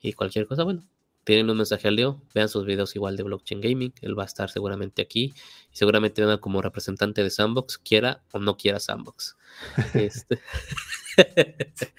Y 0.01 0.13
cualquier 0.13 0.47
cosa, 0.47 0.65
bueno, 0.65 0.87
tienen 1.25 1.51
un 1.51 1.57
mensaje 1.57 1.89
a 1.89 1.91
Leo, 1.91 2.23
vean 2.35 2.49
sus 2.49 2.65
videos 2.65 2.95
igual 2.95 3.17
de 3.17 3.23
blockchain 3.23 3.61
gaming, 3.61 3.93
él 4.03 4.19
va 4.19 4.23
a 4.25 4.27
estar 4.27 4.51
seguramente 4.51 5.03
aquí 5.03 5.35
y 5.73 5.77
seguramente 5.77 6.23
venga 6.23 6.39
como 6.39 6.63
representante 6.63 7.23
de 7.23 7.31
Sandbox, 7.31 7.79
quiera 7.79 8.23
o 8.33 8.39
no 8.39 8.57
quiera 8.57 8.79
Sandbox. 8.79 9.37
Este, 9.95 10.41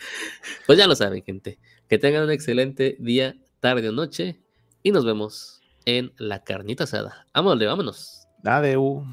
pues 0.68 0.78
ya 0.78 0.88
lo 0.88 0.96
saben, 0.96 1.24
gente. 1.24 1.60
Que 1.88 1.98
tengan 1.98 2.24
un 2.24 2.32
excelente 2.32 2.98
día, 3.00 3.36
tarde 3.60 3.90
o 3.90 3.92
noche 3.92 4.40
y 4.84 4.92
nos 4.92 5.06
vemos 5.06 5.62
en 5.86 6.14
la 6.18 6.44
carnita 6.44 6.84
asada. 6.84 7.26
Vámonos, 7.34 7.66
vámonos. 7.66 8.28
Adeu. 8.44 9.06